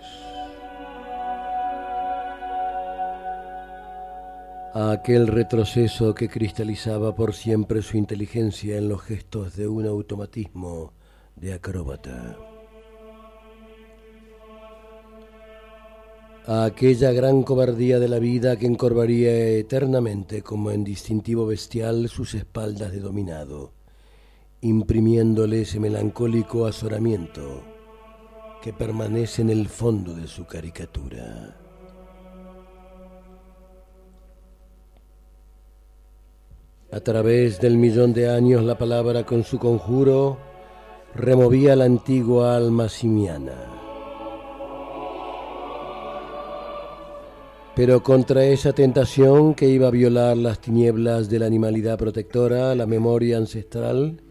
A 4.73 4.91
aquel 4.91 5.27
retroceso 5.27 6.15
que 6.15 6.27
cristalizaba 6.27 7.15
por 7.15 7.33
siempre 7.33 7.81
su 7.81 7.97
inteligencia 7.97 8.77
en 8.77 8.89
los 8.89 9.01
gestos 9.01 9.55
de 9.55 9.67
un 9.67 9.85
automatismo 9.85 10.93
de 11.35 11.53
acróbata. 11.53 12.54
A 16.47 16.65
aquella 16.65 17.11
gran 17.11 17.41
cobardía 17.41 17.99
de 17.99 18.07
la 18.07 18.19
vida 18.19 18.55
que 18.57 18.67
encorvaría 18.67 19.49
eternamente 19.49 20.43
como 20.43 20.69
en 20.69 20.83
distintivo 20.83 21.47
bestial 21.47 22.07
sus 22.07 22.35
espaldas 22.35 22.91
de 22.91 22.99
dominado, 22.99 23.71
imprimiéndole 24.61 25.61
ese 25.61 25.79
melancólico 25.79 26.67
azoramiento 26.67 27.63
que 28.61 28.73
permanece 28.73 29.41
en 29.41 29.49
el 29.49 29.67
fondo 29.67 30.13
de 30.13 30.27
su 30.27 30.45
caricatura. 30.45 31.57
A 36.91 36.99
través 36.99 37.59
del 37.59 37.77
millón 37.77 38.13
de 38.13 38.29
años 38.29 38.63
la 38.63 38.77
palabra 38.77 39.25
con 39.25 39.43
su 39.43 39.57
conjuro 39.57 40.37
removía 41.15 41.75
la 41.75 41.85
antigua 41.85 42.55
alma 42.55 42.87
simiana. 42.87 43.74
Pero 47.75 48.01
contra 48.01 48.45
esa 48.45 48.71
tentación 48.71 49.53
que 49.53 49.67
iba 49.67 49.89
a 49.89 49.91
violar 49.91 50.37
las 50.37 50.59
tinieblas 50.59 51.29
de 51.29 51.39
la 51.39 51.45
animalidad 51.45 51.97
protectora, 51.97 52.73
la 52.73 52.85
memoria 52.85 53.35
ancestral, 53.35 54.21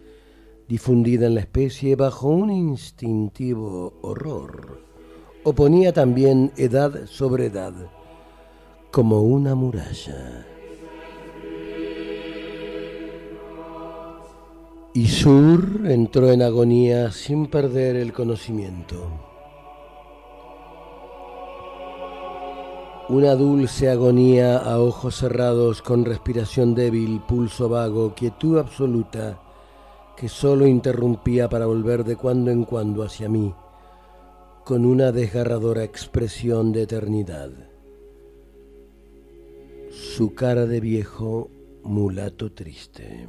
difundida 0.67 1.27
en 1.27 1.35
la 1.35 1.41
especie 1.41 1.95
bajo 1.95 2.29
un 2.29 2.51
instintivo 2.51 3.99
horror, 4.01 4.81
oponía 5.43 5.93
también 5.93 6.53
edad 6.57 7.07
sobre 7.07 7.47
edad, 7.47 7.75
como 8.91 9.21
una 9.21 9.55
muralla. 9.55 10.47
Y 14.95 15.07
Sur 15.09 15.83
entró 15.85 16.31
en 16.31 16.41
agonía 16.41 17.11
sin 17.13 17.49
perder 17.49 17.97
el 17.97 18.15
conocimiento. 18.15 19.34
Una 23.11 23.35
dulce 23.35 23.91
agonía 23.91 24.57
a 24.57 24.81
ojos 24.81 25.17
cerrados, 25.17 25.83
con 25.83 26.07
respiración 26.07 26.75
débil, 26.75 27.21
pulso 27.21 27.69
vago, 27.69 28.15
quietud 28.15 28.57
absoluta, 28.59 29.39
que 30.17 30.31
sólo 30.31 30.67
interrumpía 30.67 31.51
para 31.51 31.67
volver 31.67 32.05
de 32.05 32.17
cuando 32.17 32.51
en 32.51 32.65
cuando 32.65 33.03
hacia 33.03 33.29
mí, 33.29 33.55
con 34.65 34.87
una 34.87 35.13
desgarradora 35.13 35.85
expresión 35.85 36.73
de 36.73 36.85
eternidad. 36.85 37.51
Su 39.91 40.35
cara 40.35 40.65
de 40.65 40.81
viejo 40.81 41.51
mulato 41.83 42.53
triste. 42.53 43.29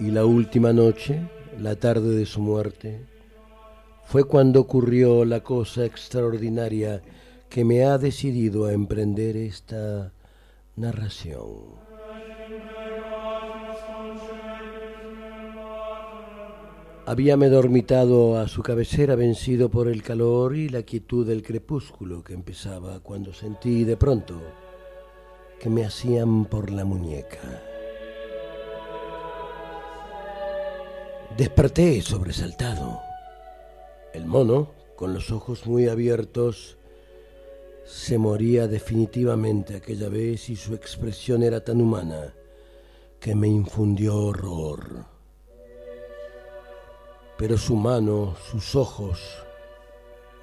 Y 0.00 0.10
la 0.10 0.24
última 0.24 0.72
noche, 0.72 1.30
la 1.56 1.76
tarde 1.76 2.16
de 2.16 2.26
su 2.26 2.40
muerte, 2.40 3.13
fue 4.04 4.24
cuando 4.24 4.60
ocurrió 4.60 5.24
la 5.24 5.40
cosa 5.40 5.84
extraordinaria 5.84 7.02
que 7.48 7.64
me 7.64 7.84
ha 7.84 7.98
decidido 7.98 8.66
a 8.66 8.72
emprender 8.72 9.36
esta 9.36 10.12
narración. 10.76 11.84
Habíame 17.06 17.50
dormitado 17.50 18.38
a 18.38 18.48
su 18.48 18.62
cabecera 18.62 19.14
vencido 19.14 19.68
por 19.68 19.88
el 19.88 20.02
calor 20.02 20.56
y 20.56 20.70
la 20.70 20.82
quietud 20.84 21.26
del 21.26 21.42
crepúsculo 21.42 22.24
que 22.24 22.32
empezaba 22.32 23.00
cuando 23.00 23.34
sentí 23.34 23.84
de 23.84 23.98
pronto 23.98 24.40
que 25.60 25.68
me 25.68 25.84
hacían 25.84 26.46
por 26.46 26.70
la 26.70 26.86
muñeca. 26.86 27.62
Desperté 31.36 32.00
sobresaltado. 32.00 33.03
El 34.14 34.26
mono, 34.26 34.70
con 34.94 35.12
los 35.12 35.32
ojos 35.32 35.66
muy 35.66 35.88
abiertos, 35.88 36.78
se 37.84 38.16
moría 38.16 38.68
definitivamente 38.68 39.74
aquella 39.74 40.08
vez 40.08 40.48
y 40.50 40.54
su 40.54 40.72
expresión 40.72 41.42
era 41.42 41.64
tan 41.64 41.80
humana 41.80 42.32
que 43.18 43.34
me 43.34 43.48
infundió 43.48 44.16
horror. 44.16 45.04
Pero 47.36 47.58
su 47.58 47.74
mano, 47.74 48.36
sus 48.52 48.76
ojos, 48.76 49.18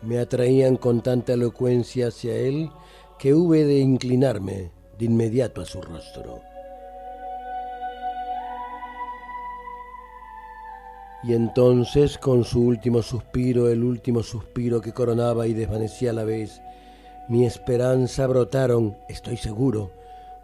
me 0.02 0.20
atraían 0.20 0.76
con 0.76 1.02
tanta 1.02 1.32
elocuencia 1.32 2.10
hacia 2.10 2.36
él 2.36 2.70
que 3.18 3.34
hube 3.34 3.64
de 3.64 3.80
inclinarme 3.80 4.74
de 5.00 5.06
inmediato 5.06 5.62
a 5.62 5.66
su 5.66 5.82
rostro. 5.82 6.51
Y 11.24 11.34
entonces, 11.34 12.18
con 12.18 12.44
su 12.44 12.62
último 12.62 13.04
suspiro, 13.04 13.70
el 13.70 13.84
último 13.84 14.24
suspiro 14.24 14.82
que 14.82 14.92
coronaba 14.92 15.46
y 15.46 15.54
desvanecía 15.54 16.10
a 16.10 16.14
la 16.14 16.24
vez, 16.24 16.62
mi 17.30 17.46
esperanza 17.46 18.26
brotaron, 18.26 18.98
estoy 19.08 19.38
seguro, 19.38 19.92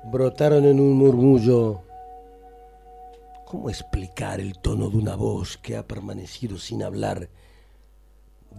brotaron 0.05 0.65
en 0.65 0.79
un 0.79 0.93
murmullo. 0.93 1.81
¿Cómo 3.45 3.69
explicar 3.69 4.39
el 4.39 4.59
tono 4.59 4.89
de 4.89 4.97
una 4.97 5.15
voz 5.15 5.57
que 5.57 5.77
ha 5.77 5.87
permanecido 5.87 6.57
sin 6.57 6.83
hablar 6.83 7.29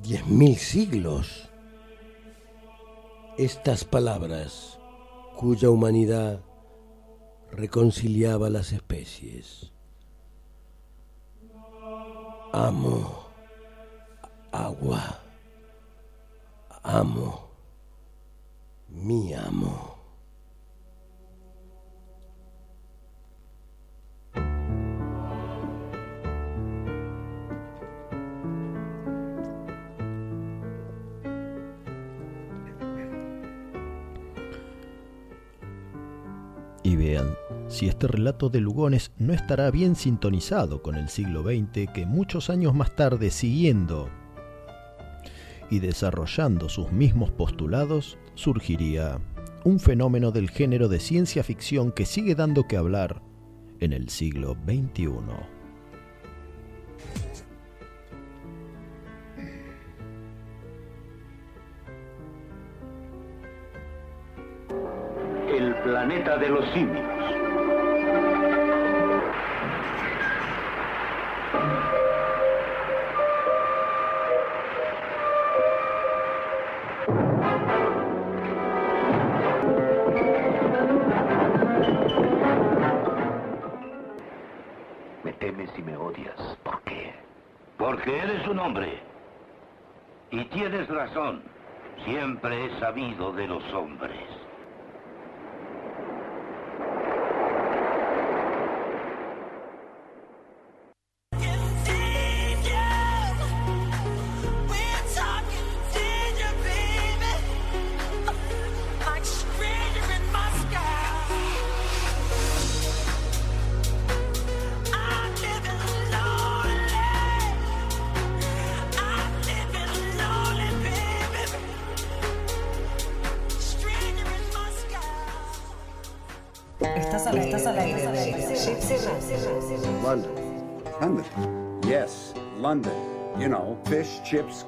diez 0.03 0.27
mil 0.27 0.57
siglos? 0.57 1.49
Estas 3.37 3.85
palabras, 3.85 4.81
cuya 5.37 5.71
humanidad 5.71 6.41
reconciliaba 7.53 8.51
las 8.51 8.73
especies. 8.73 9.73
Amo 12.53 13.29
agua. 14.53 15.21
Amo 16.83 17.49
mi 18.89 19.35
amo. 19.35 19.97
Y 36.83 36.97
vean 36.97 37.37
si 37.69 37.87
este 37.87 38.09
relato 38.09 38.49
de 38.49 38.61
Lugones 38.61 39.13
no 39.19 39.33
estará 39.33 39.71
bien 39.71 39.95
sintonizado 39.95 40.83
con 40.83 40.97
el 40.97 41.09
siglo 41.09 41.43
XX 41.43 41.93
que 41.93 42.07
muchos 42.07 42.51
años 42.51 42.75
más 42.75 42.97
tarde, 42.97 43.31
siguiendo 43.31 44.09
y 45.71 45.81
desarrollando 45.81 46.69
sus 46.69 46.91
mismos 46.93 47.31
postulados, 47.31 48.17
surgiría 48.35 49.21
un 49.65 49.79
fenómeno 49.79 50.31
del 50.31 50.49
género 50.49 50.89
de 50.89 50.99
ciencia 50.99 51.45
ficción 51.45 51.93
que 51.93 52.07
sigue 52.07 52.35
dando 52.35 52.67
que 52.67 52.79
hablar 52.79 53.21
en 53.81 53.93
el 53.93 54.09
siglo 54.09 54.57
XXI. 54.67 55.58
Planeta 65.89 66.37
de 66.37 66.51
los 66.51 66.69
simios. 66.73 67.03
Me 85.25 85.33
temes 85.33 85.71
y 85.79 85.83
me 85.83 85.97
odias. 85.97 86.37
¿Por 86.63 86.83
qué? 86.83 87.15
Porque 87.79 88.19
eres 88.19 88.47
un 88.47 88.59
hombre. 88.59 89.01
Y 90.31 90.45
tienes 90.45 90.87
razón. 90.89 91.43
Siempre 92.05 92.67
he 92.67 92.79
sabido 92.79 93.33
de 93.33 93.47
los 93.47 93.65
hombres. 93.73 94.28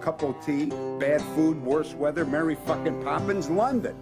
Chips, 0.01 0.05
cup 0.05 0.23
of 0.23 0.37
tea, 0.45 0.67
bad 0.99 1.21
food, 1.35 1.57
worse 1.65 1.95
weather, 1.95 2.25
Mary 2.25 2.57
fucking 2.67 3.03
Poppins, 3.03 3.49
London. 3.49 3.95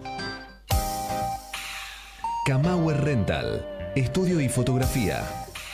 Kamauer 2.45 3.03
Rental, 3.03 3.65
estudio 3.95 4.39
y 4.41 4.49
fotografía. 4.49 5.23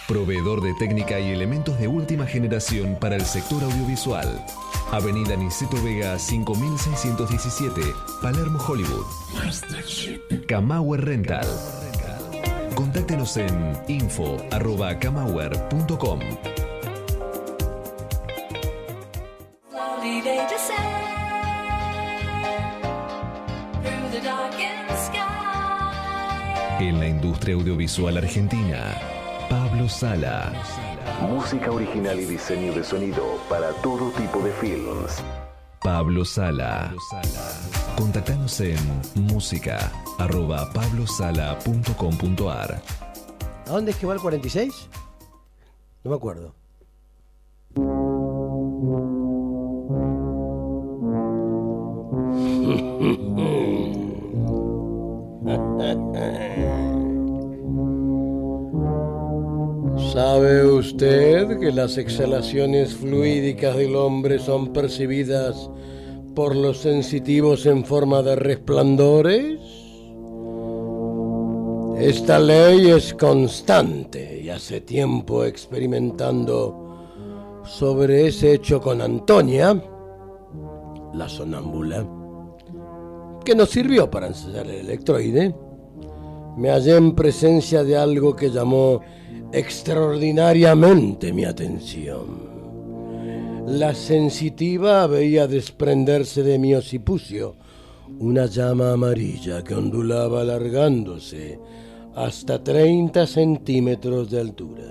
Proveedor 0.08 0.62
de 0.62 0.74
técnica 0.76 1.20
y 1.20 1.32
elementos 1.32 1.80
de 1.80 1.88
última 1.88 2.28
generación 2.28 2.96
para 3.00 3.16
el 3.16 3.26
sector 3.26 3.64
audiovisual. 3.64 4.46
Avenida 4.92 5.36
Niceto 5.36 5.82
Vega 5.84 6.20
5617, 6.20 7.82
Palermo, 8.22 8.60
Hollywood. 8.60 9.08
Kamauer 10.48 11.06
Rental. 11.06 11.48
Contáctenos 12.76 13.36
en 13.38 13.74
info.kamauer.com. 13.88 16.20
industria 27.26 27.56
audiovisual 27.56 28.18
argentina, 28.18 29.02
Pablo 29.50 29.90
Sala. 29.90 30.54
Música 31.28 31.72
original 31.72 32.20
y 32.20 32.26
diseño 32.26 32.72
de 32.72 32.84
sonido 32.84 33.40
para 33.50 33.72
todo 33.82 34.12
tipo 34.12 34.38
de 34.42 34.52
films. 34.52 35.24
Pablo 35.82 36.24
Sala. 36.24 36.94
Contactanos 37.98 38.62
en 38.62 38.78
música 39.16 39.92
arroba 40.20 40.72
pablosala.com.ar 40.72 42.80
¿A 43.66 43.70
dónde 43.72 43.90
es 43.92 43.98
que 43.98 44.06
va 44.06 44.14
el 44.14 44.20
46? 44.20 44.88
No 46.04 46.12
me 46.12 46.18
acuerdo. 46.18 46.54
¿Sabe 60.16 60.66
usted 60.66 61.60
que 61.60 61.74
las 61.74 61.98
exhalaciones 61.98 62.96
fluídicas 62.96 63.76
del 63.76 63.98
hombre 63.98 64.40
son 64.40 64.72
percibidas 64.72 65.70
por 66.34 66.56
los 66.56 66.78
sensitivos 66.78 67.66
en 67.66 67.84
forma 67.84 68.22
de 68.22 68.38
resplandores? 68.38 69.60
Esta 72.00 72.40
ley 72.40 72.92
es 72.92 73.14
constante 73.14 74.40
y 74.42 74.50
hace 74.50 74.80
tiempo 74.80 75.44
experimentando 75.44 77.62
sobre 77.66 78.28
ese 78.28 78.54
hecho 78.54 78.80
con 78.80 79.02
Antonia, 79.02 79.84
la 81.14 81.28
sonámbula, 81.28 82.08
que 83.44 83.54
nos 83.54 83.70
sirvió 83.70 84.10
para 84.10 84.28
ensayar 84.28 84.66
el 84.68 84.78
electroide. 84.78 85.54
Me 86.56 86.70
hallé 86.70 86.96
en 86.96 87.16
presencia 87.16 87.84
de 87.84 87.98
algo 87.98 88.34
que 88.34 88.50
llamó 88.50 89.02
extraordinariamente 89.56 91.32
mi 91.32 91.46
atención. 91.46 92.56
La 93.68 93.96
sensitiva 93.96 95.08
veía 95.08 95.48
desprenderse 95.48 96.44
de 96.44 96.60
mi 96.60 96.76
occipucio 96.76 97.56
una 98.20 98.48
llama 98.48 98.92
amarilla 98.92 99.64
que 99.64 99.74
ondulaba 99.74 100.42
alargándose 100.42 101.58
hasta 102.16 102.62
30 102.62 103.26
centímetros 103.26 104.30
de 104.30 104.42
altura. 104.42 104.84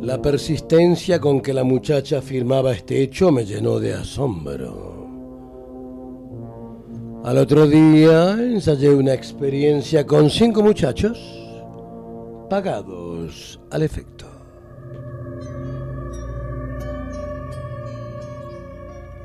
La 0.00 0.22
persistencia 0.22 1.20
con 1.20 1.40
que 1.40 1.52
la 1.52 1.64
muchacha 1.64 2.18
afirmaba 2.18 2.72
este 2.72 3.02
hecho 3.02 3.32
me 3.32 3.44
llenó 3.44 3.80
de 3.80 3.94
asombro. 3.94 4.97
Al 7.24 7.36
otro 7.36 7.66
día 7.66 8.32
ensayé 8.32 8.90
una 8.90 9.12
experiencia 9.12 10.06
con 10.06 10.30
cinco 10.30 10.62
muchachos 10.62 11.18
pagados 12.48 13.60
al 13.70 13.82
efecto. 13.82 14.26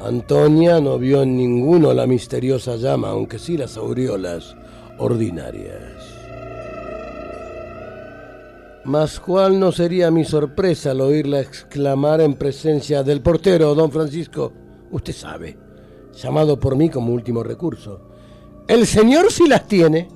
Antonia 0.02 0.82
no 0.82 0.98
vio 0.98 1.22
en 1.22 1.38
ninguno 1.38 1.94
la 1.94 2.06
misteriosa 2.06 2.76
llama, 2.76 3.10
aunque 3.10 3.40
sí 3.40 3.56
las 3.56 3.78
aureolas 3.78 4.56
ordinarias. 4.98 5.94
Mas 8.84 9.18
cuál 9.20 9.58
no 9.58 9.72
sería 9.72 10.12
mi 10.12 10.26
sorpresa 10.26 10.92
al 10.92 11.00
oírla 11.00 11.40
exclamar 11.40 12.20
en 12.20 12.34
presencia 12.34 13.02
del 13.02 13.22
portero, 13.22 13.74
don 13.76 13.92
Francisco, 13.92 14.52
usted 14.92 15.14
sabe, 15.14 15.58
llamado 16.14 16.60
por 16.60 16.76
mí 16.76 16.90
como 16.90 17.14
último 17.14 17.44
recurso. 17.44 18.00
El 18.68 18.86
señor 18.88 19.32
sí 19.32 19.48
las 19.48 19.68
tiene. 19.68 20.08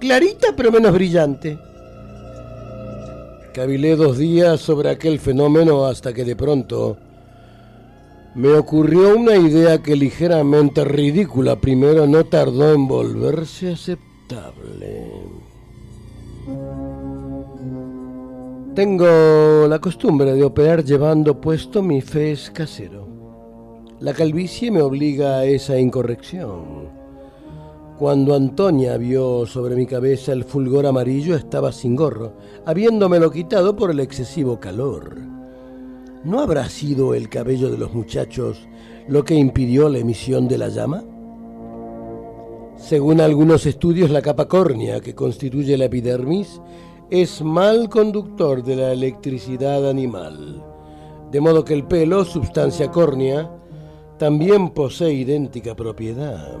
Clarita 0.00 0.48
pero 0.56 0.72
menos 0.72 0.92
brillante. 0.92 1.58
Cavilé 3.54 3.96
dos 3.96 4.18
días 4.18 4.60
sobre 4.60 4.90
aquel 4.90 5.18
fenómeno 5.18 5.86
hasta 5.86 6.12
que 6.12 6.24
de 6.24 6.36
pronto 6.36 6.98
me 8.34 8.52
ocurrió 8.52 9.16
una 9.16 9.36
idea 9.36 9.82
que 9.82 9.96
ligeramente 9.96 10.84
ridícula 10.84 11.56
primero 11.56 12.06
no 12.06 12.24
tardó 12.24 12.74
en 12.74 12.86
volverse 12.86 13.72
aceptable. 13.72 15.10
Tengo 18.74 19.66
la 19.66 19.78
costumbre 19.78 20.34
de 20.34 20.44
operar 20.44 20.84
llevando 20.84 21.40
puesto 21.40 21.82
mi 21.82 22.02
fez 22.02 22.50
casero. 22.50 23.05
La 23.98 24.12
calvicie 24.12 24.70
me 24.70 24.82
obliga 24.82 25.38
a 25.38 25.44
esa 25.46 25.78
incorrección. 25.78 26.90
Cuando 27.98 28.34
Antonia 28.34 28.98
vio 28.98 29.46
sobre 29.46 29.74
mi 29.74 29.86
cabeza 29.86 30.34
el 30.34 30.44
fulgor 30.44 30.84
amarillo 30.84 31.34
estaba 31.34 31.72
sin 31.72 31.96
gorro, 31.96 32.34
habiéndomelo 32.66 33.30
quitado 33.30 33.74
por 33.74 33.90
el 33.90 34.00
excesivo 34.00 34.60
calor. 34.60 35.16
¿No 36.24 36.40
habrá 36.40 36.68
sido 36.68 37.14
el 37.14 37.30
cabello 37.30 37.70
de 37.70 37.78
los 37.78 37.94
muchachos 37.94 38.68
lo 39.08 39.24
que 39.24 39.34
impidió 39.34 39.88
la 39.88 39.98
emisión 39.98 40.46
de 40.46 40.58
la 40.58 40.68
llama? 40.68 41.02
Según 42.76 43.22
algunos 43.22 43.64
estudios, 43.64 44.10
la 44.10 44.20
capa 44.20 44.46
córnea 44.46 45.00
que 45.00 45.14
constituye 45.14 45.78
la 45.78 45.86
epidermis 45.86 46.60
es 47.08 47.40
mal 47.40 47.88
conductor 47.88 48.62
de 48.62 48.76
la 48.76 48.92
electricidad 48.92 49.88
animal, 49.88 50.62
de 51.32 51.40
modo 51.40 51.64
que 51.64 51.72
el 51.72 51.84
pelo, 51.84 52.26
sustancia 52.26 52.90
córnea, 52.90 53.50
también 54.18 54.70
posee 54.70 55.12
idéntica 55.12 55.74
propiedad. 55.74 56.58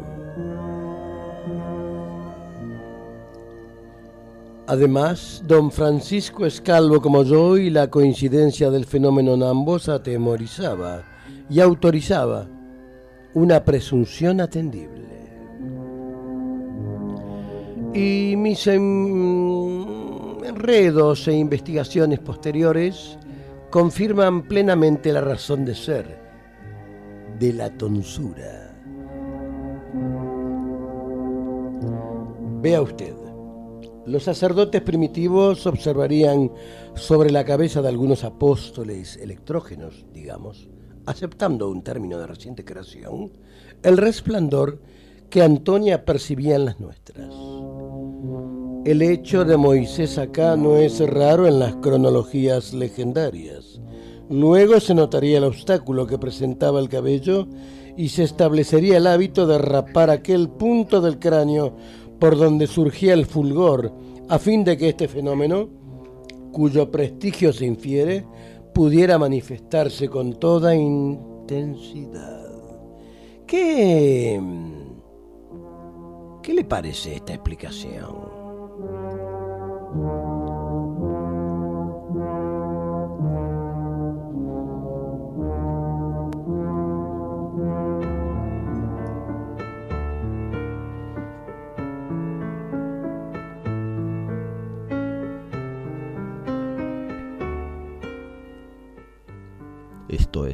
Además, 4.68 5.42
don 5.46 5.70
Francisco 5.70 6.44
es 6.44 6.60
calvo 6.60 7.00
como 7.00 7.22
yo 7.22 7.56
y 7.56 7.70
la 7.70 7.88
coincidencia 7.88 8.68
del 8.70 8.84
fenómeno 8.84 9.34
en 9.34 9.44
ambos 9.44 9.88
atemorizaba 9.88 11.04
y 11.48 11.60
autorizaba 11.60 12.48
una 13.34 13.64
presunción 13.64 14.40
atendible. 14.40 15.06
Y 17.94 18.34
mis 18.36 18.66
enredos 18.66 19.68
e 21.28 21.32
investigaciones 21.32 22.18
posteriores 22.18 23.16
confirman 23.70 24.42
plenamente 24.42 25.12
la 25.12 25.20
razón 25.20 25.64
de 25.64 25.74
ser 25.76 26.25
de 27.38 27.52
la 27.52 27.70
tonsura. 27.76 28.74
Vea 32.62 32.82
usted, 32.82 33.14
los 34.06 34.22
sacerdotes 34.22 34.82
primitivos 34.82 35.66
observarían 35.66 36.52
sobre 36.94 37.30
la 37.30 37.44
cabeza 37.44 37.82
de 37.82 37.88
algunos 37.88 38.24
apóstoles 38.24 39.16
electrógenos, 39.16 40.06
digamos, 40.12 40.68
aceptando 41.06 41.68
un 41.68 41.82
término 41.82 42.18
de 42.18 42.26
reciente 42.26 42.64
creación, 42.64 43.32
el 43.82 43.96
resplandor 43.96 44.80
que 45.28 45.42
Antonia 45.42 46.04
percibía 46.04 46.56
en 46.56 46.64
las 46.66 46.80
nuestras. 46.80 47.34
El 48.84 49.02
hecho 49.02 49.44
de 49.44 49.56
Moisés 49.56 50.16
acá 50.18 50.56
no 50.56 50.76
es 50.76 51.00
raro 51.00 51.48
en 51.48 51.58
las 51.58 51.74
cronologías 51.76 52.72
legendarias. 52.72 53.65
Luego 54.28 54.80
se 54.80 54.94
notaría 54.94 55.38
el 55.38 55.44
obstáculo 55.44 56.06
que 56.06 56.18
presentaba 56.18 56.80
el 56.80 56.88
cabello 56.88 57.46
y 57.96 58.08
se 58.08 58.24
establecería 58.24 58.96
el 58.96 59.06
hábito 59.06 59.46
de 59.46 59.58
rapar 59.58 60.10
aquel 60.10 60.48
punto 60.48 61.00
del 61.00 61.18
cráneo 61.18 61.76
por 62.18 62.36
donde 62.36 62.66
surgía 62.66 63.14
el 63.14 63.26
fulgor, 63.26 63.92
a 64.28 64.38
fin 64.38 64.64
de 64.64 64.76
que 64.76 64.88
este 64.88 65.06
fenómeno, 65.06 65.68
cuyo 66.52 66.90
prestigio 66.90 67.52
se 67.52 67.66
infiere, 67.66 68.26
pudiera 68.74 69.18
manifestarse 69.18 70.08
con 70.08 70.34
toda 70.34 70.74
intensidad. 70.74 72.46
¿Qué... 73.46 74.40
¿Qué 76.42 76.54
le 76.54 76.64
parece 76.64 77.16
esta 77.16 77.34
explicación? 77.34 78.45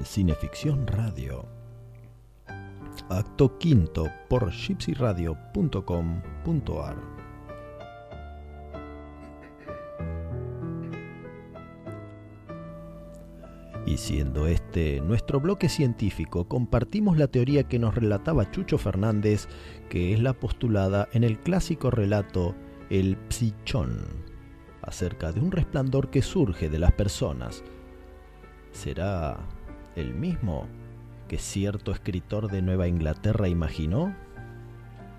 Cineficción 0.04 0.86
Radio. 0.86 1.46
Acto 3.08 3.58
quinto 3.58 4.06
por 4.28 4.50
gypsyradio.com.ar. 4.50 6.96
Y 13.86 13.96
siendo 13.96 14.46
este 14.46 15.00
nuestro 15.00 15.40
bloque 15.40 15.68
científico, 15.68 16.48
compartimos 16.48 17.16
la 17.16 17.28
teoría 17.28 17.64
que 17.64 17.78
nos 17.78 17.94
relataba 17.94 18.50
Chucho 18.50 18.78
Fernández, 18.78 19.48
que 19.88 20.12
es 20.12 20.20
la 20.20 20.32
postulada 20.32 21.08
en 21.12 21.24
el 21.24 21.38
clásico 21.38 21.90
relato 21.90 22.54
El 22.90 23.16
Psichón, 23.28 23.98
acerca 24.82 25.32
de 25.32 25.40
un 25.40 25.52
resplandor 25.52 26.10
que 26.10 26.22
surge 26.22 26.68
de 26.68 26.78
las 26.78 26.92
personas. 26.92 27.62
¿Será 28.72 29.38
el 29.96 30.14
mismo 30.14 30.68
que 31.28 31.38
cierto 31.38 31.92
escritor 31.92 32.50
de 32.50 32.62
Nueva 32.62 32.88
Inglaterra 32.88 33.48
imaginó 33.48 34.14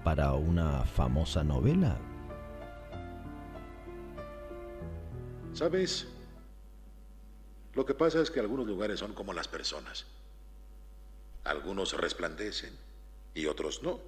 para 0.03 0.33
una 0.33 0.85
famosa 0.85 1.43
novela? 1.43 1.97
¿Sabes? 5.53 6.07
Lo 7.73 7.85
que 7.85 7.93
pasa 7.93 8.21
es 8.21 8.29
que 8.29 8.39
algunos 8.39 8.67
lugares 8.67 8.99
son 8.99 9.13
como 9.13 9.33
las 9.33 9.47
personas. 9.47 10.05
Algunos 11.43 11.93
resplandecen 11.93 12.73
y 13.33 13.45
otros 13.45 13.81
no. 13.83 13.99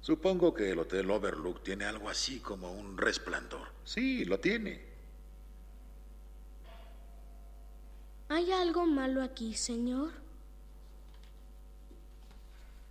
Supongo 0.00 0.54
que 0.54 0.70
el 0.70 0.78
Hotel 0.78 1.10
Overlook 1.10 1.62
tiene 1.62 1.84
algo 1.84 2.08
así 2.08 2.38
como 2.40 2.72
un 2.72 2.96
resplandor. 2.96 3.68
Sí, 3.84 4.24
lo 4.24 4.38
tiene. 4.38 4.85
¿Hay 8.28 8.50
algo 8.50 8.86
malo 8.86 9.22
aquí, 9.22 9.54
señor? 9.54 10.10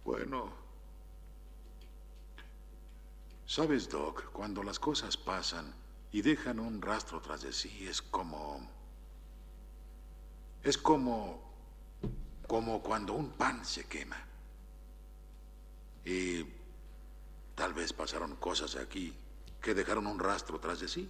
Bueno. 0.05 0.49
Sabes, 3.45 3.89
Doc, 3.89 4.31
cuando 4.31 4.63
las 4.63 4.79
cosas 4.79 5.17
pasan 5.17 5.73
y 6.11 6.21
dejan 6.21 6.59
un 6.59 6.81
rastro 6.81 7.21
tras 7.21 7.41
de 7.41 7.51
sí, 7.51 7.85
es 7.87 8.01
como... 8.01 8.65
Es 10.63 10.77
como... 10.77 11.41
como 12.47 12.81
cuando 12.81 13.13
un 13.13 13.31
pan 13.31 13.65
se 13.65 13.85
quema. 13.85 14.17
Y 16.05 16.45
tal 17.55 17.73
vez 17.73 17.91
pasaron 17.91 18.35
cosas 18.37 18.75
aquí 18.77 19.13
que 19.61 19.73
dejaron 19.73 20.07
un 20.07 20.19
rastro 20.19 20.59
tras 20.59 20.79
de 20.79 20.87
sí. 20.87 21.09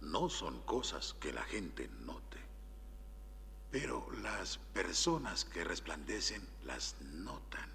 No 0.00 0.28
son 0.28 0.60
cosas 0.62 1.14
que 1.20 1.32
la 1.32 1.42
gente 1.42 1.88
note, 2.00 2.38
pero 3.70 4.06
las 4.22 4.58
personas 4.72 5.44
que 5.44 5.64
resplandecen 5.64 6.46
las 6.64 6.94
notan. 7.02 7.68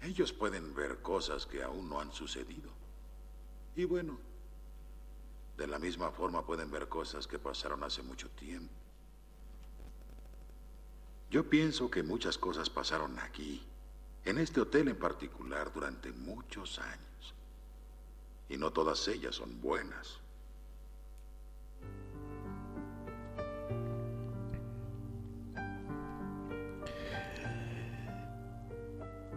Ellos 0.00 0.32
pueden 0.32 0.74
ver 0.74 1.02
cosas 1.02 1.44
que 1.44 1.62
aún 1.62 1.88
no 1.88 2.00
han 2.00 2.12
sucedido. 2.12 2.70
Y 3.76 3.84
bueno, 3.84 4.18
de 5.58 5.66
la 5.66 5.78
misma 5.78 6.10
forma 6.10 6.44
pueden 6.44 6.70
ver 6.70 6.88
cosas 6.88 7.26
que 7.26 7.38
pasaron 7.38 7.84
hace 7.84 8.02
mucho 8.02 8.30
tiempo. 8.30 8.72
Yo 11.30 11.48
pienso 11.48 11.90
que 11.90 12.02
muchas 12.02 12.38
cosas 12.38 12.70
pasaron 12.70 13.18
aquí, 13.18 13.62
en 14.24 14.38
este 14.38 14.62
hotel 14.62 14.88
en 14.88 14.98
particular, 14.98 15.72
durante 15.72 16.12
muchos 16.12 16.78
años. 16.78 17.34
Y 18.48 18.56
no 18.56 18.72
todas 18.72 19.06
ellas 19.06 19.36
son 19.36 19.60
buenas. 19.60 20.19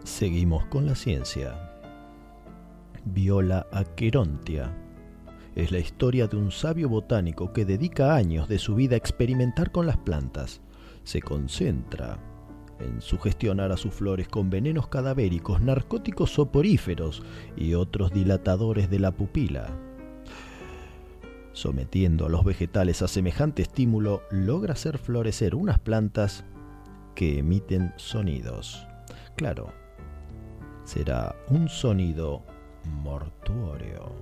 Seguimos 0.04 0.66
con 0.66 0.84
la 0.84 0.94
ciencia. 0.94 1.72
Viola 3.06 3.66
Aquerontia 3.72 4.70
es 5.56 5.72
la 5.72 5.78
historia 5.78 6.26
de 6.26 6.36
un 6.36 6.50
sabio 6.50 6.90
botánico 6.90 7.54
que 7.54 7.64
dedica 7.64 8.14
años 8.14 8.46
de 8.46 8.58
su 8.58 8.74
vida 8.74 8.96
a 8.96 8.98
experimentar 8.98 9.72
con 9.72 9.86
las 9.86 9.96
plantas. 9.96 10.60
Se 11.04 11.22
concentra 11.22 12.18
en 12.80 13.00
sugestionar 13.00 13.72
a 13.72 13.78
sus 13.78 13.94
flores 13.94 14.28
con 14.28 14.50
venenos 14.50 14.88
cadavéricos, 14.88 15.62
narcóticos 15.62 16.32
soporíferos 16.32 17.22
y 17.56 17.72
otros 17.72 18.12
dilatadores 18.12 18.90
de 18.90 18.98
la 18.98 19.10
pupila. 19.10 19.74
Sometiendo 21.54 22.26
a 22.26 22.28
los 22.28 22.44
vegetales 22.44 23.00
a 23.00 23.08
semejante 23.08 23.62
estímulo, 23.62 24.20
logra 24.30 24.74
hacer 24.74 24.98
florecer 24.98 25.54
unas 25.54 25.78
plantas 25.78 26.44
que 27.14 27.38
emiten 27.38 27.94
sonidos. 27.96 28.86
Claro, 29.36 29.72
será 30.84 31.34
un 31.48 31.68
sonido 31.68 32.42
mortuorio. 33.02 34.12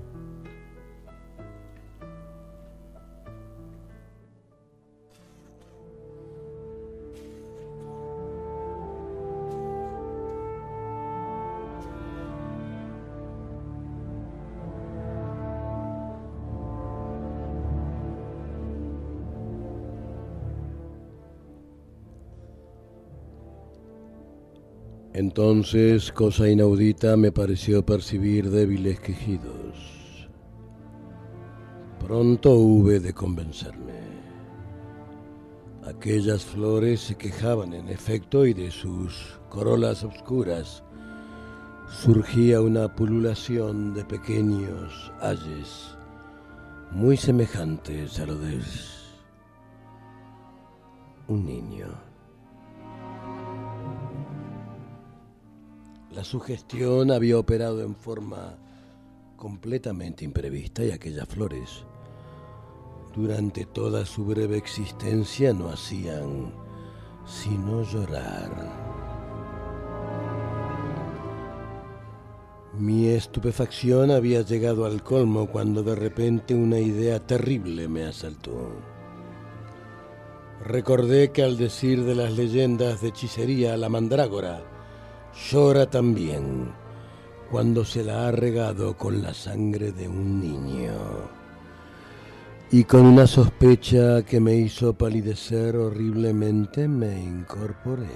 Entonces, 25.35 26.13
cosa 26.13 26.47
inaudita, 26.47 27.17
me 27.17 27.33
pareció 27.33 27.87
percibir 27.87 28.51
débiles 28.51 29.01
quejidos. 29.01 30.29
Pronto 31.99 32.51
hube 32.51 33.01
de 33.01 33.15
convencerme. 33.15 33.95
Aquellas 35.87 36.45
flores 36.45 37.01
se 37.01 37.15
quejaban 37.15 37.73
en 37.73 37.89
efecto 37.89 38.45
y 38.45 38.53
de 38.53 38.71
sus 38.71 39.41
corolas 39.49 40.05
oscuras 40.05 40.85
surgía 41.89 42.61
una 42.61 42.95
pululación 42.95 43.95
de 43.95 44.05
pequeños 44.05 45.13
ayes 45.23 45.97
muy 46.91 47.17
semejantes 47.17 48.21
a 48.21 48.27
lo 48.27 48.37
de 48.37 48.61
un 51.27 51.47
niño. 51.47 52.12
La 56.15 56.25
sugestión 56.25 57.11
había 57.11 57.39
operado 57.39 57.81
en 57.81 57.97
forma 57.97 58.59
completamente 59.37 60.27
imprevista 60.27 60.85
y 60.85 60.91
aquellas 60.91 61.27
flores, 61.27 61.87
durante 63.15 63.65
toda 63.65 64.05
su 64.05 64.27
breve 64.27 64.59
existencia, 64.59 65.55
no 65.55 65.71
hacían 65.71 66.53
sino 67.25 67.83
llorar. 67.83 68.51
Mi 72.79 73.09
estupefacción 73.09 74.11
había 74.11 74.43
llegado 74.43 74.85
al 74.85 75.03
colmo 75.03 75.47
cuando 75.47 75.83
de 75.83 75.95
repente 75.95 76.55
una 76.55 76.79
idea 76.79 77.27
terrible 77.27 77.89
me 77.89 78.05
asaltó. 78.05 78.71
Recordé 80.63 81.33
que 81.33 81.43
al 81.43 81.57
decir 81.57 82.05
de 82.05 82.15
las 82.15 82.37
leyendas 82.37 83.01
de 83.01 83.09
hechicería, 83.09 83.79
la 83.79 83.89
mandrágora 83.89 84.72
llora 85.35 85.87
también 85.87 86.73
cuando 87.51 87.85
se 87.85 88.03
la 88.03 88.29
ha 88.29 88.33
regado 88.33 88.97
con 88.97 89.23
la 89.23 89.35
sangre 89.35 89.93
de 89.93 90.09
un 90.09 90.41
niño. 90.41 90.93
Y 92.71 92.85
con 92.85 93.05
una 93.05 93.27
sospecha 93.27 94.23
que 94.23 94.41
me 94.41 94.55
hizo 94.55 94.95
palidecer 94.95 95.77
horriblemente 95.77 96.89
me 96.89 97.23
incorporé. 97.23 98.09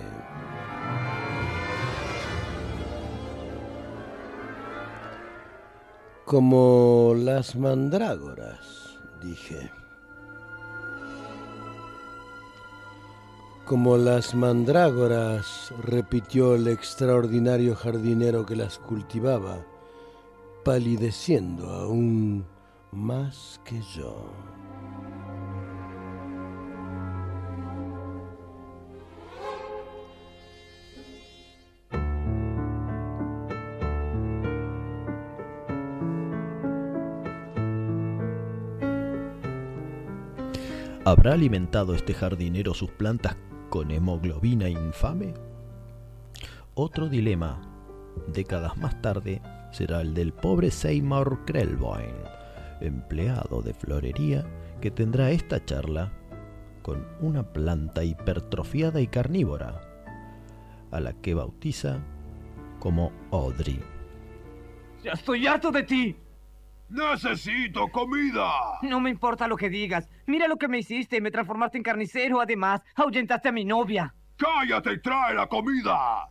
Como 6.25 7.13
las 7.15 7.55
mandrágoras, 7.55 8.99
dije. 9.23 9.71
Como 13.67 13.97
las 13.97 14.33
mandrágoras, 14.33 15.75
repitió 15.83 16.55
el 16.55 16.69
extraordinario 16.69 17.75
jardinero 17.75 18.47
que 18.47 18.55
las 18.55 18.79
cultivaba, 18.79 19.67
palideciendo 20.65 21.69
aún 21.71 22.47
más 22.93 23.61
que 23.65 23.83
yo. 23.97 24.31
¿Habrá 41.05 41.33
alimentado 41.33 41.97
este 41.97 42.15
jardinero 42.15 42.73
sus 42.73 42.91
plantas 42.93 43.37
con 43.77 43.91
hemoglobina 43.91 44.71
infame? 44.71 45.35
Otro 46.77 47.11
dilema, 47.11 47.61
décadas 48.27 48.75
más 48.79 49.03
tarde, 49.03 49.43
será 49.71 50.01
el 50.01 50.15
del 50.15 50.33
pobre 50.33 50.71
Seymour 50.71 51.45
Krelboin, 51.45 52.15
empleado 52.81 53.61
de 53.61 53.75
florería 53.75 54.47
que 54.81 54.91
tendrá 54.91 55.31
esta 55.31 55.63
charla 55.63 56.11
con 56.81 57.07
una 57.21 57.43
planta 57.43 58.03
hipertrofiada 58.03 59.03
y 59.03 59.09
carnívora, 59.09 59.83
a 60.91 60.99
la 60.99 61.13
que 61.13 61.35
bautiza 61.35 61.99
como 62.79 63.13
Audrey. 63.31 63.79
¡Ya 65.05 65.13
estoy 65.13 65.47
harto 65.47 65.71
de 65.71 65.83
ti! 65.83 66.17
¡Necesito 66.89 67.89
comida! 67.89 68.79
No 68.83 69.01
me 69.01 69.11
importa 69.11 69.49
lo 69.49 69.57
que 69.57 69.69
digas. 69.69 70.09
Mira 70.27 70.47
lo 70.47 70.57
que 70.57 70.69
me 70.69 70.79
hiciste. 70.79 71.21
Me 71.21 71.31
transformaste 71.31 71.79
en 71.79 71.83
carnicero. 71.83 72.41
Además, 72.41 72.83
ahuyentaste 72.95 73.49
a 73.49 73.53
mi 73.53 73.65
novia. 73.65 74.15
¡Cállate 74.37 74.93
y 74.93 75.01
trae 75.01 75.35
la 75.35 75.49
comida! 75.49 76.29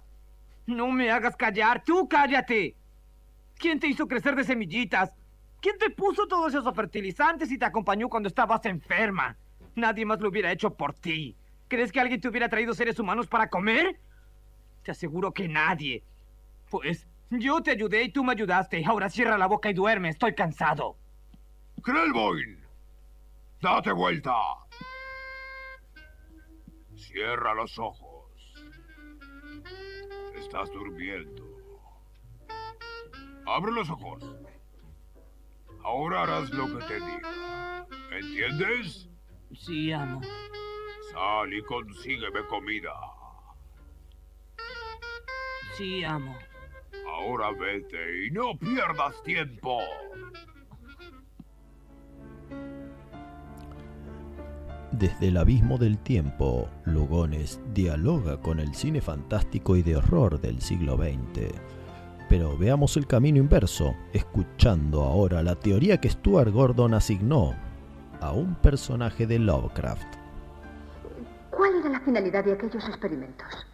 No 0.68 0.92
me 0.92 1.12
hagas 1.12 1.36
callar. 1.36 1.84
¡Tú 1.84 2.08
cállate! 2.08 2.76
¿Quién 3.58 3.80
te 3.80 3.88
hizo 3.88 4.08
crecer 4.08 4.36
de 4.36 4.44
semillitas? 4.44 5.12
¿Quién 5.62 5.78
te 5.78 5.90
puso 5.90 6.28
todos 6.28 6.54
esos 6.54 6.76
fertilizantes 6.76 7.52
y 7.52 7.58
te 7.58 7.66
acompañó 7.66 8.10
cuando 8.10 8.28
estabas 8.28 8.66
enferma? 8.66 9.36
Nadie 9.76 10.06
más 10.06 10.20
lo 10.20 10.30
hubiera 10.30 10.52
hecho 10.52 10.74
por 10.76 10.94
ti. 10.94 11.36
¿Crees 11.68 11.92
que 11.92 12.00
alguien 12.00 12.22
te 12.22 12.28
hubiera 12.28 12.50
traído 12.50 12.74
seres 12.74 13.00
humanos 13.00 13.28
para 13.28 13.50
comer? 13.50 14.00
Te 14.84 14.92
aseguro 14.92 15.32
que 15.32 15.48
nadie. 15.48 16.04
Pues 16.70 17.08
yo 17.30 17.62
te 17.62 17.72
ayudé 17.72 18.04
y 18.04 18.12
tú 18.12 18.24
me 18.24 18.34
ayudaste. 18.34 18.84
Ahora 18.86 19.10
cierra 19.10 19.38
la 19.38 19.48
boca 19.48 19.70
y 19.70 19.74
duerme. 19.74 20.10
Estoy 20.10 20.36
cansado. 20.36 20.98
Krellboin, 21.82 22.64
date 23.62 23.92
vuelta. 23.92 24.34
Cierra 26.96 27.54
los 27.54 27.78
ojos. 27.78 28.32
Estás 30.36 30.72
durmiendo. 30.72 31.44
Abre 33.46 33.72
los 33.72 33.90
ojos. 33.90 34.24
Ahora 35.84 36.24
harás 36.24 36.50
lo 36.50 36.66
que 36.66 36.86
te 36.86 36.96
diga. 36.96 37.88
¿Entiendes? 38.12 39.08
Sí, 39.54 39.92
amo. 39.92 40.22
Sal 41.12 41.54
y 41.54 41.62
consígueme 41.64 42.46
comida. 42.48 42.94
Sí, 45.78 46.04
amo. 46.04 46.36
Ahora 47.08 47.52
vete 47.52 48.26
y 48.28 48.32
no 48.32 48.58
pierdas 48.58 49.22
tiempo. 49.24 49.80
Desde 54.92 55.28
el 55.28 55.38
abismo 55.38 55.78
del 55.78 55.98
tiempo, 55.98 56.70
Lugones 56.86 57.60
dialoga 57.74 58.40
con 58.40 58.62
el 58.62 58.74
cine 58.74 59.02
fantástico 59.02 59.76
y 59.76 59.82
de 59.82 59.98
horror 59.98 60.40
del 60.40 60.62
siglo 60.62 60.96
XX. 60.96 61.54
Pero 62.30 62.58
veamos 62.58 62.96
el 62.96 63.06
camino 63.06 63.40
inverso, 63.40 63.94
escuchando 64.14 65.04
ahora 65.04 65.44
la 65.44 65.56
teoría 65.56 66.00
que 66.00 66.10
Stuart 66.10 66.52
Gordon 66.52 66.94
asignó 66.94 67.56
a 68.22 68.32
un 68.32 68.56
personaje 68.56 69.28
de 69.28 69.38
Lovecraft. 69.40 70.16
¿Cuál 71.52 71.76
era 71.76 71.90
la 71.90 72.00
finalidad 72.00 72.46
de 72.46 72.54
aquellos 72.54 72.88
experimentos? 72.88 73.68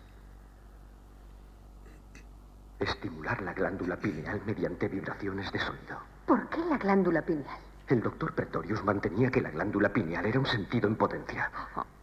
Estimular 2.81 3.39
la 3.43 3.53
glándula 3.53 3.95
pineal 3.95 4.41
mediante 4.43 4.87
vibraciones 4.87 5.51
de 5.51 5.59
sonido. 5.59 5.99
¿Por 6.25 6.49
qué 6.49 6.57
la 6.65 6.79
glándula 6.79 7.21
pineal? 7.21 7.59
El 7.87 8.01
doctor 8.01 8.33
Pretorius 8.33 8.83
mantenía 8.83 9.29
que 9.29 9.39
la 9.39 9.51
glándula 9.51 9.89
pineal 9.89 10.25
era 10.25 10.39
un 10.39 10.47
sentido 10.47 10.87
en 10.87 10.95
potencia. 10.95 11.51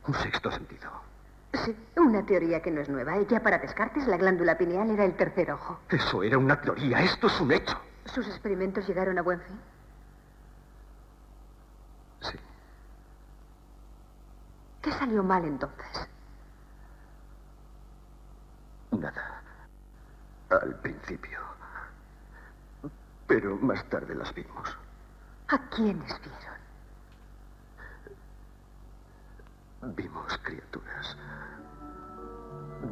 Un 0.07 0.15
sexto 0.15 0.53
sentido. 0.53 0.89
Sí, 1.65 1.75
una 1.97 2.25
teoría 2.25 2.63
que 2.63 2.71
no 2.71 2.81
es 2.81 2.89
nueva. 2.89 3.21
Ya 3.23 3.43
para 3.43 3.59
Descartes 3.59 4.07
la 4.07 4.19
glándula 4.19 4.57
pineal 4.57 4.89
era 4.91 5.05
el 5.05 5.17
tercer 5.17 5.51
ojo. 5.51 5.81
Eso 5.89 6.23
era 6.23 6.39
una 6.39 6.61
teoría. 6.61 7.03
Esto 7.03 7.27
es 7.27 7.41
un 7.41 7.51
hecho. 7.51 7.77
¿Sus 8.05 8.29
experimentos 8.29 8.87
llegaron 8.87 9.19
a 9.19 9.23
buen 9.23 9.41
fin? 9.41 9.59
Sí. 12.21 12.39
¿Qué 14.81 14.93
salió 14.93 15.25
mal 15.25 15.45
entonces? 15.45 16.09
Nada. 18.93 19.38
Al 20.51 20.75
principio. 20.77 21.39
Pero 23.27 23.57
más 23.57 23.85
tarde 23.91 24.15
las 24.15 24.33
vimos. 24.35 24.77
¿A 25.49 25.59
quiénes 25.69 26.15
vieron? 26.20 26.59
Vimos 29.95 30.39
criaturas. 30.43 31.16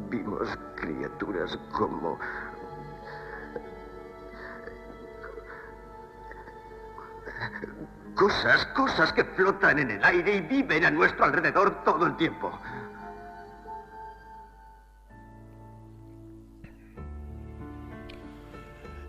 Vimos 0.09 0.47
criaturas 0.75 1.57
como... 1.71 2.19
Cosas, 8.15 8.65
cosas 8.67 9.13
que 9.13 9.23
flotan 9.23 9.79
en 9.79 9.91
el 9.91 10.03
aire 10.03 10.37
y 10.37 10.41
viven 10.41 10.85
a 10.85 10.91
nuestro 10.91 11.25
alrededor 11.25 11.83
todo 11.83 12.05
el 12.07 12.15
tiempo. 12.17 12.51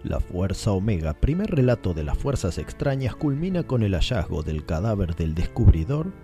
La 0.08 0.20
Fuerza 0.20 0.72
Omega, 0.72 1.12
primer 1.12 1.50
relato 1.50 1.92
de 1.92 2.02
las 2.02 2.16
fuerzas 2.16 2.56
extrañas, 2.56 3.14
culmina 3.14 3.64
con 3.64 3.82
el 3.82 3.92
hallazgo 3.92 4.42
del 4.42 4.64
cadáver 4.64 5.14
del 5.14 5.34
descubridor 5.34 6.14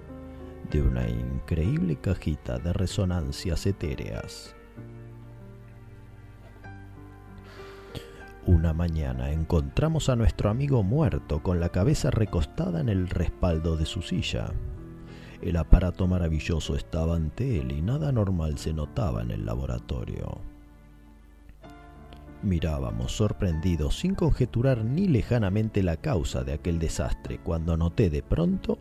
de 0.70 0.80
una 0.80 1.06
increíble 1.06 1.96
cajita 1.96 2.58
de 2.58 2.72
resonancias 2.72 3.66
etéreas. 3.66 4.56
Una 8.46 8.72
mañana 8.72 9.32
encontramos 9.32 10.08
a 10.08 10.16
nuestro 10.16 10.48
amigo 10.48 10.82
muerto 10.82 11.42
con 11.42 11.60
la 11.60 11.68
cabeza 11.68 12.10
recostada 12.10 12.80
en 12.80 12.88
el 12.88 13.10
respaldo 13.10 13.76
de 13.76 13.84
su 13.84 14.00
silla. 14.00 14.46
El 15.42 15.58
aparato 15.58 16.06
maravilloso 16.06 16.74
estaba 16.74 17.16
ante 17.16 17.60
él 17.60 17.70
y 17.70 17.82
nada 17.82 18.12
normal 18.12 18.56
se 18.56 18.72
notaba 18.72 19.20
en 19.20 19.30
el 19.30 19.44
laboratorio. 19.44 20.53
Mirábamos 22.44 23.16
sorprendidos 23.16 23.98
sin 23.98 24.14
conjeturar 24.14 24.84
ni 24.84 25.08
lejanamente 25.08 25.82
la 25.82 25.96
causa 25.96 26.44
de 26.44 26.52
aquel 26.52 26.78
desastre 26.78 27.38
cuando 27.38 27.78
noté 27.78 28.10
de 28.10 28.22
pronto 28.22 28.78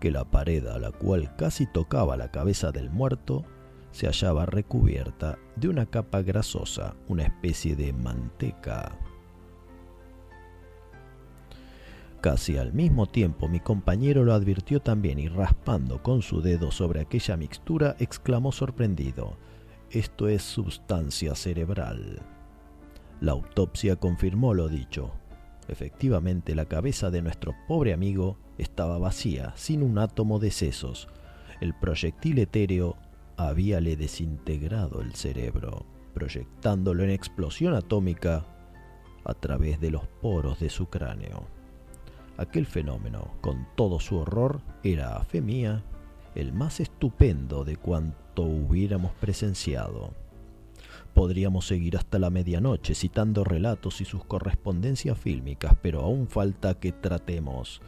que 0.00 0.10
la 0.10 0.24
pared 0.24 0.66
a 0.66 0.80
la 0.80 0.90
cual 0.90 1.36
casi 1.36 1.66
tocaba 1.66 2.16
la 2.16 2.32
cabeza 2.32 2.72
del 2.72 2.90
muerto 2.90 3.44
se 3.92 4.06
hallaba 4.06 4.46
recubierta 4.46 5.38
de 5.54 5.68
una 5.68 5.86
capa 5.86 6.22
grasosa, 6.22 6.96
una 7.06 7.22
especie 7.22 7.76
de 7.76 7.92
manteca. 7.92 8.98
Casi 12.20 12.58
al 12.58 12.72
mismo 12.72 13.06
tiempo 13.06 13.48
mi 13.48 13.60
compañero 13.60 14.24
lo 14.24 14.34
advirtió 14.34 14.80
también 14.80 15.20
y 15.20 15.28
raspando 15.28 16.02
con 16.02 16.20
su 16.20 16.42
dedo 16.42 16.72
sobre 16.72 17.00
aquella 17.00 17.36
mixtura 17.36 17.94
exclamó 18.00 18.50
sorprendido, 18.50 19.36
esto 19.90 20.26
es 20.26 20.42
sustancia 20.42 21.36
cerebral. 21.36 22.37
La 23.20 23.32
autopsia 23.32 23.96
confirmó 23.96 24.54
lo 24.54 24.68
dicho. 24.68 25.12
Efectivamente, 25.66 26.54
la 26.54 26.66
cabeza 26.66 27.10
de 27.10 27.20
nuestro 27.20 27.54
pobre 27.66 27.92
amigo 27.92 28.38
estaba 28.58 28.98
vacía, 28.98 29.52
sin 29.56 29.82
un 29.82 29.98
átomo 29.98 30.38
de 30.38 30.50
sesos. 30.50 31.08
El 31.60 31.74
proyectil 31.74 32.38
etéreo 32.38 32.96
habíale 33.36 33.96
desintegrado 33.96 35.00
el 35.00 35.14
cerebro, 35.14 35.84
proyectándolo 36.14 37.02
en 37.02 37.10
explosión 37.10 37.74
atómica 37.74 38.46
a 39.24 39.34
través 39.34 39.80
de 39.80 39.90
los 39.90 40.06
poros 40.22 40.60
de 40.60 40.70
su 40.70 40.86
cráneo. 40.86 41.46
Aquel 42.36 42.66
fenómeno, 42.66 43.32
con 43.40 43.66
todo 43.76 43.98
su 43.98 44.16
horror, 44.16 44.60
era, 44.84 45.16
a 45.16 45.24
fe 45.24 45.40
mía, 45.40 45.82
el 46.36 46.52
más 46.52 46.78
estupendo 46.78 47.64
de 47.64 47.76
cuanto 47.76 48.42
hubiéramos 48.42 49.12
presenciado. 49.14 50.14
Podríamos 51.18 51.66
seguir 51.66 51.96
hasta 51.96 52.20
la 52.20 52.30
medianoche 52.30 52.94
citando 52.94 53.42
relatos 53.42 54.00
y 54.00 54.04
sus 54.04 54.24
correspondencias 54.24 55.18
fílmicas, 55.18 55.74
pero 55.82 56.02
aún 56.02 56.28
falta 56.28 56.78
que 56.78 56.92
tratemos 56.92 57.82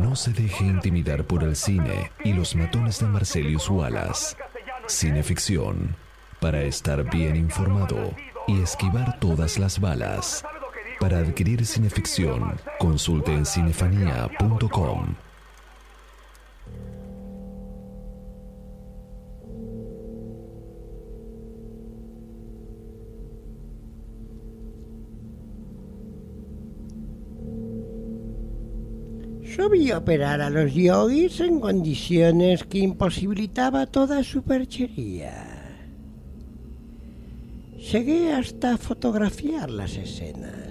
No 0.00 0.14
se 0.14 0.30
deje 0.30 0.64
intimidar 0.64 1.24
por 1.24 1.42
el 1.42 1.56
cine 1.56 2.12
y 2.22 2.34
los 2.34 2.54
matones 2.54 3.00
de 3.00 3.06
Marcelius 3.06 3.68
Wallace. 3.68 4.36
Cineficción. 4.86 5.96
Para 6.38 6.62
estar 6.62 7.02
bien 7.10 7.34
informado 7.34 8.14
y 8.46 8.62
esquivar 8.62 9.18
todas 9.18 9.58
las 9.58 9.80
balas. 9.80 10.44
Para 11.06 11.20
adquirir 11.20 11.64
cineficción, 11.64 12.56
consulte 12.80 13.32
en 13.32 13.46
cinefanía.com. 13.46 15.14
Yo 29.42 29.70
vi 29.70 29.92
operar 29.92 30.40
a 30.40 30.50
los 30.50 30.74
yogis 30.74 31.38
en 31.38 31.60
condiciones 31.60 32.64
que 32.64 32.78
imposibilitaba 32.78 33.86
toda 33.86 34.24
superchería. 34.24 35.44
Llegué 37.78 38.32
hasta 38.32 38.76
fotografiar 38.76 39.70
las 39.70 39.96
escenas. 39.96 40.65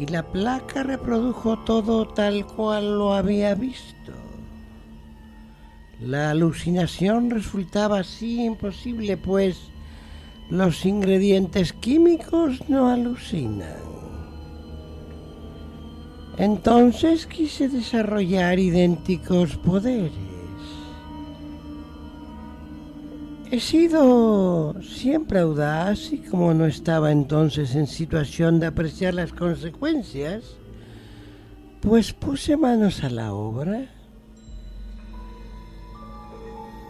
Y 0.00 0.06
la 0.06 0.22
placa 0.22 0.82
reprodujo 0.82 1.58
todo 1.58 2.08
tal 2.08 2.46
cual 2.46 2.96
lo 2.96 3.12
había 3.12 3.54
visto. 3.54 4.12
La 6.00 6.30
alucinación 6.30 7.28
resultaba 7.28 7.98
así 7.98 8.42
imposible, 8.42 9.18
pues 9.18 9.58
los 10.48 10.86
ingredientes 10.86 11.74
químicos 11.74 12.66
no 12.66 12.88
alucinan. 12.88 13.76
Entonces 16.38 17.26
quise 17.26 17.68
desarrollar 17.68 18.58
idénticos 18.58 19.56
poderes. 19.58 20.29
He 23.52 23.58
sido 23.58 24.80
siempre 24.80 25.40
audaz 25.40 26.12
y 26.12 26.18
como 26.18 26.54
no 26.54 26.66
estaba 26.66 27.10
entonces 27.10 27.74
en 27.74 27.88
situación 27.88 28.60
de 28.60 28.66
apreciar 28.66 29.14
las 29.14 29.32
consecuencias, 29.32 30.56
pues 31.80 32.12
puse 32.12 32.56
manos 32.56 33.02
a 33.02 33.10
la 33.10 33.34
obra. 33.34 33.86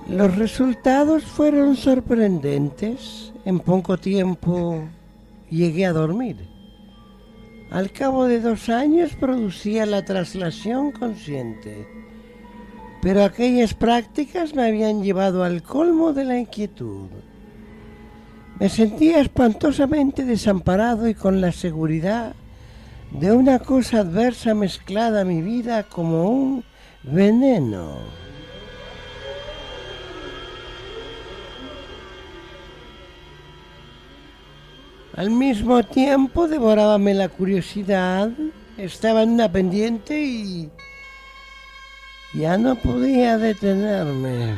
Los 0.06 0.36
resultados 0.36 1.22
fueron 1.22 1.76
sorprendentes. 1.76 3.32
En 3.46 3.60
poco 3.60 3.96
tiempo 3.96 4.84
llegué 5.48 5.86
a 5.86 5.94
dormir. 5.94 6.36
Al 7.70 7.90
cabo 7.90 8.26
de 8.26 8.40
dos 8.40 8.68
años 8.68 9.12
producía 9.18 9.86
la 9.86 10.04
traslación 10.04 10.90
consciente, 10.90 11.86
pero 13.02 13.24
aquellas 13.24 13.74
prácticas 13.74 14.54
me 14.54 14.66
habían 14.66 15.02
llevado 15.02 15.42
al 15.42 15.62
colmo 15.62 16.12
de 16.12 16.24
la 16.24 16.38
inquietud. 16.38 17.08
Me 18.58 18.68
sentía 18.68 19.20
espantosamente 19.20 20.24
desamparado 20.24 21.08
y 21.08 21.14
con 21.14 21.40
la 21.40 21.50
seguridad 21.50 22.34
de 23.10 23.32
una 23.32 23.58
cosa 23.58 24.00
adversa 24.00 24.54
mezclada 24.54 25.22
a 25.22 25.24
mi 25.24 25.40
vida 25.40 25.84
como 25.84 26.28
un 26.28 26.64
veneno. 27.02 27.96
Al 35.16 35.30
mismo 35.30 35.82
tiempo 35.82 36.46
devorábame 36.46 37.14
la 37.14 37.28
curiosidad, 37.28 38.30
estaba 38.76 39.22
en 39.22 39.30
una 39.30 39.50
pendiente 39.50 40.22
y 40.22 40.70
ya 42.34 42.56
no 42.56 42.74
podía 42.76 43.38
detenerme. 43.38 44.54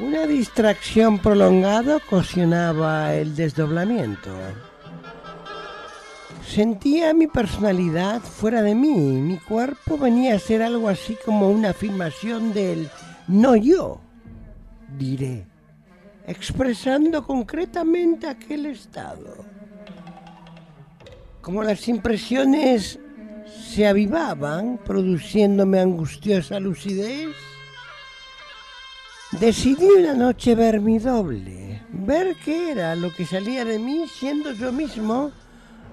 Una 0.00 0.26
distracción 0.26 1.18
prolongada 1.18 1.96
ocasionaba 1.96 3.14
el 3.14 3.36
desdoblamiento. 3.36 4.30
Sentía 6.46 7.14
mi 7.14 7.28
personalidad 7.28 8.20
fuera 8.20 8.62
de 8.62 8.74
mí, 8.74 8.94
mi 8.94 9.38
cuerpo 9.38 9.96
venía 9.96 10.34
a 10.34 10.38
ser 10.38 10.62
algo 10.62 10.88
así 10.88 11.16
como 11.24 11.50
una 11.50 11.70
afirmación 11.70 12.52
del 12.52 12.90
no 13.28 13.56
yo, 13.56 14.00
diré 14.98 15.46
expresando 16.26 17.24
concretamente 17.24 18.26
aquel 18.26 18.66
estado. 18.66 19.44
Como 21.42 21.64
las 21.64 21.88
impresiones 21.88 23.00
se 23.74 23.86
avivaban, 23.88 24.78
produciéndome 24.78 25.80
angustiosa 25.80 26.60
lucidez, 26.60 27.34
decidí 29.32 29.86
una 29.86 30.14
noche 30.14 30.54
ver 30.54 30.80
mi 30.80 31.00
doble, 31.00 31.82
ver 31.90 32.36
qué 32.44 32.70
era 32.70 32.94
lo 32.94 33.12
que 33.12 33.26
salía 33.26 33.64
de 33.64 33.80
mí 33.80 34.06
siendo 34.06 34.52
yo 34.52 34.70
mismo 34.70 35.32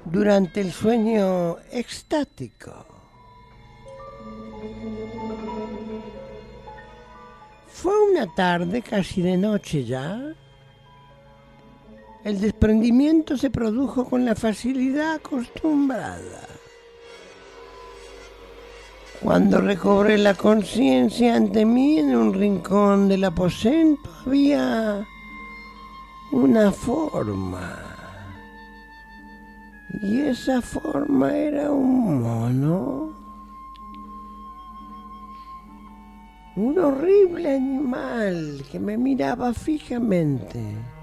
durante 0.06 0.62
el 0.62 0.72
sueño 0.72 1.58
extático. 1.72 2.86
Fue 7.68 7.94
una 8.12 8.28
tarde, 8.36 8.84
casi 8.84 9.24
de 9.24 9.36
noche 9.36 9.84
ya. 9.84 10.36
El 12.24 12.42
desprendimiento 12.42 13.38
se 13.38 13.50
produjo 13.50 14.06
con 14.06 14.26
la 14.26 14.36
facilidad 14.36 15.14
acostumbrada. 15.14 16.48
Cuando 19.22 19.62
recobré 19.62 20.18
la 20.18 20.34
conciencia 20.34 21.36
ante 21.36 21.66
mí 21.66 22.00
en 22.00 22.16
un 22.16 22.34
rincón 22.34 23.08
del 23.08 23.24
aposento 23.24 24.10
había 24.26 25.06
una 26.32 26.72
forma. 26.72 27.78
Y 30.04 30.22
esa 30.22 30.62
forma 30.62 31.36
era 31.36 31.72
un 31.72 32.22
mono. 32.22 33.14
Un 36.56 36.80
horrible 36.80 37.56
animal 37.56 38.64
que 38.70 38.80
me 38.80 38.98
miraba 38.98 39.54
fijamente. 39.54 40.99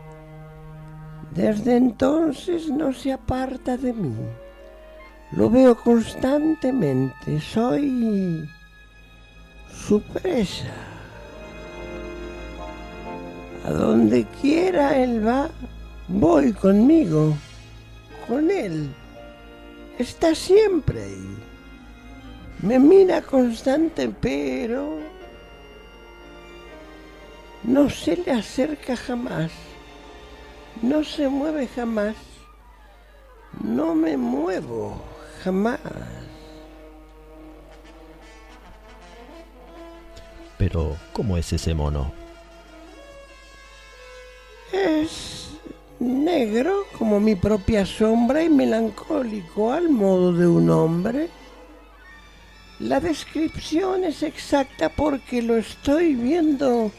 Desde 1.36 1.76
entonces 1.76 2.70
no 2.70 2.94
se 2.94 3.12
aparta 3.12 3.76
de 3.76 3.92
mí. 3.92 4.14
Lo 5.32 5.50
veo 5.50 5.76
constantemente. 5.76 7.38
Soy 7.40 8.48
su 9.70 10.00
presa. 10.00 10.72
A 13.66 13.70
donde 13.70 14.24
quiera 14.40 14.96
él 14.96 15.26
va, 15.26 15.50
voy 16.08 16.54
conmigo, 16.54 17.36
con 18.26 18.50
él. 18.50 18.88
Está 19.98 20.34
siempre 20.34 21.02
ahí. 21.02 21.36
Me 22.62 22.78
mira 22.78 23.20
constante, 23.20 24.08
pero 24.08 25.00
no 27.62 27.90
se 27.90 28.16
le 28.16 28.32
acerca 28.32 28.96
jamás. 28.96 29.65
No 30.82 31.02
se 31.04 31.28
mueve 31.28 31.68
jamás. 31.68 32.16
No 33.62 33.94
me 33.94 34.16
muevo 34.16 35.00
jamás. 35.42 35.80
Pero, 40.58 40.96
¿cómo 41.12 41.36
es 41.36 41.52
ese 41.52 41.74
mono? 41.74 42.12
Es 44.72 45.50
negro 45.98 46.84
como 46.98 47.20
mi 47.20 47.34
propia 47.34 47.86
sombra 47.86 48.42
y 48.42 48.48
melancólico 48.48 49.72
al 49.72 49.88
modo 49.88 50.32
de 50.32 50.46
un 50.46 50.70
hombre. 50.70 51.28
La 52.78 53.00
descripción 53.00 54.04
es 54.04 54.22
exacta 54.22 54.90
porque 54.90 55.40
lo 55.40 55.56
estoy 55.56 56.14
viendo 56.14 56.90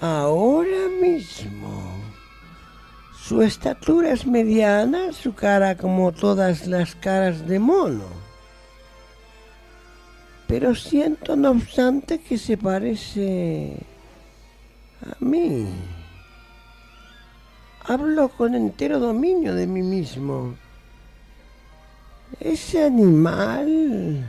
ahora 0.00 0.88
mismo. 1.00 1.93
Su 3.26 3.40
estatura 3.40 4.12
es 4.12 4.26
mediana, 4.26 5.14
su 5.14 5.34
cara 5.34 5.78
como 5.78 6.12
todas 6.12 6.66
las 6.66 6.94
caras 6.94 7.48
de 7.48 7.58
mono. 7.58 8.04
Pero 10.46 10.74
siento 10.74 11.34
no 11.34 11.52
obstante 11.52 12.20
que 12.20 12.36
se 12.36 12.58
parece 12.58 13.78
a 15.00 15.24
mí. 15.24 15.66
Hablo 17.86 18.28
con 18.28 18.54
entero 18.54 18.98
dominio 18.98 19.54
de 19.54 19.68
mí 19.68 19.80
mismo. 19.80 20.56
Ese 22.40 22.84
animal 22.84 24.22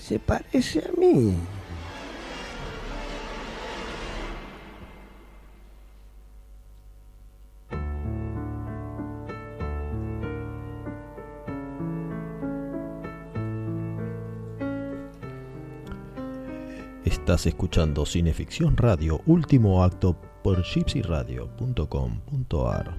se 0.00 0.20
parece 0.20 0.78
a 0.78 0.92
mí. 0.96 1.34
Estás 17.26 17.46
escuchando 17.46 18.06
Cineficción 18.06 18.76
Radio, 18.76 19.20
último 19.26 19.82
acto 19.82 20.16
por 20.44 20.62
gypsyradio.com.ar. 20.62 22.94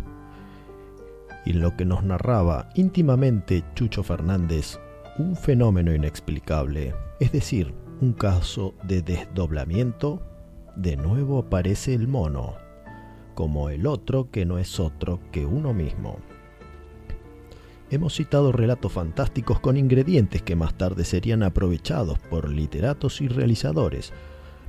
Y 1.46 1.52
en 1.52 1.62
lo 1.62 1.78
que 1.78 1.86
nos 1.86 2.04
narraba 2.04 2.68
íntimamente 2.76 3.64
Chucho 3.74 4.04
Fernández, 4.04 4.82
un 5.18 5.38
fenómeno 5.38 5.96
inexplicable, 5.96 6.94
es 7.22 7.32
decir, 7.32 7.74
un 8.02 8.12
caso 8.12 8.74
de 8.84 9.02
desdoblamiento, 9.02 10.22
de 10.76 10.98
nuevo 10.98 11.40
aparece 11.40 11.94
el 11.94 12.10
mono, 12.10 12.56
como 13.34 13.70
el 13.70 13.88
otro 13.88 14.30
que 14.30 14.46
no 14.46 14.58
es 14.58 14.78
otro 14.78 15.22
que 15.32 15.46
uno 15.46 15.74
mismo. 15.74 16.18
Hemos 17.90 18.16
citado 18.16 18.52
relatos 18.52 18.92
fantásticos 18.92 19.62
con 19.62 19.78
ingredientes 19.78 20.42
que 20.42 20.58
más 20.58 20.78
tarde 20.78 21.06
serían 21.06 21.42
aprovechados 21.42 22.20
por 22.20 22.50
literatos 22.50 23.22
y 23.22 23.30
realizadores, 23.30 24.12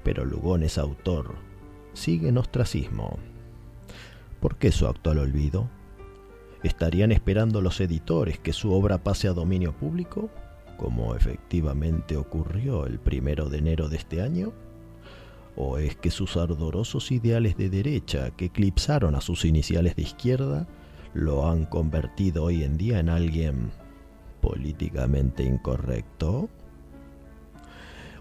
pero 0.05 0.24
Lugones 0.24 0.78
autor 0.78 1.35
sigue 1.95 2.28
en 2.28 2.39
ostracismo. 2.39 3.19
¿Por 4.40 4.57
qué 4.57 4.70
su 4.70 4.86
actual 4.86 5.19
olvido? 5.19 5.69
¿Estarían 6.62 7.11
esperando 7.11 7.61
los 7.61 7.81
editores 7.81 8.39
que 8.39 8.53
su 8.53 8.73
obra 8.73 8.99
pase 8.99 9.27
a 9.27 9.32
dominio 9.32 9.73
público, 9.73 10.31
como 10.77 11.16
efectivamente 11.16 12.16
ocurrió 12.16 12.86
el 12.86 13.01
primero 13.01 13.49
de 13.49 13.59
enero 13.59 13.89
de 13.89 13.97
este 13.97 14.23
año? 14.23 14.53
¿O 15.57 15.78
es 15.78 15.97
que 15.97 16.12
sus 16.12 16.36
ardorosos 16.36 17.11
ideales 17.11 17.57
de 17.57 17.69
derecha 17.69 18.31
que 18.31 18.45
eclipsaron 18.45 19.16
a 19.16 19.20
sus 19.20 19.45
iniciales 19.45 19.97
de 19.97 20.03
izquierda 20.03 20.69
lo 21.14 21.48
han 21.48 21.64
convertido 21.64 22.44
hoy 22.44 22.64
en 22.64 22.76
día 22.76 22.98
en 22.98 23.09
alguien 23.09 23.70
políticamente 24.40 25.43
incorrecto? 25.43 26.48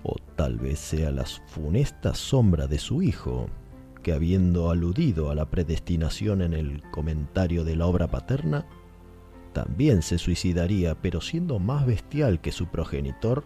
¿O 0.04 0.16
tal 0.36 0.58
vez 0.58 0.80
sea 0.80 1.12
la 1.12 1.26
funesta 1.26 2.14
sombra 2.14 2.68
de 2.68 2.80
su 2.80 3.02
hijo, 3.02 3.50
que 4.04 4.14
habiendo 4.14 4.70
aludido 4.70 5.30
a 5.30 5.36
la 5.36 5.46
predestinación 5.46 6.42
en 6.42 6.54
el 6.54 6.82
comentario 6.92 7.64
de 7.64 7.76
la 7.76 7.88
obra 7.88 8.08
paterna, 8.08 8.66
también 9.54 10.02
se 10.02 10.18
suicidaría, 10.18 10.96
pero 10.96 11.20
siendo 11.20 11.60
más 11.60 11.86
bestial 11.86 12.40
que 12.40 12.52
su 12.52 12.68
progenitor, 12.68 13.44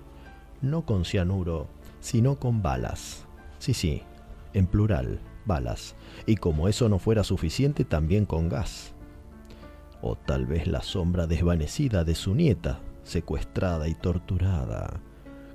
no 0.62 0.86
con 0.86 1.06
cianuro, 1.06 1.68
sino 2.00 2.38
con 2.38 2.62
balas. 2.62 3.26
Sí, 3.60 3.74
sí, 3.74 4.04
en 4.54 4.68
plural, 4.68 5.20
balas. 5.46 5.96
Y 6.26 6.36
como 6.36 6.68
eso 6.68 6.90
no 6.90 7.00
fuera 7.00 7.24
suficiente, 7.24 7.86
también 7.86 8.26
con 8.26 8.50
gas 8.50 8.91
o 10.02 10.16
tal 10.16 10.46
vez 10.46 10.68
la 10.68 10.82
sombra 10.82 11.28
desvanecida 11.28 12.04
de 12.04 12.16
su 12.16 12.34
nieta, 12.34 12.80
secuestrada 13.04 13.88
y 13.88 13.94
torturada, 13.94 15.00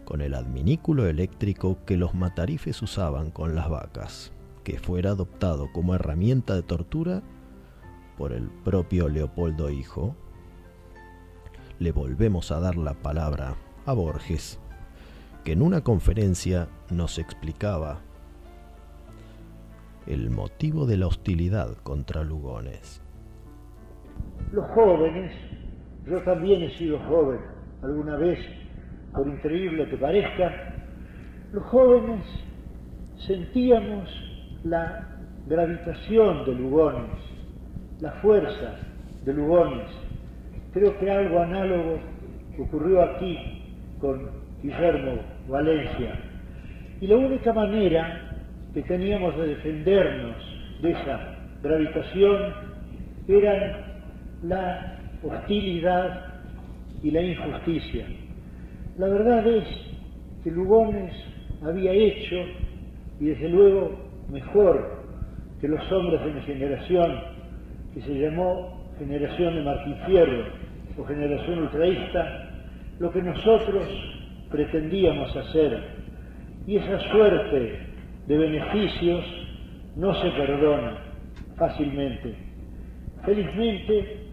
con 0.04 0.20
el 0.20 0.34
adminículo 0.34 1.06
eléctrico 1.06 1.78
que 1.84 1.96
los 1.96 2.14
matarifes 2.14 2.80
usaban 2.82 3.30
con 3.30 3.54
las 3.54 3.68
vacas, 3.68 4.32
que 4.62 4.78
fuera 4.78 5.10
adoptado 5.10 5.72
como 5.72 5.94
herramienta 5.94 6.54
de 6.54 6.62
tortura 6.62 7.22
por 8.16 8.32
el 8.32 8.48
propio 8.48 9.08
Leopoldo 9.08 9.70
Hijo. 9.70 10.14
Le 11.78 11.92
volvemos 11.92 12.52
a 12.52 12.60
dar 12.60 12.76
la 12.76 12.94
palabra 12.94 13.56
a 13.84 13.92
Borges, 13.92 14.58
que 15.44 15.52
en 15.52 15.62
una 15.62 15.82
conferencia 15.82 16.68
nos 16.90 17.18
explicaba 17.18 18.00
el 20.06 20.30
motivo 20.30 20.86
de 20.86 20.96
la 20.96 21.08
hostilidad 21.08 21.76
contra 21.78 22.22
Lugones 22.22 23.02
los 24.52 24.64
jóvenes, 24.70 25.32
yo 26.06 26.20
también 26.22 26.62
he 26.62 26.70
sido 26.76 26.98
joven 27.00 27.40
alguna 27.82 28.16
vez, 28.16 28.38
por 29.12 29.26
increíble 29.26 29.88
que 29.88 29.96
parezca, 29.96 30.74
los 31.52 31.64
jóvenes 31.64 32.24
sentíamos 33.26 34.08
la 34.64 35.08
gravitación 35.46 36.44
de 36.44 36.54
Lugones, 36.54 37.10
la 38.00 38.12
fuerza 38.22 38.76
de 39.24 39.32
Lugones. 39.32 39.88
Creo 40.72 40.98
que 40.98 41.10
algo 41.10 41.40
análogo 41.40 41.98
ocurrió 42.58 43.02
aquí 43.02 43.38
con 44.00 44.28
Guillermo 44.62 45.20
Valencia. 45.48 46.18
Y 47.00 47.06
la 47.06 47.16
única 47.16 47.52
manera 47.52 48.32
que 48.74 48.82
teníamos 48.82 49.36
de 49.36 49.48
defendernos 49.48 50.36
de 50.82 50.90
esa 50.90 51.36
gravitación 51.62 52.52
eran 53.28 53.85
la 54.42 54.98
hostilidad 55.22 56.34
y 57.02 57.10
la 57.10 57.22
injusticia. 57.22 58.06
La 58.98 59.08
verdad 59.08 59.46
es 59.46 59.64
que 60.42 60.50
Lugones 60.50 61.12
había 61.62 61.92
hecho, 61.92 62.36
y 63.20 63.26
desde 63.26 63.48
luego 63.48 63.98
mejor 64.30 65.04
que 65.60 65.68
los 65.68 65.90
hombres 65.92 66.24
de 66.24 66.32
mi 66.32 66.40
generación, 66.42 67.20
que 67.94 68.02
se 68.02 68.14
llamó 68.14 68.90
generación 68.98 69.54
de 69.54 69.62
Martín 69.62 69.96
Fierro 70.06 70.44
o 70.98 71.04
generación 71.04 71.58
ultraísta, 71.60 72.50
lo 72.98 73.10
que 73.10 73.22
nosotros 73.22 73.84
pretendíamos 74.50 75.34
hacer. 75.36 75.82
Y 76.66 76.76
esa 76.76 76.98
suerte 77.10 77.78
de 78.26 78.36
beneficios 78.36 79.24
no 79.96 80.14
se 80.22 80.30
perdona 80.30 80.98
fácilmente. 81.56 82.45
Felizmente, 83.24 84.26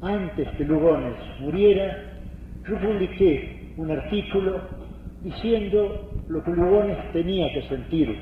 antes 0.00 0.48
que 0.56 0.64
Lugones 0.64 1.14
muriera, 1.40 2.14
yo 2.68 2.78
publiqué 2.78 3.72
un 3.76 3.90
artículo 3.90 4.60
diciendo 5.22 6.10
lo 6.28 6.42
que 6.44 6.50
Lugones 6.50 7.12
tenía 7.12 7.52
que 7.52 7.68
sentir, 7.68 8.18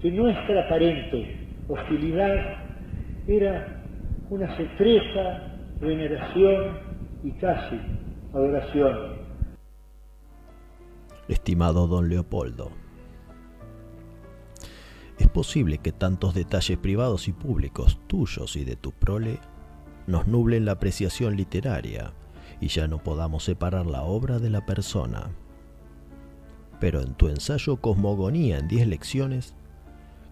que 0.00 0.10
nuestra 0.10 0.66
aparente 0.66 1.36
hostilidad 1.68 2.56
era 3.26 3.82
una 4.30 4.56
secreta 4.56 5.56
veneración 5.80 6.78
y 7.22 7.30
casi 7.32 7.78
adoración. 8.32 9.24
Estimado 11.28 11.86
don 11.86 12.08
Leopoldo, 12.08 12.70
es 15.18 15.28
posible 15.28 15.78
que 15.78 15.92
tantos 15.92 16.34
detalles 16.34 16.78
privados 16.78 17.28
y 17.28 17.32
públicos 17.32 18.00
tuyos 18.06 18.56
y 18.56 18.64
de 18.64 18.76
tu 18.76 18.92
prole 18.92 19.38
nos 20.06 20.26
nublen 20.26 20.64
la 20.64 20.72
apreciación 20.72 21.36
literaria 21.36 22.12
y 22.60 22.68
ya 22.68 22.88
no 22.88 23.02
podamos 23.02 23.44
separar 23.44 23.86
la 23.86 24.02
obra 24.02 24.38
de 24.38 24.50
la 24.50 24.66
persona. 24.66 25.30
Pero 26.80 27.00
en 27.00 27.14
tu 27.14 27.28
ensayo 27.28 27.76
Cosmogonía 27.76 28.58
en 28.58 28.68
10 28.68 28.88
lecciones, 28.88 29.54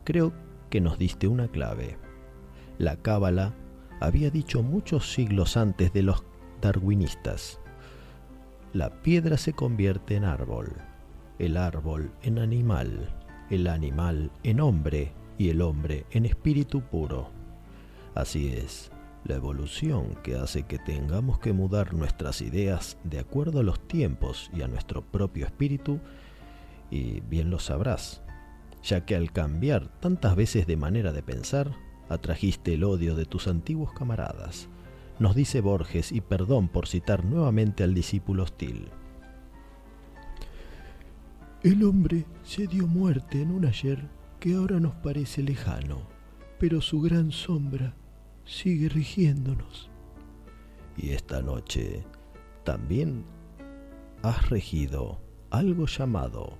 creo 0.04 0.32
que 0.70 0.80
nos 0.80 0.98
diste 0.98 1.28
una 1.28 1.48
clave. 1.48 1.96
La 2.78 2.96
cábala 2.96 3.54
había 4.00 4.30
dicho 4.30 4.62
muchos 4.62 5.12
siglos 5.12 5.56
antes 5.56 5.92
de 5.92 6.02
los 6.02 6.24
darwinistas. 6.60 7.60
La 8.72 9.02
piedra 9.02 9.36
se 9.36 9.52
convierte 9.52 10.16
en 10.16 10.24
árbol, 10.24 10.72
el 11.38 11.56
árbol 11.56 12.10
en 12.22 12.38
animal, 12.38 13.14
el 13.52 13.66
animal 13.66 14.30
en 14.44 14.60
hombre 14.60 15.12
y 15.36 15.50
el 15.50 15.60
hombre 15.60 16.06
en 16.10 16.24
espíritu 16.24 16.80
puro. 16.80 17.28
Así 18.14 18.48
es, 18.48 18.90
la 19.24 19.34
evolución 19.34 20.16
que 20.22 20.36
hace 20.36 20.62
que 20.62 20.78
tengamos 20.78 21.38
que 21.38 21.52
mudar 21.52 21.92
nuestras 21.92 22.40
ideas 22.40 22.96
de 23.04 23.18
acuerdo 23.18 23.60
a 23.60 23.62
los 23.62 23.78
tiempos 23.86 24.50
y 24.54 24.62
a 24.62 24.68
nuestro 24.68 25.02
propio 25.02 25.44
espíritu, 25.44 26.00
y 26.90 27.20
bien 27.20 27.50
lo 27.50 27.58
sabrás, 27.58 28.22
ya 28.82 29.04
que 29.04 29.16
al 29.16 29.32
cambiar 29.32 29.88
tantas 30.00 30.34
veces 30.34 30.66
de 30.66 30.78
manera 30.78 31.12
de 31.12 31.22
pensar, 31.22 31.72
atrajiste 32.08 32.72
el 32.74 32.84
odio 32.84 33.14
de 33.14 33.26
tus 33.26 33.48
antiguos 33.48 33.92
camaradas. 33.92 34.68
Nos 35.18 35.34
dice 35.34 35.60
Borges, 35.60 36.10
y 36.10 36.22
perdón 36.22 36.68
por 36.68 36.88
citar 36.88 37.26
nuevamente 37.26 37.84
al 37.84 37.92
discípulo 37.92 38.44
hostil. 38.44 38.88
El 41.62 41.84
hombre 41.84 42.26
se 42.42 42.66
dio 42.66 42.88
muerte 42.88 43.40
en 43.40 43.52
un 43.52 43.64
ayer 43.64 44.08
que 44.40 44.56
ahora 44.56 44.80
nos 44.80 44.94
parece 44.96 45.44
lejano, 45.44 46.08
pero 46.58 46.80
su 46.80 47.00
gran 47.00 47.30
sombra 47.30 47.94
sigue 48.44 48.88
rigiéndonos. 48.88 49.88
Y 50.96 51.10
esta 51.10 51.40
noche 51.40 52.04
también 52.64 53.24
has 54.22 54.50
regido 54.50 55.20
algo 55.50 55.86
llamado 55.86 56.58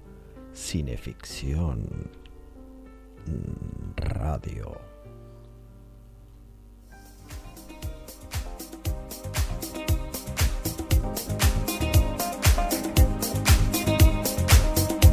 cineficción 0.53 1.89
radio. 3.97 4.92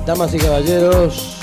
Damas 0.10 0.34
y 0.34 0.40
caballeros, 0.40 1.38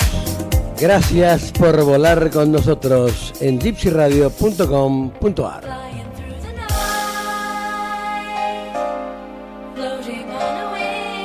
gracias 0.76 1.52
por 1.52 1.80
volar 1.84 2.32
con 2.32 2.50
nosotros 2.50 3.32
en 3.40 3.60
gypsyradio.com.ar. 3.60 5.62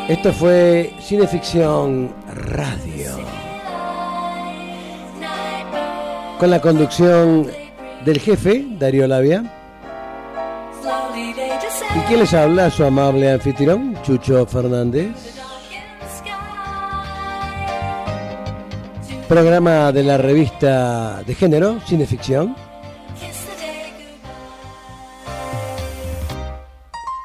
Esto 0.07 0.31
fue 0.33 0.93
Cineficción 1.01 2.13
Radio. 2.31 3.09
Con 6.39 6.51
la 6.51 6.61
conducción 6.61 7.49
del 8.05 8.19
jefe, 8.19 8.67
Darío 8.77 9.07
Labia. 9.07 9.51
¿Y 11.95 11.99
quién 12.01 12.19
les 12.19 12.35
habla? 12.35 12.69
Su 12.69 12.83
amable 12.83 13.31
anfitrión, 13.31 13.97
Chucho 14.03 14.45
Fernández. 14.45 15.40
Programa 19.31 19.93
de 19.93 20.03
la 20.03 20.17
revista 20.17 21.23
de 21.25 21.33
género, 21.33 21.79
Cineficción. 21.87 22.53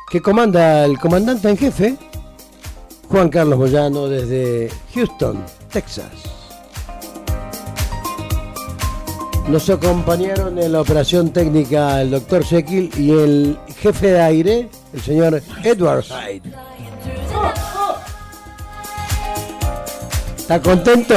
Que 0.09 0.23
comanda 0.23 0.85
el 0.85 1.01
comandante 1.01 1.49
en 1.51 1.57
jefe, 1.57 1.97
Juan 3.09 3.29
Carlos 3.29 3.59
Moyano, 3.59 4.07
desde 4.07 4.71
Houston, 4.95 5.45
Texas. 5.73 6.13
Nos 9.49 9.69
acompañaron 9.69 10.61
en 10.61 10.71
la 10.71 10.83
operación 10.83 11.33
técnica 11.33 12.01
el 12.03 12.13
doctor 12.13 12.45
Jekyll 12.45 12.89
y 12.97 13.11
el 13.11 13.59
jefe 13.79 14.13
de 14.13 14.21
aire, 14.21 14.69
el 14.93 15.01
señor 15.01 15.43
Edward 15.65 16.05
Hyde. 16.05 16.55
¿Está 20.39 20.63
contento? 20.63 21.17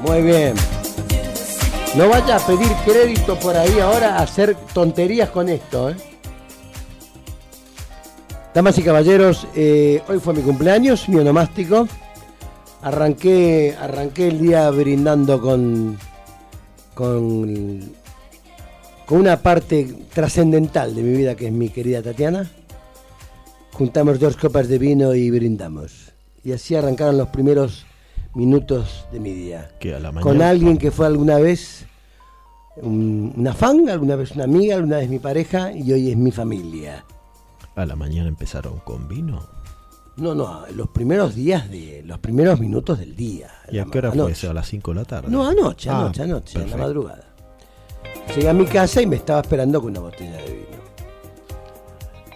Muy 0.00 0.22
bien. 0.22 0.54
No 1.94 2.08
vaya 2.08 2.36
a 2.36 2.46
pedir 2.46 2.68
crédito 2.84 3.38
por 3.38 3.56
ahí 3.56 3.80
ahora 3.80 4.16
a 4.16 4.22
hacer 4.22 4.56
tonterías 4.72 5.30
con 5.30 5.48
esto. 5.48 5.90
¿eh? 5.90 5.96
Damas 8.54 8.78
y 8.78 8.82
caballeros, 8.82 9.46
eh, 9.54 10.02
hoy 10.08 10.18
fue 10.20 10.34
mi 10.34 10.42
cumpleaños, 10.42 11.08
mi 11.08 11.16
onomástico. 11.16 11.86
Arranqué, 12.82 13.76
arranqué 13.78 14.28
el 14.28 14.40
día 14.40 14.70
brindando 14.70 15.40
con, 15.40 15.98
con, 16.94 17.92
con 19.04 19.18
una 19.18 19.36
parte 19.36 20.06
trascendental 20.14 20.94
de 20.94 21.02
mi 21.02 21.16
vida 21.16 21.34
que 21.34 21.48
es 21.48 21.52
mi 21.52 21.68
querida 21.68 22.02
Tatiana. 22.02 22.50
Juntamos 23.72 24.18
dos 24.18 24.36
copas 24.36 24.68
de 24.68 24.78
vino 24.78 25.14
y 25.14 25.30
brindamos. 25.30 26.12
Y 26.42 26.52
así 26.52 26.74
arrancaron 26.74 27.18
los 27.18 27.28
primeros 27.28 27.84
minutos 28.34 29.06
de 29.12 29.20
mi 29.20 29.32
día. 29.32 29.70
A 29.96 29.98
la 29.98 30.12
Con 30.12 30.40
alguien 30.42 30.78
que 30.78 30.90
fue 30.90 31.06
alguna 31.06 31.38
vez 31.38 31.86
un- 32.76 33.32
una 33.36 33.52
fan, 33.54 33.88
alguna 33.88 34.16
vez 34.16 34.32
una 34.32 34.44
amiga, 34.44 34.76
alguna 34.76 34.98
vez 34.98 35.08
mi 35.08 35.18
pareja 35.18 35.72
y 35.72 35.92
hoy 35.92 36.10
es 36.10 36.16
mi 36.16 36.30
familia. 36.30 37.04
A 37.76 37.84
la 37.86 37.96
mañana 37.96 38.28
empezaron 38.28 38.78
con 38.80 39.08
vino. 39.08 39.46
No, 40.16 40.34
no, 40.34 40.64
los 40.74 40.88
primeros 40.90 41.34
días 41.34 41.70
de 41.70 42.02
los 42.04 42.18
primeros 42.18 42.60
minutos 42.60 42.98
del 42.98 43.16
día. 43.16 43.50
¿Y 43.70 43.78
a 43.78 43.84
qué 43.86 43.98
hora 43.98 44.12
fue 44.12 44.32
eso? 44.32 44.50
¿A 44.50 44.54
las 44.54 44.66
5 44.68 44.90
de 44.92 44.96
la 44.96 45.04
tarde? 45.04 45.28
No, 45.30 45.46
anoche, 45.46 45.88
Ah, 45.88 46.00
anoche, 46.00 46.22
anoche, 46.22 46.60
en 46.60 46.70
la 46.70 46.76
madrugada. 46.76 47.24
Llegué 48.34 48.48
a 48.48 48.52
mi 48.52 48.66
casa 48.66 49.00
y 49.00 49.06
me 49.06 49.16
estaba 49.16 49.40
esperando 49.40 49.80
con 49.80 49.90
una 49.90 50.00
botella 50.00 50.36
de 50.36 50.52
vino. 50.52 50.80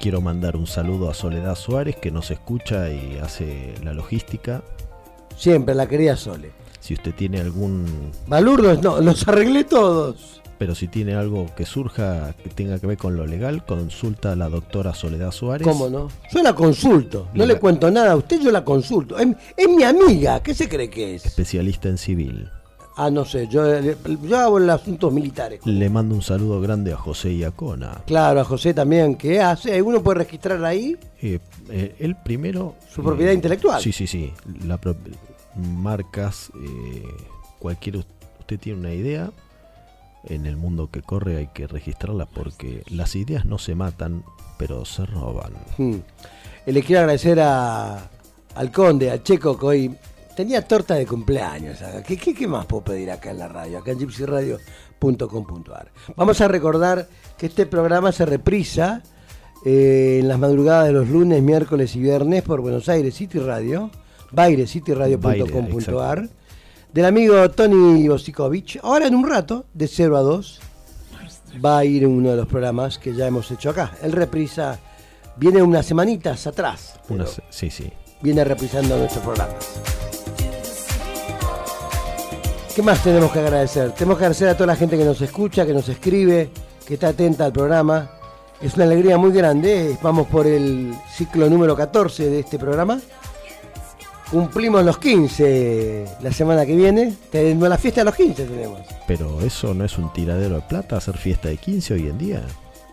Quiero 0.00 0.20
mandar 0.20 0.56
un 0.56 0.66
saludo 0.66 1.10
a 1.10 1.14
Soledad 1.14 1.54
Suárez 1.56 1.96
que 1.96 2.10
nos 2.10 2.30
escucha 2.30 2.90
y 2.90 3.18
hace 3.22 3.74
la 3.82 3.92
logística. 3.94 4.62
Siempre, 5.36 5.74
la 5.74 5.86
querida 5.86 6.16
Sole. 6.16 6.52
Si 6.80 6.94
usted 6.94 7.14
tiene 7.14 7.40
algún... 7.40 8.12
Balurdos, 8.26 8.82
no, 8.82 9.00
los 9.00 9.26
arreglé 9.26 9.64
todos. 9.64 10.42
Pero 10.58 10.74
si 10.74 10.86
tiene 10.86 11.14
algo 11.14 11.46
que 11.56 11.66
surja 11.66 12.34
que 12.42 12.48
tenga 12.50 12.78
que 12.78 12.86
ver 12.86 12.96
con 12.96 13.16
lo 13.16 13.26
legal, 13.26 13.64
consulta 13.64 14.32
a 14.32 14.36
la 14.36 14.48
doctora 14.48 14.94
Soledad 14.94 15.32
Suárez. 15.32 15.66
¿Cómo 15.66 15.88
no? 15.88 16.08
Yo 16.32 16.42
la 16.42 16.54
consulto, 16.54 17.28
no 17.34 17.44
le 17.44 17.58
cuento 17.58 17.90
nada 17.90 18.12
a 18.12 18.16
usted, 18.16 18.40
yo 18.40 18.50
la 18.50 18.64
consulto. 18.64 19.18
Es, 19.18 19.28
es 19.56 19.68
mi 19.68 19.82
amiga, 19.82 20.42
¿qué 20.42 20.54
se 20.54 20.68
cree 20.68 20.88
que 20.88 21.16
es? 21.16 21.26
Especialista 21.26 21.88
en 21.88 21.98
civil. 21.98 22.50
Ah, 22.96 23.10
no 23.10 23.24
sé, 23.24 23.48
yo, 23.48 23.64
yo 23.80 24.38
hago 24.38 24.58
los 24.60 24.80
asuntos 24.80 25.12
militares. 25.12 25.60
Le 25.66 25.90
mando 25.90 26.14
un 26.14 26.22
saludo 26.22 26.60
grande 26.60 26.92
a 26.92 26.96
José 26.96 27.34
Iacona. 27.34 28.02
Claro, 28.06 28.40
a 28.40 28.44
José 28.44 28.72
también, 28.72 29.16
¿qué 29.16 29.40
hace? 29.40 29.82
¿Uno 29.82 30.00
puede 30.00 30.18
registrar 30.18 30.64
ahí? 30.64 30.96
Eh, 31.20 31.40
eh, 31.70 31.96
él 31.98 32.16
primero... 32.24 32.76
Su 32.88 33.02
propiedad 33.02 33.32
intelectual. 33.32 33.82
Sí, 33.82 33.90
sí, 33.90 34.06
sí. 34.06 34.32
La 34.64 34.78
pro- 34.78 34.94
marcas, 35.56 36.50
eh, 36.64 37.02
cualquier... 37.58 37.96
Usted 38.40 38.60
tiene 38.60 38.78
una 38.78 38.92
idea, 38.92 39.30
en 40.24 40.46
el 40.46 40.56
mundo 40.56 40.90
que 40.90 41.02
corre 41.02 41.36
hay 41.38 41.48
que 41.48 41.66
registrarla 41.66 42.26
porque 42.26 42.82
las 42.90 43.16
ideas 43.16 43.44
no 43.44 43.58
se 43.58 43.74
matan, 43.74 44.22
pero 44.58 44.84
se 44.84 45.04
roban. 45.06 45.52
Hmm. 45.78 45.96
Le 46.66 46.82
quiero 46.82 47.00
agradecer 47.00 47.40
a, 47.40 48.08
al 48.54 48.70
conde, 48.70 49.10
a 49.10 49.22
Checo, 49.22 49.58
que 49.58 49.66
hoy 49.66 49.96
tenía 50.36 50.62
torta 50.66 50.94
de 50.94 51.06
cumpleaños. 51.06 51.78
¿Qué, 52.06 52.16
qué, 52.16 52.34
qué 52.34 52.46
más 52.46 52.66
puedo 52.66 52.84
pedir 52.84 53.10
acá 53.10 53.30
en 53.30 53.38
la 53.38 53.48
radio? 53.48 53.78
Acá 53.78 53.92
en 53.92 53.98
gypsyradio.com.ar. 54.00 55.92
Vamos 56.16 56.40
a 56.40 56.48
recordar 56.48 57.08
que 57.38 57.46
este 57.46 57.66
programa 57.66 58.12
se 58.12 58.24
reprisa 58.26 59.02
eh, 59.64 60.18
en 60.20 60.28
las 60.28 60.38
madrugadas 60.38 60.86
de 60.86 60.92
los 60.92 61.08
lunes, 61.08 61.42
miércoles 61.42 61.94
y 61.96 62.00
viernes 62.00 62.42
por 62.42 62.60
Buenos 62.60 62.88
Aires 62.88 63.14
City 63.14 63.38
Radio, 63.38 63.90
bairecityradio.com.ar, 64.32 66.16
Baire, 66.18 66.28
del 66.92 67.04
amigo 67.04 67.50
Tony 67.50 68.06
Bosikovich. 68.08 68.78
Ahora 68.82 69.06
en 69.06 69.14
un 69.14 69.28
rato, 69.28 69.64
de 69.74 69.88
0 69.88 70.16
a 70.16 70.20
2, 70.20 70.60
va 71.64 71.78
a 71.78 71.84
ir 71.84 72.06
uno 72.06 72.30
de 72.30 72.36
los 72.36 72.46
programas 72.46 72.98
que 72.98 73.14
ya 73.14 73.26
hemos 73.26 73.50
hecho 73.50 73.70
acá. 73.70 73.92
El 74.02 74.12
reprisa 74.12 74.78
viene 75.36 75.62
unas 75.62 75.86
semanitas 75.86 76.46
atrás. 76.46 76.98
Unas- 77.08 77.40
sí, 77.50 77.70
sí. 77.70 77.90
viene 78.22 78.44
reprisando 78.44 78.96
nuestros 78.96 79.22
programas. 79.24 79.54
¿Qué 82.74 82.82
más 82.82 83.04
tenemos 83.04 83.30
que 83.30 83.38
agradecer? 83.38 83.92
Tenemos 83.92 84.18
que 84.18 84.24
agradecer 84.24 84.48
a 84.48 84.54
toda 84.54 84.66
la 84.66 84.74
gente 84.74 84.98
que 84.98 85.04
nos 85.04 85.20
escucha, 85.20 85.64
que 85.64 85.72
nos 85.72 85.88
escribe, 85.88 86.50
que 86.84 86.94
está 86.94 87.08
atenta 87.08 87.44
al 87.44 87.52
programa. 87.52 88.10
Es 88.60 88.74
una 88.74 88.82
alegría 88.82 89.16
muy 89.16 89.30
grande. 89.30 89.96
Vamos 90.02 90.26
por 90.26 90.44
el 90.44 90.92
ciclo 91.08 91.48
número 91.48 91.76
14 91.76 92.28
de 92.30 92.40
este 92.40 92.58
programa. 92.58 93.00
Cumplimos 94.28 94.84
los 94.84 94.98
15 94.98 96.16
la 96.20 96.32
semana 96.32 96.66
que 96.66 96.74
viene. 96.74 97.14
Tenemos 97.30 97.68
la 97.68 97.78
fiesta 97.78 98.00
de 98.00 98.06
los 98.06 98.16
15 98.16 98.44
tenemos. 98.44 98.80
Pero 99.06 99.40
eso 99.42 99.72
no 99.72 99.84
es 99.84 99.96
un 99.96 100.12
tiradero 100.12 100.56
de 100.56 100.62
plata 100.62 100.96
hacer 100.96 101.16
fiesta 101.16 101.50
de 101.50 101.58
15 101.58 101.94
hoy 101.94 102.08
en 102.08 102.18
día. 102.18 102.42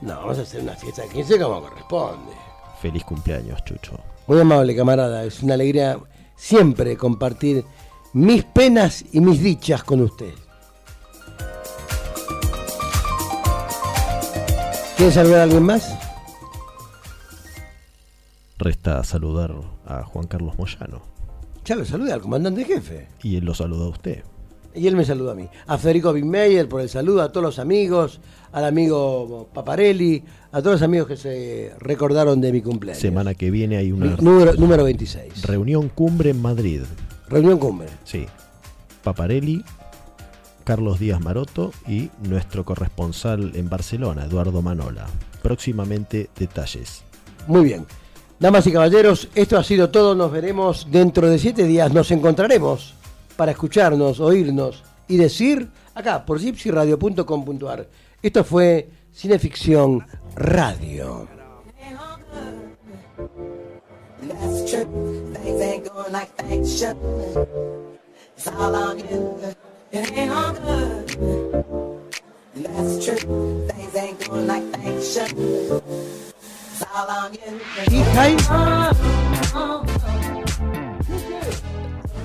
No, 0.01 0.13
vamos 0.15 0.37
a 0.37 0.41
hacer 0.43 0.61
una 0.61 0.73
fiesta 0.73 1.01
de 1.01 1.09
15 1.09 1.39
como 1.39 1.59
corresponde. 1.59 2.33
Feliz 2.79 3.03
cumpleaños, 3.03 3.65
Chucho. 3.65 3.93
Muy 4.27 4.39
amable, 4.39 4.75
camarada. 4.75 5.23
Es 5.23 5.41
una 5.41 5.55
alegría 5.55 5.97
siempre 6.35 6.95
compartir 6.97 7.65
mis 8.13 8.43
penas 8.43 9.05
y 9.11 9.21
mis 9.21 9.41
dichas 9.41 9.83
con 9.83 10.01
usted. 10.01 10.33
¿Quiere 14.97 15.11
saludar 15.11 15.39
a 15.39 15.43
alguien 15.43 15.63
más? 15.63 15.97
Resta 18.59 19.03
saludar 19.03 19.53
a 19.87 20.03
Juan 20.03 20.27
Carlos 20.27 20.57
Moyano. 20.57 21.01
Ya 21.65 21.75
lo 21.75 21.85
saludé 21.85 22.13
al 22.13 22.21
comandante 22.21 22.65
jefe. 22.65 23.07
Y 23.23 23.35
él 23.37 23.45
lo 23.45 23.53
saluda 23.55 23.85
a 23.85 23.89
usted. 23.89 24.23
Y 24.73 24.87
él 24.87 24.95
me 24.95 25.03
saluda 25.03 25.31
a 25.31 25.35
mí. 25.35 25.49
A 25.67 25.77
Federico 25.77 26.13
Bimeyer 26.13 26.69
por 26.69 26.81
el 26.81 26.89
saludo, 26.89 27.23
a 27.23 27.31
todos 27.31 27.43
los 27.43 27.59
amigos, 27.59 28.21
al 28.51 28.65
amigo 28.65 29.49
Paparelli, 29.53 30.23
a 30.51 30.59
todos 30.61 30.73
los 30.75 30.81
amigos 30.81 31.07
que 31.07 31.17
se 31.17 31.73
recordaron 31.79 32.39
de 32.39 32.51
mi 32.51 32.61
cumpleaños. 32.61 33.01
Semana 33.01 33.33
que 33.33 33.51
viene 33.51 33.77
hay 33.77 33.91
una 33.91 34.15
Número, 34.17 34.53
número 34.53 34.83
26. 34.83 35.43
reunión 35.43 35.89
cumbre 35.89 36.29
en 36.29 36.41
Madrid. 36.41 36.81
Reunión 37.31 37.57
cumbre. 37.57 37.87
Sí. 38.03 38.27
Paparelli, 39.03 39.63
Carlos 40.65 40.99
Díaz 40.99 41.21
Maroto 41.21 41.71
y 41.87 42.11
nuestro 42.27 42.65
corresponsal 42.65 43.55
en 43.55 43.69
Barcelona, 43.69 44.25
Eduardo 44.25 44.61
Manola. 44.61 45.07
Próximamente 45.41 46.29
detalles. 46.37 47.03
Muy 47.47 47.63
bien. 47.63 47.85
Damas 48.37 48.67
y 48.67 48.71
caballeros, 48.73 49.29
esto 49.33 49.57
ha 49.57 49.63
sido 49.63 49.89
todo. 49.89 50.13
Nos 50.13 50.31
veremos 50.31 50.87
dentro 50.91 51.29
de 51.29 51.39
siete 51.39 51.63
días. 51.63 51.93
Nos 51.93 52.11
encontraremos 52.11 52.95
para 53.37 53.51
escucharnos, 53.51 54.19
oírnos 54.19 54.83
y 55.07 55.17
decir 55.17 55.69
acá 55.95 56.25
por 56.25 56.39
gypsyradio.com.ar. 56.39 57.87
Esto 58.21 58.43
fue 58.43 58.89
Cineficción 59.13 60.05
Radio. 60.35 61.27
That's 64.21 64.71
true. 64.71 64.85
Things 65.33 65.61
ain't 65.61 65.93
going 65.93 66.11
like 66.11 66.29
things 66.35 66.79
should. 66.79 66.97
It's 68.37 68.47
all 68.47 68.75
on 68.75 68.99
you. 68.99 69.37
It 69.91 70.11
ain't 70.11 70.31
all 70.31 70.53
good. 70.53 71.07
That's 72.55 73.05
true. 73.05 73.67
Things 73.67 73.95
ain't 73.95 74.27
going 74.27 74.47
like 74.47 74.63
things 74.73 75.13
should. 75.13 75.31
It's 75.37 76.83
all 76.93 77.09
on 77.09 77.33
you. 77.33 77.61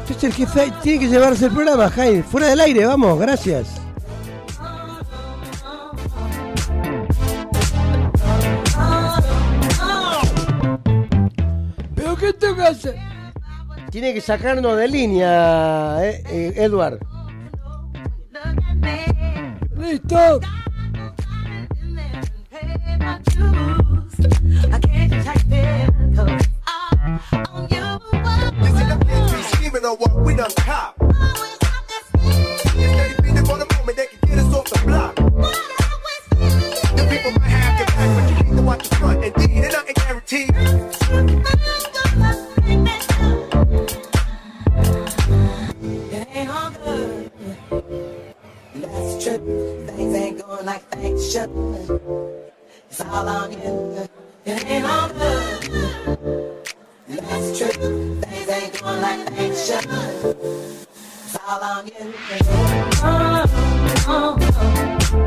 Este 0.09 0.27
el 0.29 0.33
jefe, 0.33 0.73
tiene 0.83 1.01
que 1.01 1.09
llevarse 1.09 1.47
el 1.47 1.53
programa. 1.53 1.91
Fuera 2.31 2.49
del 2.49 2.61
aire, 2.61 2.87
vamos, 2.87 3.19
gracias. 3.19 3.86
¿Pero 12.19 12.33
qué 12.33 12.39
tengo 12.39 12.57
que 12.57 12.63
hacer? 12.63 12.97
Tiene 13.91 14.15
que 14.15 14.21
sacarnos 14.21 14.77
de 14.77 14.89
línea, 14.89 15.99
eh, 16.05 16.23
eh, 16.29 16.53
Edward. 16.57 16.99
Listo. 19.77 20.41
I 24.69 24.79
take 24.81 25.13
it 25.13 25.25
'cause 26.15 26.47
True. 49.27 49.87
Things 49.89 50.15
ain't 50.15 50.39
going 50.41 50.65
like 50.67 50.83
things 50.83 51.33
should. 51.33 51.51
It's 52.89 53.01
all 53.01 53.29
on 53.29 53.51
you. 53.51 54.09
It 54.45 54.65
ain't 54.71 54.85
all 54.85 55.09
good. 55.09 56.65
That's 57.09 57.59
true. 57.59 58.21
Things 58.21 58.49
ain't 58.49 58.81
going 58.81 59.03
like 59.03 59.27
things 59.35 59.67
should. 59.67 59.85
It's 59.85 61.39
all 61.45 61.61
on 61.61 61.89
you. 61.89 62.15
Uh, 63.03 63.47
uh, 64.07 64.37
uh. 64.39 65.26